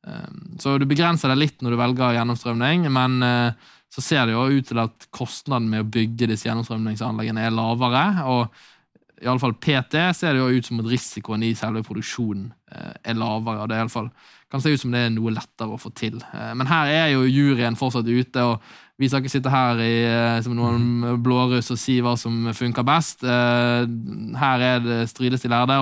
Ehm, 0.07 0.57
så 0.63 0.77
du 0.79 0.87
begrenser 0.87 1.33
deg 1.33 1.41
litt 1.41 1.65
når 1.65 1.75
du 1.75 1.81
velger 1.81 2.19
gjennomstrømning, 2.19 2.87
men 2.93 3.19
eh, 3.27 3.73
så 3.93 4.05
ser 4.05 4.29
det 4.29 4.37
jo 4.37 4.47
ut 4.53 4.69
til 4.69 4.83
at 4.83 5.09
kostnaden 5.15 5.69
med 5.73 5.87
å 5.87 5.91
bygge 5.97 6.29
disse 6.31 6.49
gjennomstrømningsanleggene 6.49 7.47
er 7.49 7.55
lavere. 7.57 8.07
og 8.31 8.63
i 9.23 9.27
alle 9.27 9.41
fall 9.41 9.55
PT 9.57 10.01
ser 10.17 10.35
det 10.35 10.43
jo 10.43 10.59
ut 10.59 10.67
som 10.69 10.81
at 10.83 10.89
risikoen 10.91 11.45
i 11.47 11.55
selve 11.57 11.83
produksjonen 11.87 12.51
eh, 12.73 12.97
er 13.13 13.17
lavere. 13.17 13.67
det 13.67 13.77
er 13.77 13.81
i 13.81 13.85
alle 13.87 13.93
fall, 13.95 14.11
kan 14.53 14.63
se 14.63 14.75
ut 14.75 14.83
som 14.83 14.93
det 14.93 15.07
er 15.07 15.15
noe 15.15 15.33
lettere 15.33 15.73
å 15.73 15.81
få 15.81 15.93
til. 15.97 16.19
Eh, 16.35 16.53
men 16.59 16.69
her 16.69 16.93
er 16.93 17.09
jo 17.15 17.25
juryen 17.25 17.79
fortsatt 17.81 18.09
ute, 18.09 18.45
og 18.45 18.61
vi 19.01 19.09
skal 19.09 19.25
ikke 19.25 19.33
sitte 19.33 19.53
her 19.53 19.81
i, 19.85 19.97
som 20.45 20.55
noen 20.57 21.17
blåruss 21.25 21.73
og 21.75 21.81
si 21.81 21.99
hva 22.05 22.15
som 22.17 22.49
funker 22.57 22.85
best. 22.87 23.27
Her 23.27 24.63
er 24.65 24.79
det 24.81 25.03
strides 25.11 25.45
de 25.45 25.51
lærde. 25.53 25.77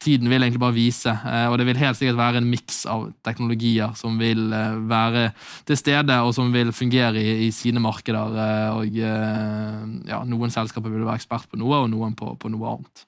Tiden 0.00 0.30
vil 0.30 0.42
egentlig 0.42 0.62
bare 0.62 0.76
vise. 0.76 1.12
Eh, 1.12 1.46
og 1.50 1.58
det 1.60 1.66
vil 1.68 1.80
helt 1.80 1.98
sikkert 1.98 2.18
være 2.20 2.40
en 2.40 2.48
miks 2.50 2.82
av 2.90 3.06
teknologier 3.26 3.92
som 3.98 4.16
vil 4.20 4.48
eh, 4.56 4.80
være 4.90 5.26
til 5.68 5.78
stede, 5.78 6.16
og 6.24 6.32
som 6.36 6.52
vil 6.54 6.72
fungere 6.76 7.20
i, 7.20 7.46
i 7.46 7.50
sine 7.54 7.82
markeder. 7.82 8.40
Eh, 8.46 8.80
og 8.80 8.98
ja, 10.10 10.22
noen 10.28 10.52
selskaper 10.52 10.92
vil 10.92 11.06
være 11.06 11.20
ekspert 11.20 11.48
på 11.50 11.60
noe, 11.60 11.84
og 11.84 11.90
noen 11.92 12.16
på, 12.18 12.32
på 12.40 12.52
noe 12.52 12.76
annet. 12.76 13.04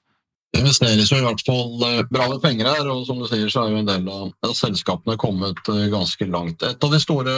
Det 0.53 0.61
investeres 0.61 1.09
jo 1.09 1.17
i 1.17 1.25
hvert 1.25 1.41
fall 1.47 1.79
bra 2.13 2.27
med 2.29 2.43
penger 2.43 2.69
her, 2.69 2.89
og 2.93 3.07
som 3.07 3.17
du 3.17 3.25
sier, 3.25 3.49
så 3.49 3.63
er 3.63 3.73
jo 3.73 3.79
en 3.81 3.89
del 3.89 4.05
av 4.13 4.53
selskapene 4.53 5.17
kommet 5.17 5.63
ganske 5.65 6.27
langt. 6.29 6.61
Et 6.61 6.85
av 6.85 6.93
de 6.93 6.99
store 7.01 7.33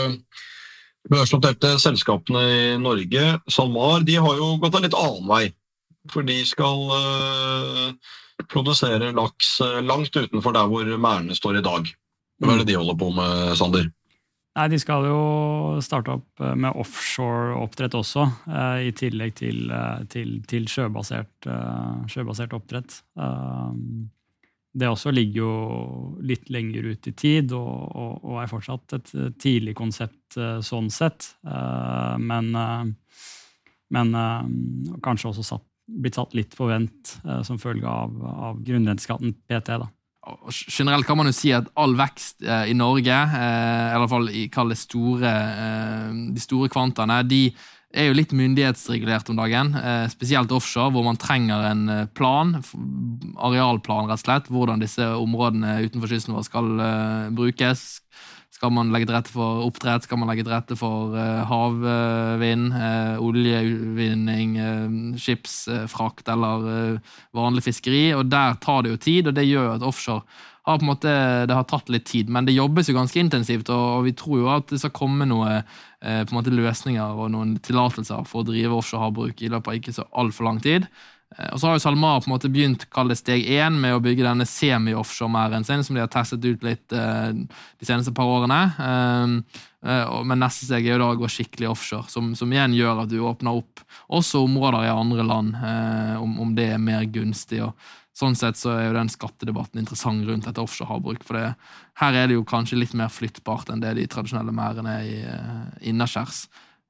børsnoterte 1.07 1.77
selskapene 1.79 2.41
i 2.43 2.65
Norge, 2.81 3.23
SalMar, 3.47 4.03
de 4.03 4.17
har 4.19 4.35
jo 4.41 4.57
gått 4.59 4.75
en 4.75 4.87
litt 4.89 4.99
annen 4.99 5.31
vei. 5.31 5.45
For 6.11 6.27
de 6.27 6.35
skal 6.45 6.91
produserer 8.43 9.13
laks 9.13 9.59
eh, 9.61 9.81
langt 9.83 10.15
utenfor 10.15 10.55
der 10.55 10.71
hvor 10.71 10.89
merdene 10.97 11.35
står 11.37 11.59
i 11.59 11.65
dag. 11.65 11.91
Hva 12.43 12.55
er 12.55 12.63
det 12.63 12.71
de 12.71 12.79
holder 12.79 12.97
på 12.99 13.11
med, 13.15 13.53
Sander? 13.59 13.87
Nei, 14.55 14.65
De 14.71 14.79
skal 14.79 15.07
jo 15.07 15.19
starte 15.83 16.17
opp 16.17 16.43
eh, 16.43 16.55
med 16.55 16.75
offshore-oppdrett 16.83 17.95
også, 17.99 18.27
eh, 18.49 18.89
i 18.89 18.91
tillegg 18.97 19.37
til, 19.39 19.71
til, 20.11 20.37
til 20.49 20.67
sjøbasert, 20.71 21.49
sjøbasert, 22.11 22.55
oppdrett. 22.57 22.99
Det 24.75 24.89
også 24.91 25.13
ligger 25.15 25.39
jo 25.39 25.51
litt 26.27 26.49
lenger 26.51 26.89
ut 26.91 27.07
i 27.07 27.13
tid 27.15 27.53
og, 27.55 27.95
og, 27.95 28.25
og 28.27 28.41
er 28.41 28.49
fortsatt 28.51 28.97
et 28.97 29.13
tidlig 29.39 29.71
konsept 29.79 30.35
sånn 30.35 30.89
sett. 30.91 31.29
Men, 32.19 32.49
men 33.95 34.11
kanskje 34.99 35.31
også 35.31 35.45
satt 35.47 35.69
blitt 35.85 36.17
satt 36.17 36.33
litt 36.37 36.55
på 36.57 36.69
vent 36.69 37.17
eh, 37.25 37.41
som 37.45 37.59
følge 37.61 37.89
av, 37.89 38.15
av 38.25 38.63
grunnrenteskatten 38.65 39.35
PT. 39.45 39.77
da. 39.83 39.89
Generelt 40.49 41.05
kan 41.05 41.19
man 41.19 41.29
jo 41.29 41.35
si 41.37 41.51
at 41.53 41.67
all 41.77 41.93
vekst 41.97 42.41
eh, 42.45 42.71
i 42.71 42.75
Norge, 42.77 43.13
eh, 43.13 43.93
i 43.93 44.01
hvert 44.01 44.11
fall 44.11 44.29
det 44.71 44.79
store, 44.79 45.31
eh, 45.31 46.11
de 46.33 46.41
store 46.41 46.71
kvantaene, 46.73 47.21
de 47.29 47.43
er 47.95 48.09
jo 48.09 48.15
litt 48.17 48.33
myndighetsregulert 48.35 49.29
om 49.31 49.37
dagen. 49.39 49.75
Eh, 49.77 50.07
spesielt 50.11 50.51
offshore, 50.51 50.91
hvor 50.95 51.05
man 51.05 51.21
trenger 51.21 51.69
en 51.69 51.83
eh, 51.93 52.07
plan, 52.17 52.57
arealplan 53.37 54.09
rett 54.09 54.19
og 54.19 54.25
slett, 54.25 54.49
hvordan 54.51 54.81
disse 54.81 55.05
områdene 55.15 55.77
utenfor 55.85 56.11
kysten 56.11 56.35
vår 56.35 56.49
skal 56.49 56.73
brukes 57.37 57.85
skal 58.55 58.71
man 58.71 58.91
legge 58.93 59.09
til 59.09 59.17
rette 59.17 59.33
for 59.33 59.65
oppdrett? 59.65 60.05
Skal 60.07 60.19
man 60.21 60.29
legge 60.31 60.45
til 60.45 60.53
rette 60.53 60.77
for 60.79 61.11
uh, 61.11 61.43
havvind, 61.49 62.69
uh, 62.71 63.19
oljeutvinning, 63.19 64.55
uh, 64.55 65.17
skipsfrakt 65.19 66.31
eller 66.31 66.99
vanlig 67.35 67.65
fiskeri? 67.65 68.05
Og 68.15 68.29
Der 68.31 68.55
tar 68.63 68.85
det 68.85 68.93
jo 68.93 69.01
tid, 69.09 69.27
og 69.27 69.35
det 69.35 69.47
gjør 69.49 69.73
at 69.75 69.83
offshore 69.83 70.23
har 70.65 70.79
på 70.79 70.85
en 70.87 70.89
måte, 70.89 71.11
det 71.45 71.53
har 71.53 71.67
tatt 71.69 71.91
litt 71.93 72.07
tid. 72.09 72.31
Men 72.31 72.47
det 72.47 72.55
jobbes 72.55 72.87
jo 72.89 72.95
ganske 72.95 73.19
intensivt, 73.21 73.69
og, 73.69 74.05
vi 74.07 74.15
tror 74.17 74.39
jo 74.39 74.47
at 74.49 74.71
det 74.71 74.79
skal 74.81 74.95
komme 74.97 75.27
noen 75.29 75.61
løsninger 76.01 77.19
og 77.19 77.29
noen 77.35 77.57
tillatelser 77.61 78.25
for 78.25 78.41
å 78.41 78.47
drive 78.47 78.73
offshore 78.73 79.03
havbruk 79.03 79.43
i 79.45 79.51
løpet 79.51 79.69
av 79.69 79.77
ikke 79.77 79.93
så 79.93 80.07
altfor 80.17 80.47
lang 80.47 80.63
tid. 80.63 80.87
Eh, 81.37 81.51
og 81.51 81.59
så 81.59 81.67
har 81.67 81.77
jo 81.77 81.83
SalMar 81.83 82.21
på 82.21 82.29
en 82.29 82.35
måte 82.35 82.51
begynt 82.51 82.87
kalle 82.93 83.17
steg 83.17 83.45
én 83.57 83.79
med 83.81 83.95
å 83.95 84.01
bygge 84.03 84.25
denne 84.25 84.47
semi-offshore-merden 84.47 85.67
sin, 85.67 85.83
som 85.83 85.97
de 85.97 86.03
har 86.03 86.11
testet 86.11 86.45
ut 86.45 86.63
litt 86.65 86.95
uh, 86.95 87.31
de 87.33 87.87
seneste 87.87 88.13
par 88.15 88.29
årene. 88.37 88.61
Uh, 88.79 89.65
uh, 89.87 90.21
men 90.27 90.41
neste 90.43 90.67
steg 90.67 90.87
er 90.87 90.95
jo 90.95 91.03
da 91.03 91.11
å 91.13 91.19
gå 91.19 91.29
skikkelig 91.31 91.71
offshore, 91.73 92.09
som, 92.11 92.33
som, 92.37 92.53
igjen 92.53 92.77
gjør 92.77 93.03
at 93.03 93.11
du 93.11 93.19
åpner 93.25 93.59
opp 93.61 93.83
også 94.15 94.45
områder 94.45 94.87
i 94.87 94.93
andre 94.93 95.25
land, 95.25 95.55
om, 96.21 96.35
om, 96.41 96.51
det 96.57 96.71
er 96.75 96.81
mer 96.81 97.05
gunstig. 97.09 97.61
og 97.65 97.73
Sånn 98.15 98.35
sett 98.37 98.59
så 98.59 98.71
er 98.75 98.85
jo 98.87 98.95
den 98.95 99.09
skattedebatten 99.11 99.81
interessant 99.81 100.23
rundt 100.27 100.45
dette 100.47 100.61
offshore 100.61 100.87
havbruk. 100.93 101.23
For 101.27 101.35
det, 101.35 101.49
her 101.99 102.15
er 102.15 102.29
det 102.29 102.37
jo 102.37 102.45
kanskje 102.47 102.79
litt 102.79 102.93
mer 102.95 103.11
flyttbart 103.11 103.71
enn 103.73 103.81
det 103.83 103.95
de 103.97 104.05
tradisjonelle 104.11 104.53
merdene 104.55 104.93
er 105.01 105.89
innaskjærs. 105.89 106.45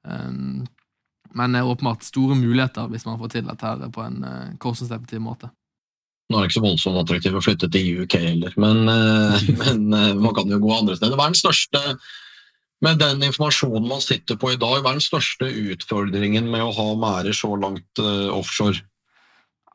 Um, 0.06 0.68
men 1.36 1.58
åpenbart 1.60 2.06
store 2.08 2.38
muligheter 2.40 2.90
hvis 2.92 3.06
man 3.08 3.20
får 3.20 3.36
til 3.36 3.48
dette 3.50 3.68
her 3.68 3.86
på 3.94 4.04
en 4.06 4.20
uh, 4.24 4.56
kostnadseffektiv 4.62 5.24
måte. 5.24 5.52
Nå 6.32 6.40
er 6.40 6.46
det 6.46 6.50
ikke 6.50 6.58
så 6.58 6.66
voldsomt 6.66 7.02
attraktivt 7.04 7.38
å 7.38 7.44
flytte 7.44 7.70
til 7.70 8.04
UK 8.04 8.18
heller, 8.24 8.56
men, 8.62 8.88
uh, 8.90 9.36
men 9.64 9.88
uh, 9.94 10.14
man 10.18 10.36
kan 10.38 10.52
jo 10.52 10.62
gå 10.64 10.74
andre 10.74 10.98
steder. 10.98 11.18
Hva 11.20 11.28
er 11.28 11.36
den 11.36 11.44
største 11.44 11.84
med 12.84 13.00
den 13.00 13.24
informasjonen 13.24 13.88
man 13.88 14.04
sitter 14.04 14.38
på 14.40 14.52
i 14.54 14.60
dag, 14.60 14.82
hva 14.82 14.92
er 14.92 15.00
den 15.00 15.06
største 15.06 15.48
utfordringen 15.48 16.50
med 16.52 16.66
å 16.66 16.74
ha 16.76 16.90
merder 17.00 17.36
så 17.36 17.54
langt 17.58 18.02
offshore? 18.02 18.84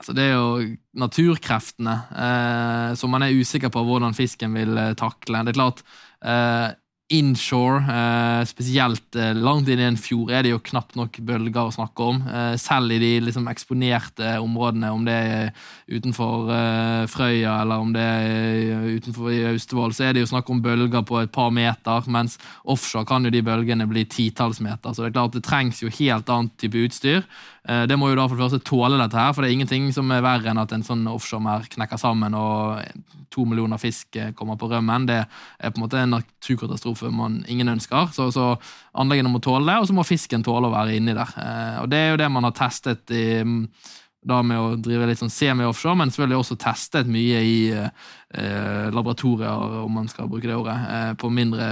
Altså, 0.01 0.15
det 0.17 0.27
er 0.31 0.37
jo 0.37 0.77
naturkreftene 1.01 1.95
eh, 2.09 2.93
som 2.97 3.11
man 3.13 3.25
er 3.25 3.37
usikker 3.37 3.73
på 3.73 3.83
hvordan 3.85 4.15
fisken 4.17 4.55
vil 4.57 4.79
takle. 5.01 5.43
Det 5.45 5.53
er 5.53 5.59
klart, 5.59 5.83
eh, 6.25 6.69
inshore, 7.11 7.83
eh, 7.91 8.45
spesielt 8.47 9.17
eh, 9.19 9.33
langt 9.35 9.69
inn 9.69 9.81
i 9.83 9.87
en 9.89 9.99
fjord, 9.99 10.31
er 10.31 10.45
det 10.47 10.53
jo 10.53 10.61
knapt 10.63 10.95
nok 10.99 11.19
bølger 11.27 11.67
å 11.67 11.75
snakke 11.75 12.07
om. 12.07 12.21
Eh, 12.23 12.55
selv 12.61 12.95
i 12.95 13.01
de 13.03 13.11
liksom, 13.27 13.49
eksponerte 13.51 14.37
områdene, 14.39 14.93
om 14.95 15.03
det 15.09 15.17
er 15.19 15.51
utenfor 15.91 16.53
eh, 16.55 17.09
Frøya 17.11 17.57
eller 17.65 17.83
om 17.83 17.91
det 17.97 18.07
er 18.07 18.87
utenfor 19.01 19.33
i 19.35 19.43
Austevoll, 19.51 19.95
så 19.97 20.07
er 20.07 20.15
det 20.15 20.23
jo 20.23 20.31
snakk 20.31 20.53
om 20.55 20.63
bølger 20.63 21.03
på 21.07 21.19
et 21.25 21.35
par 21.35 21.51
meter, 21.55 22.07
mens 22.07 22.39
offshore 22.63 23.09
kan 23.11 23.27
jo 23.27 23.35
de 23.35 23.43
bølgene 23.43 23.91
bli 23.91 24.07
titalls 24.07 24.63
meter. 24.63 24.95
Så 24.95 25.03
det 25.03 25.11
er 25.11 25.19
klart 25.19 25.35
det 25.35 25.47
trengs 25.49 25.83
jo 25.83 25.91
helt 25.99 26.31
annet 26.31 26.55
type 26.63 26.87
utstyr. 26.87 27.27
Eh, 27.69 27.85
det 27.87 27.99
må 28.01 28.11
jo 28.11 28.19
da 28.19 28.27
for 28.27 28.39
det 28.39 28.47
første 28.47 28.65
tåle 28.71 28.99
dette, 29.01 29.19
her, 29.19 29.35
for 29.35 29.45
det 29.45 29.51
er 29.51 29.59
ingenting 29.59 29.91
som 29.95 30.11
er 30.15 30.25
verre 30.25 30.53
enn 30.53 30.61
at 30.63 30.73
en 30.73 30.85
sånn 30.87 31.07
offshore 31.11 31.61
knekker 31.75 32.01
sammen 32.01 32.37
og 32.39 32.81
to 33.31 33.45
millioner 33.49 33.81
fisk 33.81 34.17
eh, 34.17 34.33
kommer 34.37 34.59
på 34.61 34.71
rømmen. 34.71 35.07
Det 35.11 35.21
er 35.21 35.73
på 35.73 35.81
en 35.81 35.87
måte 35.87 36.01
en 36.01 36.17
naturkatastrofe 36.17 37.13
man 37.15 37.41
ingen 37.49 37.71
ønsker. 37.77 38.11
Så, 38.17 38.31
så 38.35 38.53
anleggene 38.99 39.33
må 39.33 39.43
tåle 39.45 39.69
det, 39.69 39.79
og 39.81 39.89
så 39.91 39.97
må 39.97 40.07
fisken 40.09 40.45
tåle 40.47 40.71
å 40.71 40.75
være 40.75 40.99
inni 40.99 41.17
der. 41.17 41.35
Eh, 41.37 41.81
og 41.85 41.91
Det 41.93 42.03
er 42.03 42.13
jo 42.15 42.21
det 42.23 42.31
man 42.33 42.49
har 42.49 42.57
testet 42.57 43.17
i 43.17 43.25
da 44.21 44.43
med 44.45 44.61
å 44.61 44.75
drive 44.77 45.07
litt 45.09 45.21
sånn 45.21 45.33
semi-offshore, 45.33 45.97
men 45.97 46.11
selvfølgelig 46.13 46.43
også 46.43 46.57
testet 46.61 47.09
mye 47.09 47.39
i 47.41 47.55
eh, 47.73 48.89
laboratorier, 48.93 49.79
om 49.81 49.95
man 49.97 50.11
skal 50.13 50.29
bruke 50.29 50.45
det 50.45 50.59
ordet, 50.59 50.77
eh, 50.93 51.13
på 51.17 51.31
mindre 51.33 51.69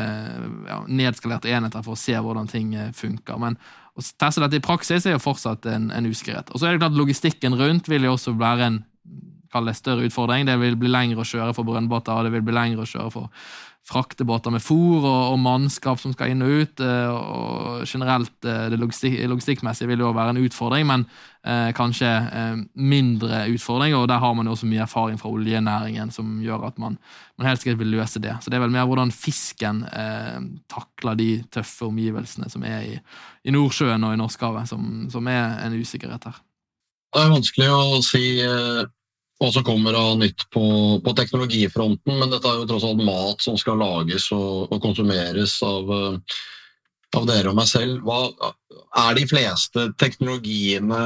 ja, 0.65 0.79
nedskalerte 0.89 1.53
enheter 1.53 1.85
for 1.85 1.93
å 1.93 2.01
se 2.01 2.17
hvordan 2.17 2.49
ting 2.49 2.73
funker. 2.97 3.37
Men 3.43 3.59
å 3.99 4.05
teste 4.23 4.43
dette 4.45 4.61
i 4.61 4.65
praksis 4.65 5.07
er 5.07 5.17
jo 5.17 5.23
fortsatt 5.23 5.67
en, 5.67 5.89
en 5.95 6.07
usikkerhet. 6.07 6.53
Og 6.53 6.61
så 6.61 6.69
er 6.69 6.77
det 6.77 6.85
klart 6.85 6.99
Logistikken 6.99 7.57
rundt 7.59 7.91
vil 7.91 8.07
jo 8.07 8.15
også 8.15 8.37
være 8.39 8.69
en 8.71 8.85
større 9.75 10.07
utfordring. 10.07 10.47
Det 10.47 10.59
vil 10.61 10.77
bli 10.79 10.91
lengre 10.93 11.25
å 11.25 11.27
kjøre 11.27 11.55
for 11.57 11.67
brønnbåter, 11.67 12.15
og 12.15 12.29
det 12.29 12.35
vil 12.37 12.45
bli 12.47 12.55
lengre 12.55 12.85
å 12.85 12.91
kjøre 12.91 13.11
for 13.11 13.33
fraktebåter 13.89 14.53
med 14.53 14.61
fôr 14.61 15.01
og, 15.01 15.23
og, 15.33 15.39
mannskap 15.41 16.01
som 16.01 16.13
skal 16.13 16.35
inn 16.35 16.45
og 16.45 16.63
ut. 16.63 16.83
Eh, 16.85 17.09
og 17.09 17.89
generelt 17.89 18.45
eh, 18.45 18.69
det 18.73 18.81
logistik, 18.81 19.17
logistikkmessige 19.31 19.89
vil 19.91 20.05
jo 20.05 20.13
være 20.17 20.37
en 20.37 20.43
utfordring, 20.45 20.87
men 20.89 21.07
eh, 21.47 21.71
kanskje 21.77 22.09
eh, 22.09 22.59
mindre 22.75 23.45
utfordringer. 23.55 24.01
Og 24.01 24.09
der 24.11 24.23
har 24.23 24.35
man 24.35 24.49
jo 24.49 24.57
også 24.57 24.69
mye 24.71 24.85
erfaring 24.85 25.21
fra 25.21 25.31
oljenæringen 25.33 26.13
som 26.15 26.39
gjør 26.45 26.69
at 26.71 26.79
man, 26.79 26.99
man 27.39 27.51
helt 27.51 27.63
sikkert 27.63 27.83
vil 27.83 27.95
løse 27.99 28.23
det. 28.23 28.37
Så 28.43 28.51
det 28.51 28.59
er 28.59 28.67
vel 28.67 28.75
mer 28.75 28.89
hvordan 28.89 29.15
fisken 29.15 29.85
eh, 29.93 30.37
takler 30.73 31.19
de 31.19 31.31
tøffe 31.55 31.89
omgivelsene 31.89 32.51
som 32.51 32.67
er 32.67 32.85
i, 32.95 33.01
i 33.45 33.55
Nordsjøen 33.55 34.05
og 34.05 34.15
i 34.15 34.21
Norskehavet, 34.21 34.69
som, 34.71 35.09
som 35.13 35.33
er 35.33 35.59
en 35.67 35.79
usikkerhet 35.79 36.31
her. 36.31 36.45
Det 37.15 37.25
er 37.25 37.33
vanskelig 37.33 37.69
å 37.73 38.01
si 38.05 38.25
eh, 38.45 38.85
hva 39.39 39.49
som 39.55 39.65
kommer 39.65 39.97
av 39.97 40.19
nytt 40.19 40.45
på, 40.53 40.63
på, 41.05 41.15
teknologifronten, 41.17 42.19
men 42.19 42.33
dette 42.33 42.51
er 42.51 42.61
jo 42.61 42.69
tross 42.69 42.87
alt 42.89 43.03
mat 43.07 43.45
som 43.45 43.59
skal 43.61 43.79
lages 43.81 44.29
og, 44.35 44.67
og 44.73 44.81
konsumeres 44.83 45.57
av, 45.65 45.93
eh, 45.95 46.41
av, 47.17 47.27
dere 47.29 47.53
og 47.53 47.59
meg 47.59 47.69
selv. 47.71 48.01
Hva 48.05 48.53
er 49.09 49.19
de 49.19 49.27
fleste 49.31 49.89
teknologiene 50.01 51.01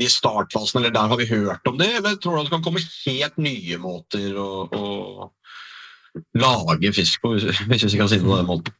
i 0.00 0.08
startfasen, 0.10 0.80
eller 0.80 0.94
der 0.94 1.12
har 1.12 1.20
vi 1.20 1.28
hørt 1.30 1.70
om 1.70 1.78
det? 1.80 1.90
Eller 1.98 2.18
tror 2.20 2.38
du 2.38 2.44
det 2.44 2.54
kan 2.54 2.64
komme 2.66 2.82
helt 2.82 3.40
nye 3.40 3.80
måter 3.82 4.36
å, 4.38 4.50
å 4.70 5.30
lage 6.38 6.92
fisk 6.94 7.22
på, 7.24 7.36
hvis 7.38 7.86
vi 7.86 7.98
kan 7.98 8.10
si 8.10 8.20
det 8.20 8.26
på 8.26 8.38
den 8.38 8.50
måten? 8.50 8.76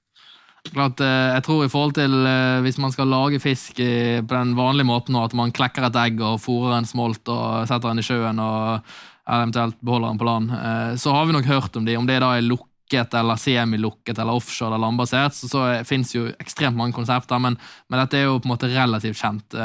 Klart, 0.70 1.00
eh, 1.00 1.30
jeg 1.38 1.44
tror 1.46 1.62
i 1.64 1.70
forhold 1.72 1.94
til 1.96 2.12
eh, 2.28 2.58
Hvis 2.60 2.76
man 2.76 2.92
skal 2.92 3.08
lage 3.08 3.38
fisk 3.40 3.78
på 3.80 4.34
den 4.34 4.50
vanlige 4.58 4.90
måten, 4.90 5.16
at 5.16 5.32
man 5.32 5.54
klekker 5.56 5.86
et 5.88 5.96
egg 5.96 6.20
og 6.20 6.36
fôrer 6.42 6.76
en 6.76 6.88
smolt 6.88 7.30
og 7.32 7.64
setter 7.64 7.88
den 7.88 8.02
i 8.02 8.04
sjøen 8.04 8.42
og 8.44 8.90
eventuelt 9.30 9.78
beholder 9.84 10.08
den 10.08 10.20
på 10.20 10.28
land, 10.28 10.50
eh, 10.54 10.96
så 11.00 11.14
har 11.14 11.26
vi 11.26 11.36
nok 11.36 11.48
hørt 11.48 11.76
om 11.76 11.86
de. 11.86 11.96
Om 11.96 12.08
det 12.08 12.20
da 12.22 12.34
er 12.36 12.46
lukket 12.46 12.69
eller 12.98 13.38
semilukket 13.40 14.18
eller 14.18 14.36
offshore 14.40 14.72
eller 14.72 14.82
landbasert, 14.82 15.36
så, 15.36 15.48
så 15.50 15.64
fins 15.88 16.14
jo 16.14 16.26
ekstremt 16.42 16.78
mange 16.78 16.96
konsepter, 16.96 17.38
men, 17.42 17.56
men, 17.88 18.02
dette 18.02 18.18
er 18.18 18.28
jo 18.28 18.40
på 18.40 18.48
en 18.48 18.54
måte 18.54 18.70
relativt 18.72 19.20
kjent. 19.20 19.56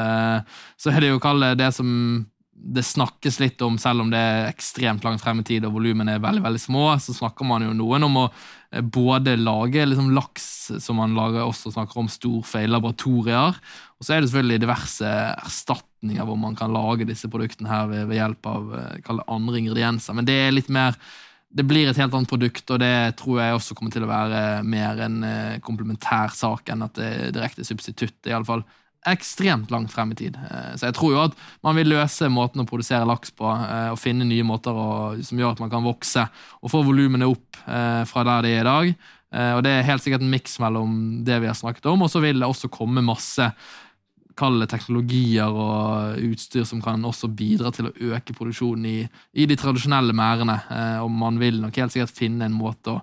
Så 0.78 0.92
er 0.92 1.02
det 1.02 1.10
jo 1.10 1.20
å 1.20 1.26
kalle 1.26 1.54
det 1.58 1.72
som 1.74 1.90
det 2.56 2.82
snakkes 2.82 3.38
litt 3.40 3.62
om, 3.62 3.76
selv 3.78 4.02
om 4.02 4.10
det 4.10 4.18
er 4.18 4.48
ekstremt 4.48 5.04
langt 5.04 5.22
frem 5.22 5.42
i 5.42 5.46
tid 5.46 5.66
og 5.68 5.74
volumene 5.76 6.16
er 6.16 6.22
veldig 6.22 6.42
veldig 6.44 6.60
små, 6.60 6.86
så 7.02 7.14
snakker 7.14 7.46
man 7.48 7.66
jo 7.66 7.74
noen 7.76 8.06
om 8.08 8.16
å 8.22 8.24
eh, 8.26 8.80
både 8.80 9.36
lage 9.38 9.84
liksom 9.86 10.14
laks, 10.16 10.46
som 10.82 10.98
man 11.00 11.14
lager 11.16 11.44
også 11.44 11.74
snakker 11.74 12.00
om, 12.00 12.08
storfe 12.10 12.64
i 12.64 12.70
laboratorier. 12.70 13.60
Og 13.96 14.06
så 14.06 14.16
er 14.16 14.22
det 14.22 14.30
selvfølgelig 14.30 14.64
diverse 14.64 15.12
erstatninger 15.36 16.26
hvor 16.26 16.40
man 16.40 16.56
kan 16.58 16.74
lage 16.74 17.08
disse 17.08 17.30
produktene 17.32 17.70
her 17.70 17.92
ved, 17.92 18.08
ved 18.10 18.20
hjelp 18.22 18.50
av 18.50 18.74
eh, 18.80 19.14
andre 19.26 19.62
ingredienser. 19.62 20.16
Men 20.16 20.28
det 20.28 20.40
er 20.46 20.56
litt 20.56 20.72
mer 20.72 20.98
det 21.56 21.64
blir 21.64 21.88
et 21.88 21.96
helt 21.96 22.14
annet 22.14 22.28
produkt, 22.28 22.68
og 22.68 22.80
det 22.82 23.16
tror 23.20 23.40
jeg 23.40 23.56
også 23.56 23.76
kommer 23.76 23.92
til 23.94 24.04
å 24.04 24.10
være 24.10 24.40
mer 24.66 24.98
en 25.06 25.22
eh, 25.24 25.60
komplementær 25.64 26.34
sak 26.36 26.68
enn 26.72 26.84
at 26.84 26.98
det 26.98 27.06
er 27.06 27.32
direkte 27.32 27.64
substitutt. 27.64 28.18
fall 28.46 28.64
ekstremt 29.06 29.70
langt 29.70 29.92
frem 29.94 30.12
i 30.12 30.18
tid. 30.18 30.36
Eh, 30.36 30.74
så 30.76 30.90
jeg 30.90 30.96
tror 30.98 31.14
jo 31.14 31.22
at 31.22 31.38
man 31.64 31.78
vil 31.78 31.94
løse 31.94 32.28
måten 32.32 32.60
å 32.60 32.68
produsere 32.68 33.08
laks 33.08 33.32
på, 33.32 33.48
eh, 33.48 33.88
og 33.94 34.00
finne 34.02 34.28
nye 34.28 34.44
måter 34.44 34.76
å, 34.76 34.88
som 35.24 35.40
gjør 35.40 35.56
at 35.56 35.62
man 35.64 35.72
kan 35.72 35.86
vokse 35.86 36.26
og 36.60 36.72
få 36.72 36.84
volumene 36.84 37.30
opp 37.30 37.62
fra 37.66 38.22
der 38.22 38.44
de 38.44 38.50
er 38.54 38.60
i 38.60 38.66
dag. 38.66 38.90
Og 39.56 39.60
det 39.66 39.70
er 39.74 39.86
helt 39.88 40.04
sikkert 40.04 40.22
en 40.22 40.30
miks 40.30 40.52
mellom 40.62 40.92
det 41.26 41.40
vi 41.42 41.48
har 41.50 41.56
snakket 41.58 41.88
om, 41.90 42.04
og 42.04 42.10
så 42.12 42.20
vil 42.22 42.38
det 42.38 42.46
også 42.46 42.70
komme 42.72 43.02
masse 43.04 43.48
kalle 44.36 44.66
teknologier 44.68 45.48
og 45.48 46.18
utstyr 46.20 46.66
som 46.68 46.82
kan 46.84 47.04
også 47.08 47.30
bidra 47.32 47.72
til 47.72 47.88
å 47.88 47.94
øke 48.12 48.34
produksjonen 48.36 48.88
i, 48.90 48.98
i 49.32 49.46
de 49.48 49.56
tradisjonelle 49.56 50.12
merdene. 50.16 50.58
Og 51.00 51.08
man 51.10 51.40
vil 51.40 51.62
nok 51.62 51.80
helt 51.80 51.94
sikkert 51.94 52.12
finne 52.18 52.44
en 52.48 52.58
måte 52.58 52.98
å 52.98 53.00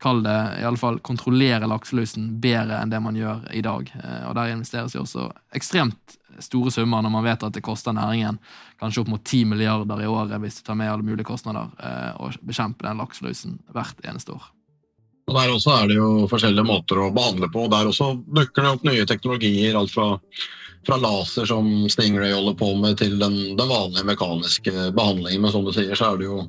kall 0.00 0.22
det 0.22 0.38
i 0.60 0.64
alle 0.64 0.80
fall, 0.80 0.98
kontrollere 1.04 1.68
lakselusen 1.68 2.28
bedre 2.40 2.80
enn 2.80 2.92
det 2.92 3.00
man 3.04 3.16
gjør 3.16 3.42
i 3.56 3.62
dag. 3.64 3.90
Eh, 4.00 4.22
og 4.28 4.34
Der 4.38 4.54
investeres 4.54 4.96
jo 4.96 5.04
også 5.04 5.28
ekstremt 5.56 6.16
store 6.40 6.72
summer 6.72 7.02
når 7.04 7.12
man 7.12 7.26
vet 7.26 7.42
at 7.44 7.56
det 7.56 7.64
koster 7.64 7.92
næringen 7.92 8.38
kanskje 8.80 9.02
opp 9.02 9.10
mot 9.12 9.24
10 9.24 9.50
milliarder 9.50 10.00
i 10.00 10.08
året 10.08 10.40
hvis 10.40 10.60
du 10.60 10.62
tar 10.64 10.78
med 10.78 10.88
alle 10.88 11.04
mulige 11.04 11.28
kostnader 11.28 11.68
eh, 11.84 12.14
å 12.16 12.30
bekjempe 12.40 12.86
den 12.86 13.02
lakselusen 13.02 13.58
hvert 13.74 14.00
eneste 14.08 14.32
år. 14.38 14.48
Og 15.28 15.36
Der 15.36 15.52
også 15.52 15.74
er 15.76 15.90
det 15.90 15.98
jo 16.00 16.08
forskjellige 16.30 16.66
måter 16.66 16.98
å 16.98 17.12
behandle 17.14 17.50
på. 17.52 17.68
Der 17.70 17.90
også 17.92 18.14
dukker 18.24 18.64
det 18.64 18.72
opp 18.72 18.88
nye 18.88 19.04
teknologier. 19.06 19.76
alt 19.78 19.92
fra, 19.92 20.16
fra 20.86 20.96
laser, 21.00 21.48
som 21.48 21.66
Stingray 21.92 22.32
holder 22.32 22.56
på 22.58 22.70
med, 22.80 22.96
til 23.00 23.18
den, 23.20 23.36
den 23.58 23.68
vanlige 23.68 24.06
mekaniske 24.08 24.90
behandlingen. 24.96 25.44
Men 25.44 25.52
som 25.54 25.66
du 25.66 25.74
sier, 25.76 25.92
så 25.98 26.12
er 26.12 26.20
det 26.22 26.30
jo 26.30 26.44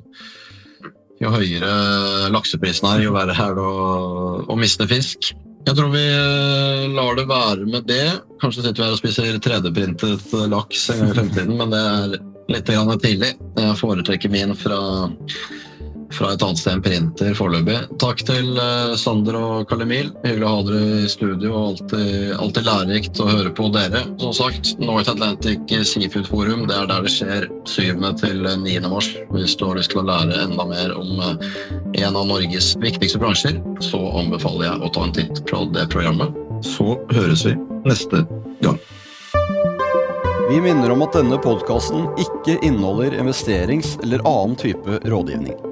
jo 1.22 1.30
høyere 1.30 2.30
lakseprisen 2.34 2.88
er, 2.88 3.04
jo 3.04 3.14
verre 3.14 3.36
er 3.38 3.54
det 3.54 3.62
å, 3.62 4.42
å, 4.50 4.58
miste 4.58 4.88
fisk. 4.90 5.32
Jeg 5.62 5.78
tror 5.78 5.92
vi 5.92 6.02
eh, 6.02 6.88
lar 6.90 7.14
det 7.14 7.28
være 7.30 7.68
med 7.68 7.86
det. 7.86 8.06
Kanskje 8.42 8.64
sitter 8.64 8.82
vi 8.82 8.88
her 8.88 8.96
og 8.96 8.98
spiser 8.98 9.38
3D-printet 9.44 10.34
laks 10.50 10.88
en 10.90 11.04
gang 11.04 11.12
i 11.12 11.16
fremtiden, 11.20 11.54
men 11.60 11.74
det 11.74 11.82
er 11.82 12.16
litt 12.50 12.72
tidlig. 13.04 13.34
Jeg 13.60 13.78
foretrekker 13.78 14.32
min 14.32 14.56
fra 14.58 14.80
fra 16.12 16.32
et 16.32 16.42
annet 16.44 16.60
sted 16.60 16.76
enn 16.76 16.82
printer 16.84 17.34
foreløpig. 17.36 17.78
Takk 18.02 18.22
til 18.28 18.52
uh, 18.58 18.94
Sander 18.98 19.36
og 19.38 19.66
Karl 19.70 19.84
Emil. 19.86 20.12
Hyggelig 20.26 20.46
å 20.46 20.52
ha 20.52 20.62
dere 20.68 21.00
i 21.02 21.10
studio. 21.10 21.52
Alltid, 21.62 22.34
alltid 22.36 22.68
lærerikt 22.68 23.22
å 23.22 23.28
høre 23.30 23.52
på 23.56 23.68
dere. 23.74 24.04
Som 24.22 24.34
sagt, 24.36 24.74
North 24.82 25.10
Atlantic 25.12 25.72
Seafood 25.88 26.28
Forum 26.30 26.66
det 26.70 26.78
er 26.78 26.88
der 26.90 27.06
det 27.06 27.14
skjer 27.14 27.48
7. 27.68 28.06
til 28.22 28.46
9. 28.46 28.78
mars. 28.92 29.10
Hvis 29.32 29.56
du 29.58 29.66
har 29.68 29.80
lyst 29.80 29.94
til 29.94 30.02
å 30.02 30.08
lære 30.08 30.44
enda 30.46 30.68
mer 30.68 30.96
om 30.98 31.12
uh, 31.22 31.50
en 31.98 32.18
av 32.18 32.28
Norges 32.30 32.72
viktigste 32.82 33.20
bransjer, 33.22 33.60
så 33.84 34.00
anbefaler 34.22 34.68
jeg 34.68 34.80
å 34.82 34.92
ta 34.94 35.06
en 35.08 35.16
titt 35.18 35.44
på 35.48 35.66
det 35.76 35.88
programmet. 35.92 36.34
Så 36.66 36.96
høres 37.14 37.46
vi 37.48 37.56
neste 37.88 38.26
gang. 38.62 38.78
Vi 40.52 40.60
minner 40.60 40.90
om 40.92 41.00
at 41.06 41.14
denne 41.16 41.38
podkasten 41.40 42.10
ikke 42.20 42.58
inneholder 42.66 43.14
investerings- 43.16 43.94
eller 44.02 44.20
annen 44.28 44.58
type 44.60 44.98
rådgivning. 45.08 45.71